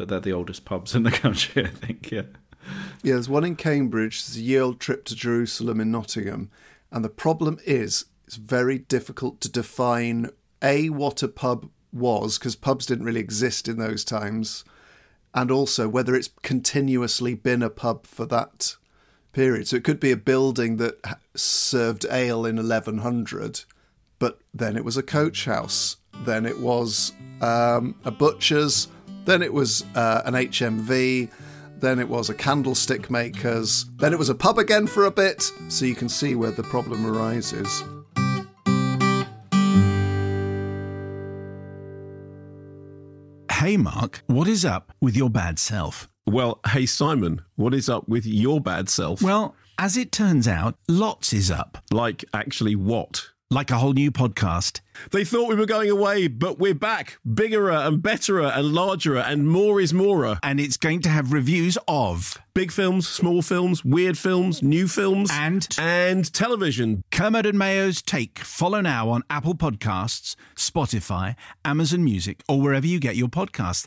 That 0.00 0.08
they're 0.08 0.20
the 0.20 0.32
oldest 0.32 0.64
pubs 0.64 0.94
in 0.94 1.02
the 1.02 1.10
country. 1.24 1.64
I 1.64 1.68
think. 1.68 2.10
Yeah. 2.10 2.22
Yeah, 3.02 3.14
there's 3.14 3.28
one 3.28 3.44
in 3.44 3.56
Cambridge. 3.56 4.24
There's 4.24 4.36
a 4.36 4.40
Ye 4.40 4.58
Olde 4.58 4.80
trip 4.80 5.04
to 5.06 5.14
Jerusalem 5.14 5.80
in 5.80 5.90
Nottingham, 5.90 6.50
and 6.90 7.04
the 7.04 7.10
problem 7.10 7.58
is 7.66 8.06
it's 8.26 8.36
very 8.36 8.78
difficult 8.78 9.40
to 9.42 9.50
define 9.50 10.30
a 10.62 10.88
what 10.88 11.22
a 11.22 11.28
pub 11.28 11.68
was 11.92 12.38
because 12.38 12.56
pubs 12.56 12.86
didn't 12.86 13.04
really 13.04 13.20
exist 13.20 13.68
in 13.68 13.78
those 13.78 14.04
times, 14.04 14.64
and 15.34 15.50
also 15.50 15.88
whether 15.88 16.14
it's 16.14 16.30
continuously 16.42 17.34
been 17.34 17.62
a 17.62 17.70
pub 17.70 18.06
for 18.06 18.24
that 18.26 18.76
period. 19.32 19.68
So 19.68 19.76
it 19.76 19.84
could 19.84 20.00
be 20.00 20.12
a 20.12 20.16
building 20.16 20.76
that 20.78 21.18
served 21.34 22.06
ale 22.10 22.46
in 22.46 22.56
1100, 22.56 23.64
but 24.18 24.40
then 24.54 24.76
it 24.76 24.84
was 24.84 24.96
a 24.96 25.02
coach 25.02 25.44
house, 25.44 25.96
then 26.24 26.46
it 26.46 26.58
was 26.58 27.12
um, 27.40 27.94
a 28.04 28.10
butcher's, 28.10 28.88
then 29.24 29.42
it 29.42 29.52
was 29.52 29.84
uh, 29.94 30.22
an 30.24 30.34
HMV, 30.34 31.30
then 31.78 31.98
it 31.98 32.08
was 32.08 32.28
a 32.30 32.34
candlestick 32.34 33.10
maker's, 33.10 33.86
then 33.96 34.12
it 34.12 34.18
was 34.18 34.28
a 34.28 34.34
pub 34.34 34.58
again 34.58 34.86
for 34.86 35.06
a 35.06 35.10
bit. 35.10 35.50
So 35.68 35.84
you 35.84 35.94
can 35.94 36.08
see 36.08 36.34
where 36.34 36.50
the 36.50 36.62
problem 36.62 37.06
arises. 37.06 37.82
Hey, 43.50 43.76
Mark, 43.76 44.22
what 44.26 44.48
is 44.48 44.64
up 44.64 44.92
with 45.00 45.16
your 45.16 45.28
bad 45.28 45.58
self? 45.58 46.08
Well, 46.26 46.60
hey 46.68 46.86
Simon, 46.86 47.42
what 47.56 47.74
is 47.74 47.88
up 47.88 48.08
with 48.08 48.24
your 48.24 48.60
bad 48.60 48.88
self? 48.88 49.20
Well, 49.20 49.54
as 49.78 49.96
it 49.96 50.12
turns 50.12 50.46
out, 50.46 50.76
lots 50.88 51.32
is 51.32 51.50
up. 51.50 51.82
like 51.90 52.24
actually 52.32 52.76
what? 52.76 53.30
Like 53.52 53.72
a 53.72 53.78
whole 53.78 53.94
new 53.94 54.12
podcast. 54.12 54.80
They 55.10 55.24
thought 55.24 55.48
we 55.48 55.56
were 55.56 55.66
going 55.66 55.90
away, 55.90 56.28
but 56.28 56.60
we're 56.60 56.72
back. 56.72 57.18
Bigger 57.34 57.68
and 57.68 58.00
better 58.00 58.40
and 58.40 58.72
larger 58.72 59.16
and 59.16 59.48
more 59.48 59.80
is 59.80 59.92
more. 59.92 60.38
And 60.40 60.60
it's 60.60 60.76
going 60.76 61.00
to 61.02 61.08
have 61.08 61.32
reviews 61.32 61.76
of 61.88 62.38
Big 62.54 62.70
films, 62.72 63.08
small 63.08 63.42
films, 63.42 63.84
weird 63.84 64.18
films, 64.18 64.62
new 64.62 64.86
films, 64.86 65.30
and 65.32 65.66
and 65.78 66.32
television. 66.32 67.02
Kermode 67.10 67.46
and 67.46 67.58
Mayo's 67.58 68.02
Take. 68.02 68.40
Follow 68.40 68.80
now 68.80 69.08
on 69.08 69.22
Apple 69.30 69.54
Podcasts, 69.54 70.36
Spotify, 70.56 71.36
Amazon 71.64 72.04
Music, 72.04 72.42
or 72.48 72.60
wherever 72.60 72.86
you 72.86 73.00
get 73.00 73.16
your 73.16 73.28
podcasts. 73.28 73.86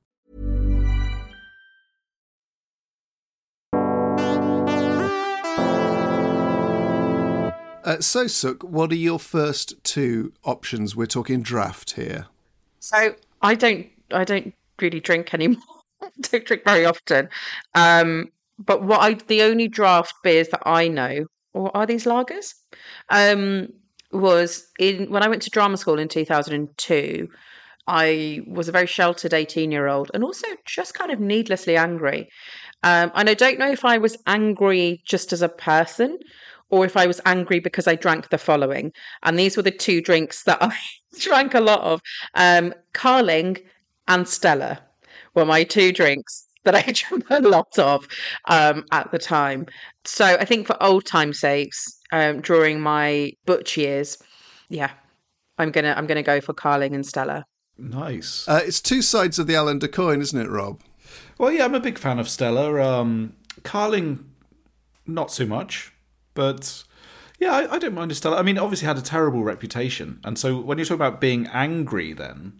Uh, 7.91 7.99
so, 7.99 8.23
Sukh, 8.23 8.63
what 8.63 8.89
are 8.93 8.95
your 8.95 9.19
first 9.19 9.83
two 9.83 10.31
options? 10.45 10.95
We're 10.95 11.07
talking 11.07 11.41
draft 11.41 11.91
here. 11.91 12.27
So 12.79 13.15
I 13.41 13.53
don't 13.53 13.85
I 14.11 14.23
don't 14.23 14.53
really 14.79 15.01
drink 15.01 15.33
anymore. 15.33 15.61
don't 16.21 16.45
drink 16.45 16.63
very 16.63 16.85
often. 16.85 17.27
Um, 17.75 18.31
but 18.57 18.83
what 18.83 19.01
I 19.01 19.15
the 19.15 19.41
only 19.41 19.67
draft 19.67 20.13
beers 20.23 20.47
that 20.49 20.61
I 20.65 20.87
know, 20.87 21.25
or 21.51 21.75
are 21.75 21.85
these 21.85 22.05
lagers? 22.05 22.53
Um, 23.09 23.67
was 24.13 24.65
in 24.79 25.11
when 25.11 25.21
I 25.21 25.27
went 25.27 25.41
to 25.41 25.49
drama 25.49 25.75
school 25.75 25.99
in 25.99 26.07
two 26.07 26.23
thousand 26.23 26.53
and 26.53 26.77
two. 26.77 27.27
I 27.87 28.41
was 28.47 28.69
a 28.69 28.71
very 28.71 28.87
sheltered 28.87 29.33
18 29.33 29.69
year 29.71 29.87
old 29.87 30.11
and 30.13 30.23
also 30.23 30.47
just 30.65 30.93
kind 30.93 31.11
of 31.11 31.19
needlessly 31.19 31.75
angry. 31.75 32.29
Um, 32.83 33.11
and 33.15 33.27
I 33.27 33.33
don't 33.33 33.57
know 33.57 33.71
if 33.71 33.83
I 33.83 33.97
was 33.97 34.15
angry 34.27 35.01
just 35.03 35.33
as 35.33 35.41
a 35.41 35.49
person 35.49 36.19
or 36.71 36.85
if 36.85 36.97
I 36.97 37.05
was 37.05 37.21
angry 37.25 37.59
because 37.59 37.87
I 37.87 37.95
drank 37.95 38.29
the 38.29 38.37
following. 38.37 38.91
And 39.23 39.37
these 39.37 39.55
were 39.55 39.63
the 39.63 39.71
two 39.71 40.01
drinks 40.01 40.43
that 40.43 40.57
I 40.61 40.75
drank 41.19 41.53
a 41.53 41.59
lot 41.59 41.81
of. 41.81 42.01
Um, 42.33 42.73
Carling 42.93 43.57
and 44.07 44.27
Stella 44.27 44.81
were 45.35 45.45
my 45.45 45.63
two 45.63 45.91
drinks 45.91 46.47
that 46.63 46.75
I 46.75 46.81
drank 46.93 47.25
a 47.29 47.39
lot 47.39 47.77
of 47.77 48.07
um, 48.45 48.85
at 48.91 49.11
the 49.11 49.19
time. 49.19 49.67
So 50.05 50.25
I 50.25 50.45
think 50.45 50.65
for 50.65 50.81
old 50.81 51.05
time's 51.05 51.39
sakes, 51.39 51.99
um, 52.11 52.41
during 52.41 52.81
my 52.81 53.33
butch 53.45 53.77
years, 53.77 54.17
yeah, 54.69 54.91
I'm 55.57 55.71
gonna 55.71 55.93
I'm 55.95 56.07
gonna 56.07 56.23
go 56.23 56.41
for 56.41 56.53
Carling 56.53 56.95
and 56.95 57.05
Stella. 57.05 57.45
Nice. 57.77 58.47
Uh, 58.47 58.61
it's 58.63 58.81
two 58.81 59.01
sides 59.01 59.39
of 59.39 59.47
the 59.47 59.55
Allender 59.55 59.87
coin, 59.87 60.21
isn't 60.21 60.39
it, 60.39 60.49
Rob? 60.49 60.81
Well, 61.37 61.51
yeah, 61.51 61.65
I'm 61.65 61.75
a 61.75 61.79
big 61.79 61.97
fan 61.97 62.19
of 62.19 62.29
Stella. 62.29 62.81
Um, 62.81 63.33
Carling, 63.63 64.25
not 65.07 65.31
so 65.31 65.45
much, 65.45 65.91
but 66.33 66.83
yeah, 67.39 67.53
I, 67.53 67.75
I 67.75 67.79
don't 67.79 67.93
mind 67.93 68.11
a 68.11 68.15
Stella. 68.15 68.37
I 68.37 68.41
mean, 68.41 68.57
obviously 68.57 68.87
had 68.87 68.97
a 68.97 69.01
terrible 69.01 69.43
reputation, 69.43 70.19
and 70.23 70.37
so 70.37 70.59
when 70.59 70.77
you 70.77 70.85
talk 70.85 70.95
about 70.95 71.19
being 71.19 71.47
angry, 71.47 72.13
then 72.13 72.53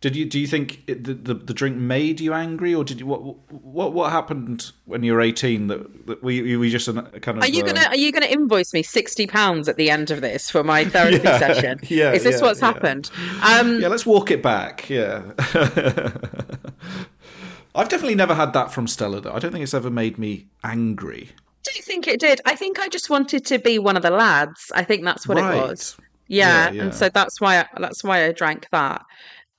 did 0.00 0.16
you 0.16 0.24
do 0.24 0.38
you 0.38 0.46
think 0.46 0.82
it, 0.86 1.04
the, 1.04 1.12
the 1.12 1.34
the 1.34 1.52
drink 1.52 1.76
made 1.76 2.20
you 2.20 2.32
angry, 2.32 2.74
or 2.74 2.84
did 2.84 3.00
you 3.00 3.06
what 3.06 3.20
what 3.50 3.92
what 3.92 4.10
happened 4.10 4.72
when 4.86 5.02
you 5.02 5.12
were 5.12 5.20
18 5.20 5.66
that, 5.66 6.06
that 6.06 6.22
we 6.22 6.56
we 6.56 6.70
just 6.70 6.86
kind 6.86 6.98
of 6.98 7.42
Are 7.42 7.48
you 7.48 7.62
uh, 7.62 7.66
gonna 7.66 7.86
Are 7.88 7.96
you 7.96 8.10
gonna 8.10 8.26
invoice 8.26 8.72
me 8.72 8.82
sixty 8.82 9.26
pounds 9.26 9.68
at 9.68 9.76
the 9.76 9.90
end 9.90 10.10
of 10.10 10.22
this 10.22 10.48
for 10.50 10.64
my 10.64 10.86
therapy 10.86 11.20
Yeah, 11.24 11.38
session? 11.38 11.80
yeah, 11.88 12.12
Is 12.12 12.22
this 12.22 12.40
yeah, 12.40 12.46
what's 12.46 12.60
yeah. 12.60 12.66
happened? 12.72 13.10
Um, 13.42 13.80
yeah, 13.80 13.88
let's 13.88 14.06
walk 14.06 14.30
it 14.30 14.42
back. 14.42 14.88
Yeah. 14.88 15.22
I've 17.74 17.88
definitely 17.88 18.16
never 18.16 18.34
had 18.34 18.52
that 18.54 18.72
from 18.72 18.88
Stella, 18.88 19.20
though. 19.20 19.32
I 19.32 19.38
don't 19.38 19.52
think 19.52 19.62
it's 19.62 19.74
ever 19.74 19.90
made 19.90 20.18
me 20.18 20.46
angry. 20.64 21.30
I 21.66 21.72
don't 21.72 21.84
think 21.84 22.08
it 22.08 22.20
did. 22.20 22.40
I 22.46 22.54
think 22.56 22.78
I 22.78 22.88
just 22.88 23.10
wanted 23.10 23.44
to 23.46 23.58
be 23.58 23.78
one 23.78 23.96
of 23.96 24.02
the 24.02 24.10
lads. 24.10 24.72
I 24.74 24.82
think 24.82 25.04
that's 25.04 25.28
what 25.28 25.36
Right. 25.38 25.56
it 25.56 25.60
was. 25.60 25.96
Yeah, 26.28 26.66
Yeah, 26.66 26.70
yeah. 26.72 26.82
and 26.84 26.94
so 26.94 27.08
that's 27.08 27.40
why 27.40 27.60
I, 27.60 27.66
that's 27.78 28.02
why 28.04 28.24
I 28.24 28.32
drank 28.32 28.66
that. 28.72 29.02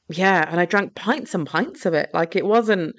Yeah, 0.10 0.46
and 0.50 0.60
I 0.60 0.66
drank 0.66 0.96
pints 0.96 1.34
and 1.36 1.46
pints 1.46 1.86
of 1.86 1.94
it. 1.94 2.10
Like 2.14 2.36
it 2.36 2.46
wasn't. 2.46 2.96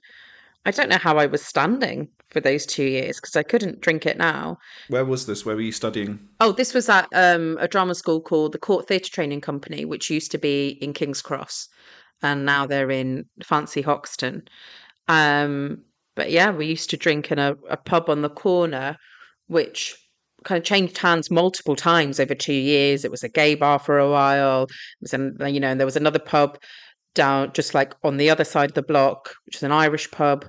I 0.65 0.71
don't 0.71 0.89
know 0.89 0.99
how 0.99 1.17
I 1.19 1.27
was 1.27 1.43
standing 1.45 2.09
for 2.31 2.41
those 2.41 2.65
two 2.65 2.85
years 2.85 3.17
because 3.21 3.35
I 3.35 3.43
couldn't 3.43 3.81
drink 3.81 4.07
it 4.07 4.17
now. 4.17 4.59
Where 4.89 5.05
was 5.05 5.27
this? 5.27 5.45
Where 5.45 5.57
were 5.57 5.61
you 5.63 5.73
studying? 5.73 6.21
Oh, 6.41 6.53
this 6.53 6.73
was 6.73 6.89
at 6.89 7.09
um, 7.13 7.59
a 7.61 7.67
drama 7.67 7.95
school 7.97 8.21
called 8.21 8.53
the 8.53 8.59
Court 8.59 8.87
Theatre 8.87 9.11
Training 9.11 9.41
Company, 9.41 9.85
which 9.85 10.09
used 10.11 10.31
to 10.31 10.39
be 10.39 10.79
in 10.81 10.93
King's 10.93 11.21
Cross, 11.21 11.69
and 12.23 12.47
now 12.47 12.65
they're 12.67 12.91
in 12.93 13.27
Fancy 13.43 13.83
Hoxton. 13.83 14.45
Um, 15.09 15.83
but 16.15 16.31
yeah, 16.31 16.51
we 16.51 16.67
used 16.67 16.91
to 16.91 16.97
drink 16.97 17.31
in 17.31 17.39
a, 17.39 17.55
a 17.69 17.77
pub 17.77 18.11
on 18.11 18.23
the 18.23 18.29
corner, 18.29 18.97
which 19.47 19.97
kind 20.45 20.59
of 20.59 20.65
changed 20.65 20.99
hands 20.99 21.31
multiple 21.31 21.77
times 21.77 22.21
over 22.21 22.35
two 22.35 22.53
years. 22.53 23.05
It 23.05 23.11
was 23.11 23.23
a 23.23 23.29
gay 23.29 23.55
bar 23.55 23.79
for 23.79 23.99
a 23.99 24.11
while. 24.11 24.65
It 24.65 24.71
was, 25.01 25.15
an, 25.15 25.37
you 25.47 25.61
know, 25.61 25.69
and 25.69 25.81
there 25.81 25.87
was 25.87 25.97
another 25.97 26.19
pub 26.19 26.59
down 27.15 27.53
just 27.53 27.75
like 27.75 27.95
on 28.03 28.17
the 28.17 28.31
other 28.31 28.45
side 28.45 28.71
of 28.71 28.75
the 28.75 28.83
block, 28.83 29.35
which 29.47 29.57
is 29.57 29.63
an 29.63 29.73
Irish 29.73 30.11
pub. 30.11 30.47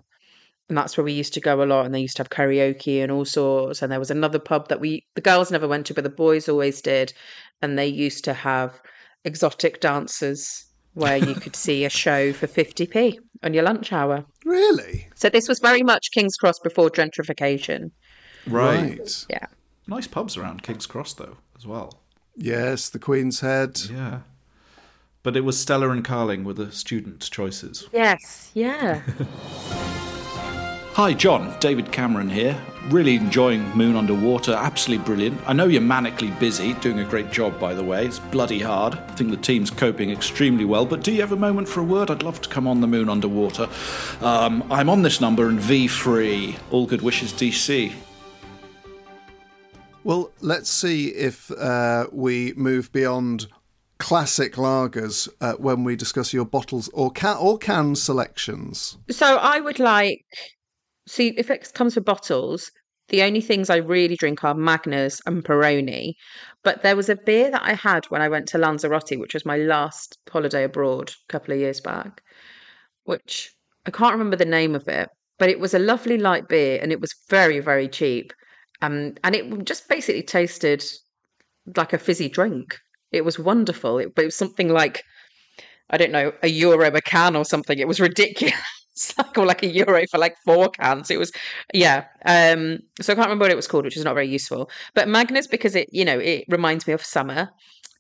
And 0.70 0.78
that's 0.78 0.98
where 0.98 1.04
we 1.04 1.14
used 1.14 1.34
to 1.34 1.42
go 1.42 1.62
a 1.62 1.66
lot. 1.66 1.86
And 1.86 1.94
they 1.94 2.00
used 2.00 2.18
to 2.18 2.24
have 2.24 2.30
karaoke 2.30 3.04
and 3.04 3.12
all 3.12 3.26
sorts. 3.26 3.82
And 3.82 3.92
there 3.92 4.00
was 4.00 4.12
another 4.12 4.40
pub 4.40 4.70
that 4.70 4.80
we, 4.80 5.06
the 5.16 5.22
girls 5.22 5.52
never 5.52 5.68
went 5.68 5.86
to, 5.88 5.94
but 5.94 6.04
the 6.04 6.10
boys 6.10 6.50
always 6.50 6.82
did. 6.82 7.14
And 7.62 7.78
they 7.78 7.88
used 7.88 8.24
to 8.26 8.34
have 8.34 8.82
exotic 9.26 9.80
dancers 9.82 10.66
where 10.94 11.18
you 11.18 11.36
could 11.36 11.56
see 11.56 11.86
a 11.86 11.90
show 11.90 12.34
for 12.34 12.48
50p 12.48 13.18
on 13.44 13.54
your 13.54 13.64
lunch 13.64 13.92
hour. 13.92 14.26
Really? 14.46 15.08
So 15.16 15.30
this 15.30 15.48
was 15.48 15.60
very 15.60 15.84
much 15.84 16.12
King's 16.12 16.38
Cross 16.38 16.60
before 16.60 16.90
gentrification. 16.90 17.92
Right. 18.48 19.26
Yeah. 19.30 19.48
Nice 19.88 20.08
pubs 20.08 20.38
around 20.38 20.64
King's 20.64 20.86
Cross, 20.86 21.14
though, 21.14 21.38
as 21.58 21.66
well. 21.66 22.02
Yes, 22.36 22.90
the 22.90 23.00
Queen's 23.00 23.42
Head. 23.42 23.80
Yeah. 23.92 24.20
But 25.24 25.38
it 25.38 25.42
was 25.42 25.60
Stella 25.60 25.90
and 25.90 26.04
Carling 26.04 26.44
were 26.44 26.54
the 26.54 26.72
student 26.72 27.30
choices. 27.32 27.88
Yes. 27.94 28.52
Yeah. 28.54 29.02
Hi, 30.96 31.12
John. 31.12 31.58
David 31.60 31.92
Cameron 31.92 32.30
here. 32.30 32.56
Really 32.90 33.16
enjoying 33.16 33.68
Moon 33.76 33.96
Underwater. 33.96 34.54
Absolutely 34.54 35.04
brilliant. 35.04 35.42
I 35.48 35.54
know 35.54 35.66
you're 35.66 35.82
manically 35.82 36.40
busy, 36.40 36.74
doing 36.76 37.00
a 37.00 37.04
great 37.04 37.32
job, 37.32 37.60
by 37.60 37.74
the 37.74 37.84
way. 37.84 38.06
It's 38.06 38.20
bloody 38.20 38.60
hard. 38.60 38.94
I 38.94 39.12
think 39.14 39.32
the 39.32 39.38
team's 39.38 39.72
coping 39.72 40.12
extremely 40.12 40.66
well. 40.66 40.86
But 40.86 41.02
do 41.02 41.12
you 41.12 41.20
have 41.22 41.32
a 41.32 41.36
moment 41.36 41.68
for 41.68 41.80
a 41.80 41.84
word? 41.84 42.12
I'd 42.12 42.22
love 42.22 42.42
to 42.42 42.50
come 42.50 42.68
on 42.68 42.80
the 42.80 42.86
Moon 42.86 43.10
Underwater. 43.10 43.68
Um, 44.22 44.64
I'm 44.72 44.88
on 44.88 45.02
this 45.02 45.20
number 45.20 45.50
and 45.50 45.60
V 45.60 45.88
free. 45.88 46.58
All 46.70 46.86
good 46.86 47.02
wishes, 47.02 47.34
DC. 47.34 47.92
Well, 50.04 50.32
let's 50.42 50.70
see 50.70 51.08
if 51.08 51.50
uh, 51.50 52.06
we 52.12 52.54
move 52.54 52.92
beyond 52.92 53.48
classic 53.98 54.58
lagers 54.58 55.28
uh, 55.42 55.54
when 55.54 55.84
we 55.84 55.96
discuss 55.96 56.34
your 56.34 56.46
bottles 56.46 56.88
or 56.94 57.10
can 57.10 57.38
or 57.38 57.58
can 57.58 57.96
selections. 57.96 59.00
So 59.10 59.38
I 59.38 59.60
would 59.60 59.80
like 59.80 60.24
see 61.08 61.30
if 61.38 61.50
it 61.50 61.74
comes 61.74 61.94
for 61.94 62.02
bottles. 62.02 62.72
The 63.10 63.24
only 63.24 63.42
things 63.42 63.70
I 63.70 63.78
really 63.78 64.16
drink 64.16 64.44
are 64.44 64.56
Magners 64.56 65.20
and 65.26 65.44
Peroni. 65.44 66.14
But 66.64 66.84
there 66.84 66.96
was 66.96 67.10
a 67.10 67.16
beer 67.16 67.52
that 67.52 67.64
I 67.64 67.74
had 67.74 68.06
when 68.06 68.22
I 68.22 68.30
went 68.30 68.48
to 68.50 68.58
Lanzarote, 68.58 69.20
which 69.20 69.34
was 69.34 69.46
my 69.46 69.58
last 69.58 70.18
holiday 70.32 70.64
abroad 70.64 71.10
a 71.10 71.32
couple 71.32 71.54
of 71.54 71.60
years 71.60 71.82
back, 71.82 72.22
which 73.04 73.52
I 73.86 73.92
can't 73.92 74.14
remember 74.14 74.38
the 74.38 74.46
name 74.46 74.76
of 74.76 74.88
it, 74.88 75.10
but 75.38 75.50
it 75.50 75.60
was 75.60 75.74
a 75.74 75.80
lovely 75.80 76.18
light 76.18 76.48
beer 76.48 76.80
and 76.82 76.92
it 76.92 77.02
was 77.02 77.14
very, 77.30 77.60
very 77.60 77.90
cheap. 77.90 78.32
Um, 78.82 79.16
and 79.24 79.36
it 79.36 79.66
just 79.66 79.90
basically 79.90 80.24
tasted 80.24 80.84
like 81.76 81.94
a 81.94 81.98
fizzy 81.98 82.30
drink. 82.30 82.80
It 83.12 83.26
was 83.26 83.38
wonderful. 83.38 84.00
It, 84.00 84.16
but 84.16 84.24
it 84.24 84.28
was 84.28 84.36
something 84.36 84.70
like, 84.70 85.04
I 85.90 85.98
don't 85.98 86.12
know, 86.12 86.32
a 86.42 86.48
euro 86.48 86.88
a 86.88 87.02
can 87.02 87.36
or 87.36 87.46
something. 87.46 87.78
It 87.78 87.88
was 87.88 88.00
ridiculous. 88.00 88.56
like 89.18 89.38
or 89.38 89.46
like 89.46 89.64
a 89.64 89.68
euro 89.68 90.06
for 90.08 90.18
like 90.18 90.38
four 90.46 90.70
cans. 90.70 91.10
It 91.10 91.20
was 91.20 91.32
yeah. 91.74 92.06
Um 92.26 92.80
so 93.02 93.14
I 93.14 93.16
can't 93.16 93.28
remember 93.28 93.44
what 93.44 93.52
it 93.52 93.56
was 93.56 93.68
called, 93.68 93.86
which 93.86 93.98
is 93.98 94.04
not 94.06 94.14
very 94.14 94.28
useful. 94.28 94.70
But 94.94 95.08
Magners 95.08 95.50
because 95.50 95.76
it, 95.76 95.90
you 95.92 96.06
know, 96.06 96.20
it 96.20 96.46
reminds 96.50 96.88
me 96.88 96.94
of 96.94 97.04
summer 97.04 97.50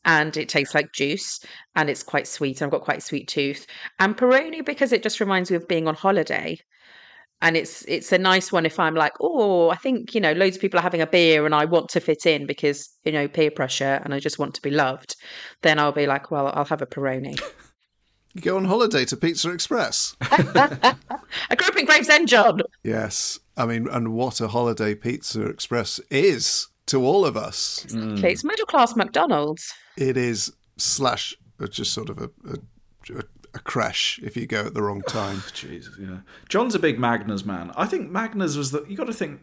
and 0.06 0.36
it 0.38 0.50
tastes 0.50 0.76
like 0.76 0.94
juice 0.94 1.39
and 1.76 1.89
it's 1.89 2.04
quite 2.04 2.28
sweet. 2.28 2.62
I've 2.62 2.72
got 2.72 2.82
quite 2.82 3.00
a 3.00 3.02
sweet 3.02 3.28
tooth. 3.28 3.66
And 4.00 4.18
Peroni 4.18 4.64
because 4.66 4.91
it 4.91 5.04
just 5.04 5.20
reminds 5.20 5.50
me 5.50 5.58
of 5.58 5.68
being 5.68 5.88
on 5.88 5.96
holiday. 5.96 6.60
And 7.41 7.58
it's 7.58 7.84
it's 7.89 8.14
a 8.14 8.18
nice 8.18 8.54
one 8.54 8.66
if 8.66 8.80
I'm 8.80 8.96
like, 8.96 9.14
oh, 9.20 9.70
I 9.70 9.76
think, 9.76 10.16
you 10.16 10.22
know, 10.22 10.32
loads 10.32 10.56
of 10.56 10.62
people 10.62 10.80
are 10.80 10.84
having 10.84 11.02
a 11.02 11.08
beer 11.08 11.46
and 11.46 11.54
I 11.54 11.66
want 11.66 11.89
to 11.89 12.00
fit 12.00 12.26
in 12.26 12.46
because, 12.46 12.89
you 13.04 13.12
know, 13.12 13.28
peer 13.28 13.52
pressure 13.52 14.00
and 14.04 14.14
I 14.14 14.20
just 14.20 14.39
want 14.39 14.54
to 14.56 14.62
be 14.62 14.70
loved. 14.70 15.18
Then 15.62 15.78
I'll 15.78 15.91
be 15.91 16.08
like, 16.08 16.32
well, 16.32 16.52
I'll 16.54 16.66
have 16.66 16.82
a 16.82 16.86
Peroni. 16.86 17.38
You 18.34 18.42
go 18.42 18.58
on 18.58 18.66
holiday 18.66 19.06
to 19.06 19.18
Pizza 19.18 19.52
Express. 19.52 20.16
I 20.22 21.56
grew 21.56 21.68
up 21.68 21.78
in 21.78 21.86
Gravesend, 21.86 22.28
John. 22.28 22.62
yes, 22.84 23.40
I 23.56 23.66
mean, 23.68 23.88
and 23.88 24.14
what 24.14 24.42
a 24.42 24.48
holiday 24.48 24.96
Pizza 24.96 25.44
Express 25.44 26.00
is 26.10 26.68
to 26.88 27.06
all 27.06 27.26
of 27.26 27.38
us. 27.38 27.86
Okay, 27.96 28.32
it's 28.32 28.44
middle 28.44 28.66
class 28.66 28.96
McDonald's. 28.96 29.72
It 29.98 30.18
is 30.18 30.52
slash 30.78 31.36
uh, 31.62 31.68
just 31.68 31.94
sort 31.94 32.10
of 32.10 32.18
a, 32.20 32.30
a, 33.14 33.24
a 33.54 33.60
crash 33.60 34.20
if 34.24 34.36
you 34.36 34.48
go 34.48 34.62
at 34.66 34.74
the 34.74 34.82
wrong 34.82 35.02
time. 35.08 35.44
Jesus, 35.54 35.96
yeah. 36.00 36.18
John's 36.50 36.74
a 36.74 36.80
big 36.80 36.98
Magners 36.98 37.46
man. 37.46 37.72
I 37.76 37.86
think 37.86 38.10
Magners 38.10 38.58
was 38.58 38.72
the. 38.72 38.84
You 38.88 38.98
got 38.98 39.08
to 39.08 39.14
think 39.14 39.42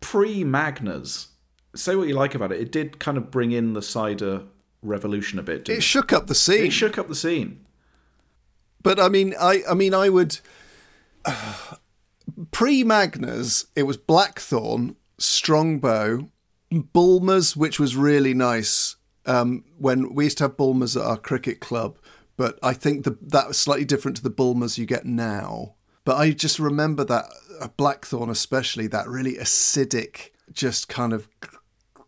pre 0.00 0.44
Magners. 0.44 1.26
Say 1.74 1.96
what 1.96 2.06
you 2.08 2.14
like 2.14 2.34
about 2.36 2.52
it. 2.52 2.60
It 2.60 2.70
did 2.72 3.00
kind 3.00 3.16
of 3.18 3.30
bring 3.32 3.50
in 3.52 3.72
the 3.72 3.82
cider 3.82 4.42
revolution 4.82 5.38
a 5.38 5.42
bit. 5.42 5.64
Didn't 5.64 5.76
It 5.76 5.78
it, 5.78 5.82
shook 5.82 6.12
up 6.12 6.26
the 6.28 6.34
scene. 6.34 6.66
it 6.66 6.72
shook 6.72 6.96
up 6.96 7.08
the 7.08 7.14
scene. 7.16 7.64
But 8.82 8.98
I 8.98 9.08
mean, 9.08 9.34
I 9.38 9.62
I 9.68 9.74
mean, 9.74 9.94
I 9.94 10.08
would 10.08 10.38
pre 12.50 12.84
Magners. 12.84 13.66
It 13.76 13.84
was 13.84 13.96
Blackthorn, 13.96 14.96
Strongbow, 15.18 16.28
Bulmers, 16.70 17.56
which 17.56 17.78
was 17.78 17.96
really 17.96 18.34
nice. 18.34 18.96
Um, 19.26 19.64
when 19.78 20.14
we 20.14 20.24
used 20.24 20.38
to 20.38 20.44
have 20.44 20.56
Bulmers 20.56 20.96
at 20.96 21.04
our 21.04 21.18
cricket 21.18 21.60
club, 21.60 21.98
but 22.36 22.58
I 22.62 22.72
think 22.72 23.04
the, 23.04 23.18
that 23.20 23.48
was 23.48 23.58
slightly 23.58 23.84
different 23.84 24.16
to 24.16 24.22
the 24.22 24.30
Bulmers 24.30 24.78
you 24.78 24.86
get 24.86 25.04
now. 25.04 25.74
But 26.04 26.16
I 26.16 26.30
just 26.30 26.58
remember 26.58 27.04
that 27.04 27.26
uh, 27.60 27.68
Blackthorn, 27.76 28.30
especially 28.30 28.86
that 28.86 29.06
really 29.06 29.34
acidic, 29.34 30.30
just 30.50 30.88
kind 30.88 31.12
of 31.12 31.28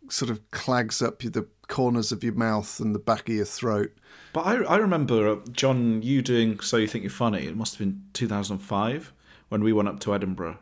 sort 0.08 0.30
of 0.30 0.50
clags 0.50 1.02
up 1.02 1.18
the 1.18 1.46
corners 1.68 2.12
of 2.12 2.24
your 2.24 2.32
mouth 2.34 2.80
and 2.80 2.94
the 2.94 2.98
back 2.98 3.28
of 3.28 3.34
your 3.34 3.44
throat. 3.44 3.92
But 4.32 4.46
I, 4.46 4.54
I 4.62 4.76
remember, 4.76 5.28
uh, 5.28 5.36
John, 5.52 6.02
you 6.02 6.22
doing 6.22 6.60
So 6.60 6.78
You 6.78 6.86
Think 6.86 7.04
You're 7.04 7.10
Funny. 7.10 7.46
It 7.46 7.56
must 7.56 7.74
have 7.74 7.80
been 7.80 8.02
2005 8.14 9.12
when 9.48 9.62
we 9.62 9.72
went 9.72 9.88
up 9.88 10.00
to 10.00 10.14
Edinburgh. 10.14 10.58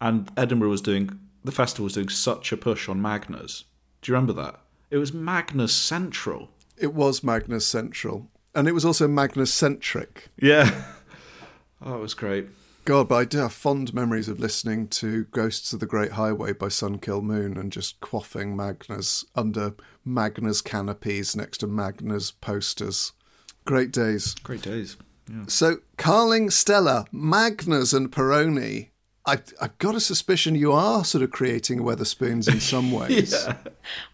And 0.00 0.30
Edinburgh 0.36 0.70
was 0.70 0.82
doing, 0.82 1.18
the 1.42 1.52
festival 1.52 1.84
was 1.84 1.94
doing 1.94 2.10
such 2.10 2.52
a 2.52 2.56
push 2.56 2.88
on 2.88 3.00
Magners. 3.00 3.64
Do 4.02 4.12
you 4.12 4.16
remember 4.16 4.34
that? 4.42 4.60
It 4.90 4.98
was 4.98 5.12
Magners 5.12 5.70
Central. 5.70 6.50
It 6.76 6.92
was 6.92 7.20
Magners 7.20 7.62
Central. 7.62 8.28
And 8.54 8.68
it 8.68 8.72
was 8.72 8.84
also 8.84 9.08
Magners 9.08 9.48
Centric. 9.48 10.28
Yeah. 10.36 10.84
oh, 11.82 11.96
it 11.96 12.00
was 12.00 12.14
great. 12.14 12.48
God, 12.84 13.08
but 13.08 13.14
I 13.14 13.24
do 13.24 13.38
have 13.38 13.52
fond 13.54 13.94
memories 13.94 14.28
of 14.28 14.38
listening 14.38 14.88
to 14.88 15.24
Ghosts 15.24 15.72
of 15.72 15.80
the 15.80 15.86
Great 15.86 16.12
Highway 16.12 16.52
by 16.52 16.68
Sun 16.68 16.98
Kil 16.98 17.22
Moon 17.22 17.56
and 17.56 17.72
just 17.72 17.98
quaffing 18.00 18.54
Magners 18.54 19.24
under 19.34 19.74
Magners 20.06 20.62
canopies 20.62 21.34
next 21.34 21.58
to 21.58 21.66
Magners 21.66 22.34
posters. 22.42 23.12
Great 23.64 23.90
days. 23.90 24.34
Great 24.42 24.60
days. 24.60 24.98
Yeah. 25.30 25.44
So, 25.46 25.78
Carling, 25.96 26.50
Stella, 26.50 27.06
Magners, 27.10 27.94
and 27.94 28.12
Peroni. 28.12 28.90
I, 29.24 29.38
I've 29.62 29.78
got 29.78 29.94
a 29.94 30.00
suspicion 30.00 30.54
you 30.54 30.72
are 30.72 31.06
sort 31.06 31.24
of 31.24 31.30
creating 31.30 31.80
Wetherspoons 31.80 32.52
in 32.52 32.60
some 32.60 32.92
ways. 32.98 33.32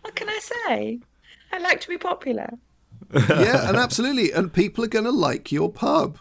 What 0.03 0.15
can 0.15 0.29
I 0.29 0.39
say? 0.39 1.01
I 1.51 1.59
like 1.59 1.81
to 1.81 1.89
be 1.89 1.99
popular. 1.99 2.49
yeah, 3.13 3.69
and 3.69 3.77
absolutely. 3.77 4.31
And 4.31 4.53
people 4.53 4.85
are 4.85 4.89
going 4.89 5.07
to 5.07 5.11
like 5.11 5.51
your 5.51 5.73
pub. 5.73 6.19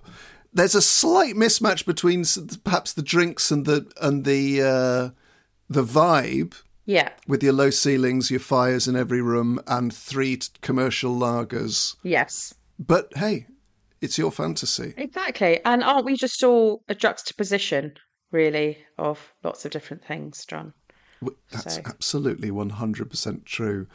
There's 0.54 0.76
a 0.76 0.82
slight 0.82 1.36
mismatch 1.36 1.86
between 1.86 2.24
perhaps 2.64 2.94
the 2.94 3.02
drinks 3.04 3.52
and 3.52 3.66
the 3.66 3.92
and 4.02 4.26
the 4.26 4.62
uh, 4.62 5.10
the 5.70 5.84
vibe 5.84 6.56
Yeah. 6.86 7.10
with 7.28 7.44
your 7.44 7.54
low 7.54 7.70
ceilings, 7.70 8.32
your 8.32 8.40
fires 8.40 8.88
in 8.88 8.96
every 8.96 9.22
room, 9.22 9.60
and 9.68 9.94
three 9.94 10.38
t- 10.38 10.48
commercial 10.62 11.16
lagers. 11.16 11.96
Yes. 12.04 12.56
But 12.80 13.12
hey, 13.16 13.46
it's 14.02 14.18
your 14.18 14.32
fantasy. 14.32 14.94
Exactly. 14.98 15.60
And 15.66 15.84
aren't 15.84 16.06
we 16.06 16.16
just 16.16 16.44
all 16.44 16.84
a 16.90 16.96
juxtaposition, 16.96 17.94
really, 18.32 18.80
of 18.98 19.34
lots 19.44 19.66
of 19.66 19.72
different 19.72 20.04
things, 20.04 20.46
John? 20.46 20.74
That's 21.52 21.76
So- 21.76 21.82
absolutely 21.86 22.50
100% 22.50 23.46
true. 23.46 23.88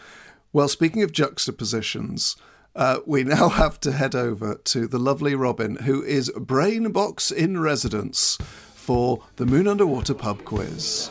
Well, 0.52 0.68
speaking 0.68 1.02
of 1.02 1.11
juxtapositions, 1.11 2.36
uh, 2.76 3.00
we 3.06 3.24
now 3.24 3.48
have 3.60 3.80
to 3.80 3.92
head 3.92 4.14
over 4.14 4.56
to 4.64 4.86
the 4.86 4.98
lovely 4.98 5.34
Robin, 5.34 5.76
who 5.76 6.02
is 6.02 6.30
brain 6.36 6.90
box 6.92 7.30
in 7.30 7.60
residence 7.60 8.38
for 8.74 9.22
the 9.36 9.46
Moon 9.46 9.66
Underwater 9.66 10.14
pub 10.14 10.44
quiz. 10.44 11.10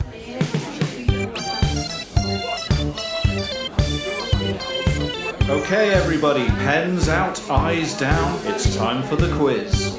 Okay, 5.46 5.92
everybody, 5.92 6.46
pens 6.46 7.08
out, 7.08 7.50
eyes 7.50 7.96
down. 7.98 8.40
It's 8.46 8.74
time 8.76 9.02
for 9.02 9.16
the 9.16 9.30
quiz. 9.36 9.93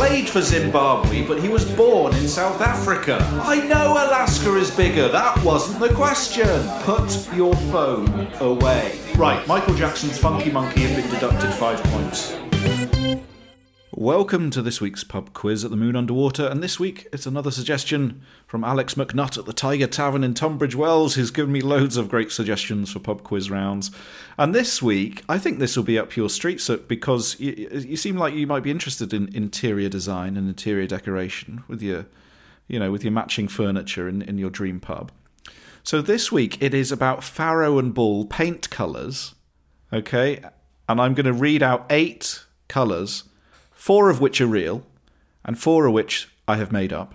Played 0.00 0.30
for 0.30 0.40
Zimbabwe, 0.40 1.22
but 1.26 1.42
he 1.42 1.50
was 1.50 1.62
born 1.72 2.14
in 2.14 2.26
South 2.26 2.62
Africa. 2.62 3.18
I 3.44 3.66
know 3.66 3.92
Alaska 3.92 4.56
is 4.56 4.70
bigger. 4.70 5.08
That 5.08 5.44
wasn't 5.44 5.78
the 5.78 5.94
question. 5.94 6.48
Put 6.84 7.28
your 7.36 7.54
phone 7.70 8.26
away. 8.40 8.98
Right, 9.16 9.46
Michael 9.46 9.74
Jackson's 9.74 10.16
Funky 10.16 10.50
Monkey 10.50 10.84
have 10.84 10.96
been 10.96 11.10
deducted 11.12 11.52
five 11.52 11.82
points. 11.92 12.34
Welcome 13.92 14.52
to 14.52 14.62
this 14.62 14.80
week's 14.80 15.02
pub 15.02 15.32
quiz 15.32 15.64
at 15.64 15.72
the 15.72 15.76
Moon 15.76 15.96
Underwater, 15.96 16.46
and 16.46 16.62
this 16.62 16.78
week 16.78 17.08
it's 17.12 17.26
another 17.26 17.50
suggestion 17.50 18.22
from 18.46 18.62
Alex 18.62 18.94
McNutt 18.94 19.36
at 19.36 19.46
the 19.46 19.52
Tiger 19.52 19.88
Tavern 19.88 20.22
in 20.22 20.32
Tunbridge 20.32 20.76
Wells, 20.76 21.16
who's 21.16 21.32
given 21.32 21.50
me 21.50 21.60
loads 21.60 21.96
of 21.96 22.08
great 22.08 22.30
suggestions 22.30 22.92
for 22.92 23.00
pub 23.00 23.24
quiz 23.24 23.50
rounds. 23.50 23.90
And 24.38 24.54
this 24.54 24.80
week, 24.80 25.24
I 25.28 25.38
think 25.38 25.58
this 25.58 25.76
will 25.76 25.82
be 25.82 25.98
up 25.98 26.14
your 26.14 26.30
street, 26.30 26.60
so 26.60 26.76
because 26.76 27.38
you, 27.40 27.68
you 27.72 27.96
seem 27.96 28.16
like 28.16 28.32
you 28.32 28.46
might 28.46 28.62
be 28.62 28.70
interested 28.70 29.12
in 29.12 29.34
interior 29.34 29.88
design 29.88 30.36
and 30.36 30.48
interior 30.48 30.86
decoration 30.86 31.64
with 31.66 31.82
your, 31.82 32.06
you 32.68 32.78
know, 32.78 32.92
with 32.92 33.02
your 33.02 33.12
matching 33.12 33.48
furniture 33.48 34.08
in, 34.08 34.22
in 34.22 34.38
your 34.38 34.50
dream 34.50 34.78
pub. 34.78 35.10
So 35.82 36.00
this 36.00 36.30
week 36.30 36.62
it 36.62 36.74
is 36.74 36.92
about 36.92 37.24
Farrow 37.24 37.80
and 37.80 37.92
Ball 37.92 38.24
paint 38.24 38.70
colours, 38.70 39.34
okay? 39.92 40.44
And 40.88 41.00
I'm 41.00 41.14
going 41.14 41.26
to 41.26 41.32
read 41.32 41.60
out 41.60 41.86
eight 41.90 42.44
colours 42.68 43.24
four 43.80 44.10
of 44.10 44.20
which 44.20 44.42
are 44.42 44.46
real, 44.46 44.84
and 45.42 45.58
four 45.58 45.86
of 45.86 45.94
which 45.94 46.28
I 46.46 46.56
have 46.56 46.70
made 46.70 46.92
up. 46.92 47.14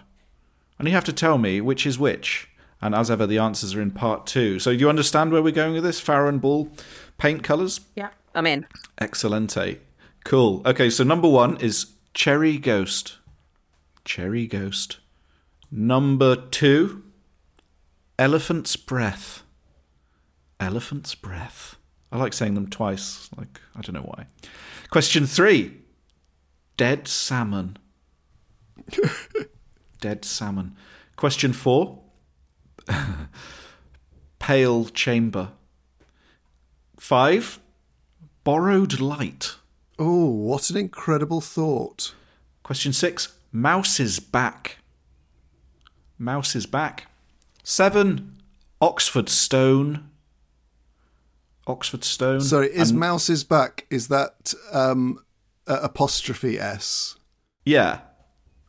And 0.80 0.88
you 0.88 0.95
have 0.95 1.03
to 1.03 1.13
tell 1.13 1.38
me 1.38 1.61
which 1.61 1.86
is 1.86 1.99
which. 1.99 2.49
And 2.82 2.95
as 2.95 3.11
ever, 3.11 3.28
the 3.28 3.38
answers 3.38 3.76
are 3.76 3.82
in 3.82 3.91
part 3.91 4.26
two. 4.26 4.57
So 4.57 4.74
do 4.74 4.80
you 4.80 4.89
understand 4.89 5.32
where 5.32 5.43
we're 5.43 5.51
going 5.51 5.74
with 5.76 5.84
this? 5.84 5.99
Farrow 5.99 6.28
and 6.28 6.41
Ball, 6.41 6.68
paint 7.20 7.43
colours? 7.43 7.82
Yeah. 7.95 8.09
I'm 8.34 8.47
in. 8.47 8.66
Excellente. 8.99 9.78
Cool. 10.24 10.63
Okay, 10.66 10.89
so 10.89 11.03
number 11.03 11.30
one 11.30 11.57
is 11.57 11.93
Cherry 12.16 12.57
Ghost. 12.57 13.20
Cherry 14.03 14.47
Ghost. 14.47 14.97
Number 15.72 16.36
two, 16.36 17.03
Elephant's 18.18 18.76
Breath. 18.76 19.43
Elephant's 20.59 21.13
Breath. 21.13 21.76
I 22.11 22.18
like 22.18 22.34
saying 22.34 22.55
them 22.55 22.70
twice. 22.72 23.30
Like, 23.38 23.61
I 23.76 23.82
don't 23.82 23.93
know 23.93 24.01
why. 24.01 24.26
Question 24.89 25.28
three, 25.28 25.84
Dead 26.78 27.07
Salmon. 27.07 27.78
Dead 30.01 30.26
Salmon. 30.26 30.76
Question 31.15 31.53
four, 31.53 32.01
Pale 34.39 34.86
Chamber. 34.89 35.49
Five, 36.97 37.59
Borrowed 38.43 38.99
Light. 38.99 39.55
Oh, 39.97 40.26
what 40.30 40.69
an 40.69 40.78
incredible 40.78 41.39
thought. 41.41 42.13
Question 42.63 42.91
six, 42.93 43.38
Mouse 43.51 43.99
is 43.99 44.19
back. 44.19 44.78
Mouse 46.17 46.55
is 46.55 46.65
back. 46.65 47.07
Seven, 47.63 48.38
Oxford 48.82 49.30
Stone. 49.30 50.09
Oxford 51.67 52.03
Stone. 52.03 52.41
Sorry, 52.41 52.67
is 52.67 52.91
And- 52.91 52.99
Mouse's 52.99 53.43
back, 53.43 53.86
is 53.89 54.09
that 54.09 54.53
um, 54.71 55.19
a- 55.68 55.76
apostrophe 55.84 56.59
S? 56.59 57.16
Yeah, 57.66 57.99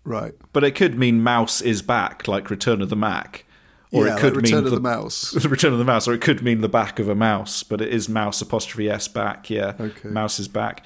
Right. 0.04 0.34
but 0.52 0.64
it 0.64 0.74
could 0.74 0.98
mean 0.98 1.22
Mouse 1.22 1.60
is 1.60 1.82
back, 1.82 2.26
like 2.28 2.48
Return 2.50 2.80
of 2.80 2.88
the 2.90 2.96
Mack. 2.96 3.44
Or 3.92 4.06
yeah, 4.06 4.16
it 4.16 4.20
could 4.20 4.34
like 4.34 4.42
Return 4.44 4.58
mean 4.64 4.66
of 4.66 4.70
the, 4.72 4.80
Mouse. 4.80 5.30
the 5.30 5.48
Return 5.48 5.72
of 5.72 5.78
the 5.78 5.84
Mouse, 5.84 6.08
or 6.08 6.12
it 6.14 6.20
could 6.20 6.42
mean 6.42 6.60
the 6.60 6.68
back 6.68 6.98
of 6.98 7.08
a 7.08 7.14
mouse, 7.14 7.62
but 7.62 7.80
it 7.80 7.88
is 7.92 8.08
mouse 8.08 8.40
apostrophe 8.42 8.90
s 8.90 9.06
back. 9.08 9.48
Yeah, 9.50 9.74
Okay. 9.78 10.08
mouse 10.08 10.38
is 10.40 10.48
back. 10.48 10.84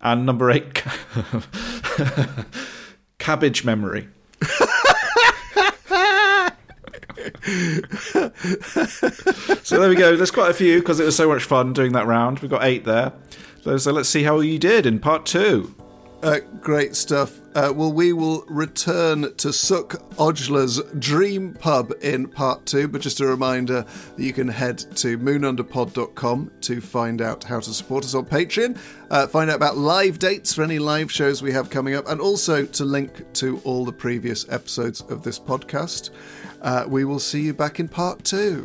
And 0.00 0.26
number 0.26 0.50
eight, 0.50 0.82
cabbage 3.18 3.64
memory. 3.64 4.08
so 9.62 9.80
there 9.80 9.88
we 9.88 9.96
go. 9.96 10.16
There's 10.16 10.30
quite 10.30 10.50
a 10.50 10.54
few 10.54 10.78
because 10.78 11.00
it 11.00 11.04
was 11.04 11.16
so 11.16 11.28
much 11.28 11.42
fun 11.42 11.72
doing 11.72 11.92
that 11.92 12.06
round. 12.06 12.38
We've 12.38 12.50
got 12.50 12.64
eight 12.64 12.84
there. 12.84 13.12
So, 13.62 13.76
so 13.78 13.92
let's 13.92 14.08
see 14.08 14.22
how 14.22 14.38
you 14.40 14.58
did 14.58 14.86
in 14.86 15.00
part 15.00 15.26
two. 15.26 15.74
Uh, 16.22 16.38
great 16.60 16.94
stuff. 16.94 17.40
Uh, 17.56 17.72
well, 17.74 17.92
we 17.92 18.12
will 18.12 18.44
return 18.46 19.22
to 19.22 19.48
Sukh 19.48 20.00
Ojla's 20.18 20.80
Dream 20.96 21.52
Pub 21.54 21.92
in 22.00 22.28
part 22.28 22.64
two, 22.64 22.86
but 22.86 23.00
just 23.00 23.18
a 23.18 23.26
reminder 23.26 23.84
that 24.16 24.22
you 24.22 24.32
can 24.32 24.46
head 24.46 24.78
to 24.96 25.18
moonunderpod.com 25.18 26.52
to 26.60 26.80
find 26.80 27.20
out 27.20 27.42
how 27.42 27.58
to 27.58 27.70
support 27.74 28.04
us 28.04 28.14
on 28.14 28.24
Patreon, 28.26 28.78
uh, 29.10 29.26
find 29.26 29.50
out 29.50 29.56
about 29.56 29.76
live 29.76 30.20
dates 30.20 30.54
for 30.54 30.62
any 30.62 30.78
live 30.78 31.10
shows 31.10 31.42
we 31.42 31.50
have 31.50 31.70
coming 31.70 31.96
up, 31.96 32.08
and 32.08 32.20
also 32.20 32.64
to 32.66 32.84
link 32.84 33.32
to 33.34 33.60
all 33.64 33.84
the 33.84 33.92
previous 33.92 34.48
episodes 34.48 35.00
of 35.00 35.24
this 35.24 35.40
podcast. 35.40 36.10
Uh, 36.60 36.84
we 36.86 37.04
will 37.04 37.18
see 37.18 37.40
you 37.40 37.52
back 37.52 37.80
in 37.80 37.88
part 37.88 38.22
two. 38.22 38.64